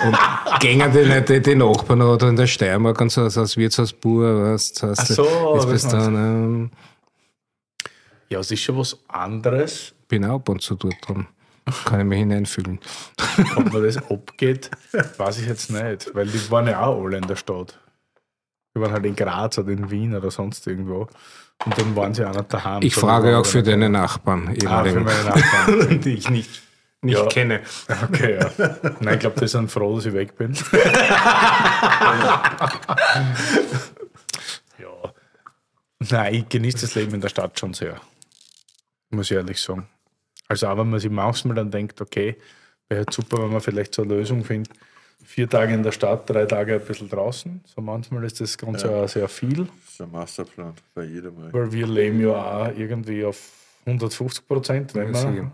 [0.06, 0.18] und
[0.60, 4.52] gängen die, nicht die, die Nachbarn oder in der Steiermark und so, also als Wirtshausbauer,
[4.52, 4.94] weißt du.
[4.98, 6.72] Ach so, Jetzt bist du dann,
[8.28, 11.28] Ja, es ist schon was anderes, bin auch ab und zu dort drum.
[11.86, 12.80] Kann ich mich hineinfühlen.
[13.56, 14.72] ob man das abgeht,
[15.18, 17.80] weiß ich jetzt nicht, weil die waren ja auch alle in der Stadt.
[18.76, 21.08] Die waren halt in Graz oder in Wien oder sonst irgendwo.
[21.66, 22.82] Und dann waren sie auch nicht daheim.
[22.84, 26.00] Ich frage auch für deine Nachbarn, Ah, für meine Nachbarn.
[26.04, 26.62] die ich nicht,
[27.02, 27.26] nicht Ja.
[27.28, 27.62] kenne.
[28.04, 28.50] Okay, ja.
[29.02, 30.54] Nein, ich glaube, die sind froh, dass ich weg bin.
[34.80, 35.14] ja.
[36.10, 38.00] Nein, ich genieße das Leben in der Stadt schon sehr.
[39.10, 39.88] Muss ich ehrlich sagen.
[40.48, 42.38] Also auch wenn man sich manchmal dann denkt, okay,
[42.88, 44.74] wäre halt super, wenn man vielleicht so eine Lösung findet.
[45.24, 47.62] Vier Tage in der Stadt, drei Tage ein bisschen draußen.
[47.66, 51.34] So manchmal ist das Ganze auch sehr viel, Das ist der Masterplan bei jedem.
[51.54, 53.52] weil wir leben ja auch irgendwie auf
[53.86, 55.52] 150 Prozent, wenn Ja, wir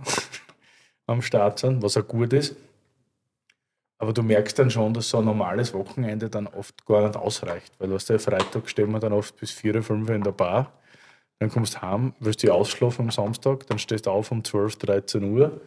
[1.08, 2.56] am Start sind, was auch gut ist.
[3.98, 7.74] Aber du merkst dann schon, dass so ein normales Wochenende dann oft gar nicht ausreicht.
[7.80, 10.72] Weil du hast ja Freitag stehen wir dann oft bis 4, 5 in der Bar.
[11.40, 14.78] Dann kommst du heim, willst dich ausschlafen am Samstag, dann stehst du auf um 12,
[14.78, 15.60] 13 Uhr.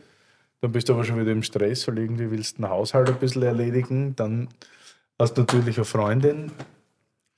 [0.61, 3.19] Dann bist du aber schon wieder im Stress, weil irgendwie willst du den Haushalt ein
[3.19, 4.17] bisschen erledigen.
[4.17, 4.49] Dann
[5.19, 6.51] hast du natürlich eine Freundin,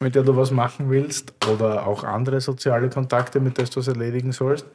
[0.00, 1.34] mit der du was machen willst.
[1.48, 4.66] Oder auch andere soziale Kontakte, mit denen du es erledigen sollst.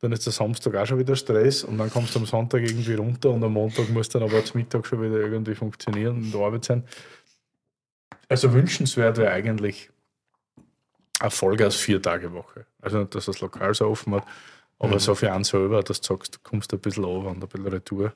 [0.00, 2.94] Dann ist der Samstag auch schon wieder Stress und dann kommst du am Sonntag irgendwie
[2.94, 6.32] runter und am Montag muss dann aber zum Mittag schon wieder irgendwie funktionieren und in
[6.32, 6.84] der Arbeit sein.
[8.28, 9.90] Also wünschenswert wäre eigentlich
[11.20, 12.66] eine Folge aus vier Tage Woche.
[12.80, 14.24] Also dass das Lokal so offen hat,
[14.82, 17.48] aber so für einen selber, dass du sagst, du kommst ein bisschen runter und ein
[17.48, 18.12] bisschen retour.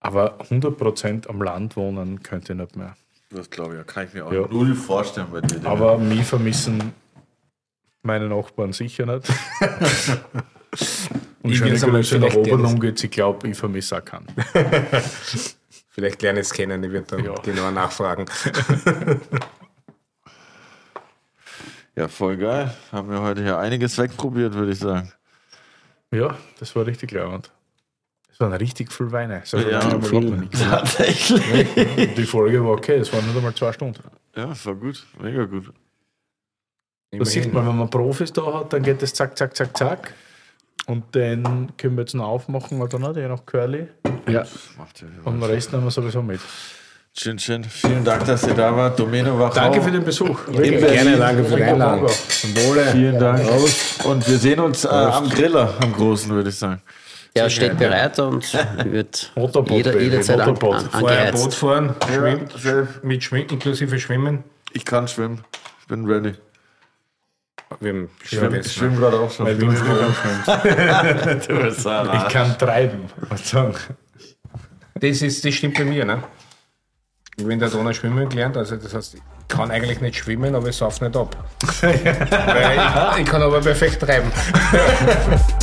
[0.00, 2.96] Aber 100% am Land wohnen könnte ich nicht mehr.
[3.30, 4.46] Das glaube ich, kann ich mir auch Ja.
[4.48, 5.64] null vorstellen bei dir.
[5.68, 6.92] Aber mich vermissen
[8.02, 9.28] meine Nachbarn sicher nicht.
[11.42, 13.02] Und Ich schöne Grüße nach gerne- geht's.
[13.04, 14.26] Ich glaube, ich vermisse auch keinen.
[15.88, 17.34] Vielleicht lerne ich es kennen, ich werde dann Ja.
[17.34, 18.26] genauer nachfragen.
[21.96, 22.74] ja, voll geil.
[22.92, 25.12] Haben wir heute hier einiges wegprobiert, würde ich sagen.
[26.12, 27.50] Ja, das war richtig leibend.
[28.28, 29.42] Das waren richtig viel Weine.
[29.44, 30.48] So Ja, viel.
[30.50, 31.76] Tatsächlich.
[31.76, 34.02] Und Die Folge war okay, es waren nicht einmal zwei Stunden.
[34.34, 35.06] Ja, das war gut.
[35.20, 35.72] Mega gut.
[37.12, 40.14] Das sieht man, wenn man Profis da hat, dann geht es zack, zack, zack, zack.
[40.86, 43.88] Und dann können wir jetzt noch aufmachen oder nicht, je nach Curly.
[44.28, 44.44] Ja.
[44.78, 46.40] Macht ja Und den Rest nehmen wir sowieso mit.
[47.18, 47.64] Schön, schön.
[47.64, 48.98] Vielen Dank, dass ihr da wart.
[48.98, 49.54] Domäne Wachau.
[49.54, 50.38] Danke für den Besuch.
[50.46, 52.08] Gerne, danke für die Einladung.
[52.08, 53.42] Vielen Dank.
[54.04, 56.80] Und wir sehen uns äh, am Griller, am Großen, würde ich sagen.
[57.34, 58.44] Er steht bereit und
[58.86, 60.76] wird Motorboot, jeder, jederzeit an, Motorboot.
[60.94, 62.88] an, Vorher Boot fahren, schwimmen, safe.
[63.02, 64.44] mit Schwimmen, inklusive Schwimmen.
[64.72, 65.44] Ich kann schwimmen.
[65.80, 66.34] Ich bin ready.
[67.78, 68.64] Wir haben Ich schwimme Schwimmen.
[68.64, 69.46] schwimm gerade auch schon.
[69.46, 69.68] Weil wir-
[71.48, 73.02] du bist Ich kann treiben.
[74.94, 76.22] Das, ist, das stimmt bei mir, ne?
[77.40, 80.54] Ich bin in der Donau schwimmen gelernt, also das heißt, ich kann eigentlich nicht schwimmen,
[80.54, 81.34] aber ich sauf nicht ab.
[81.82, 84.30] Ich, ich kann aber perfekt treiben.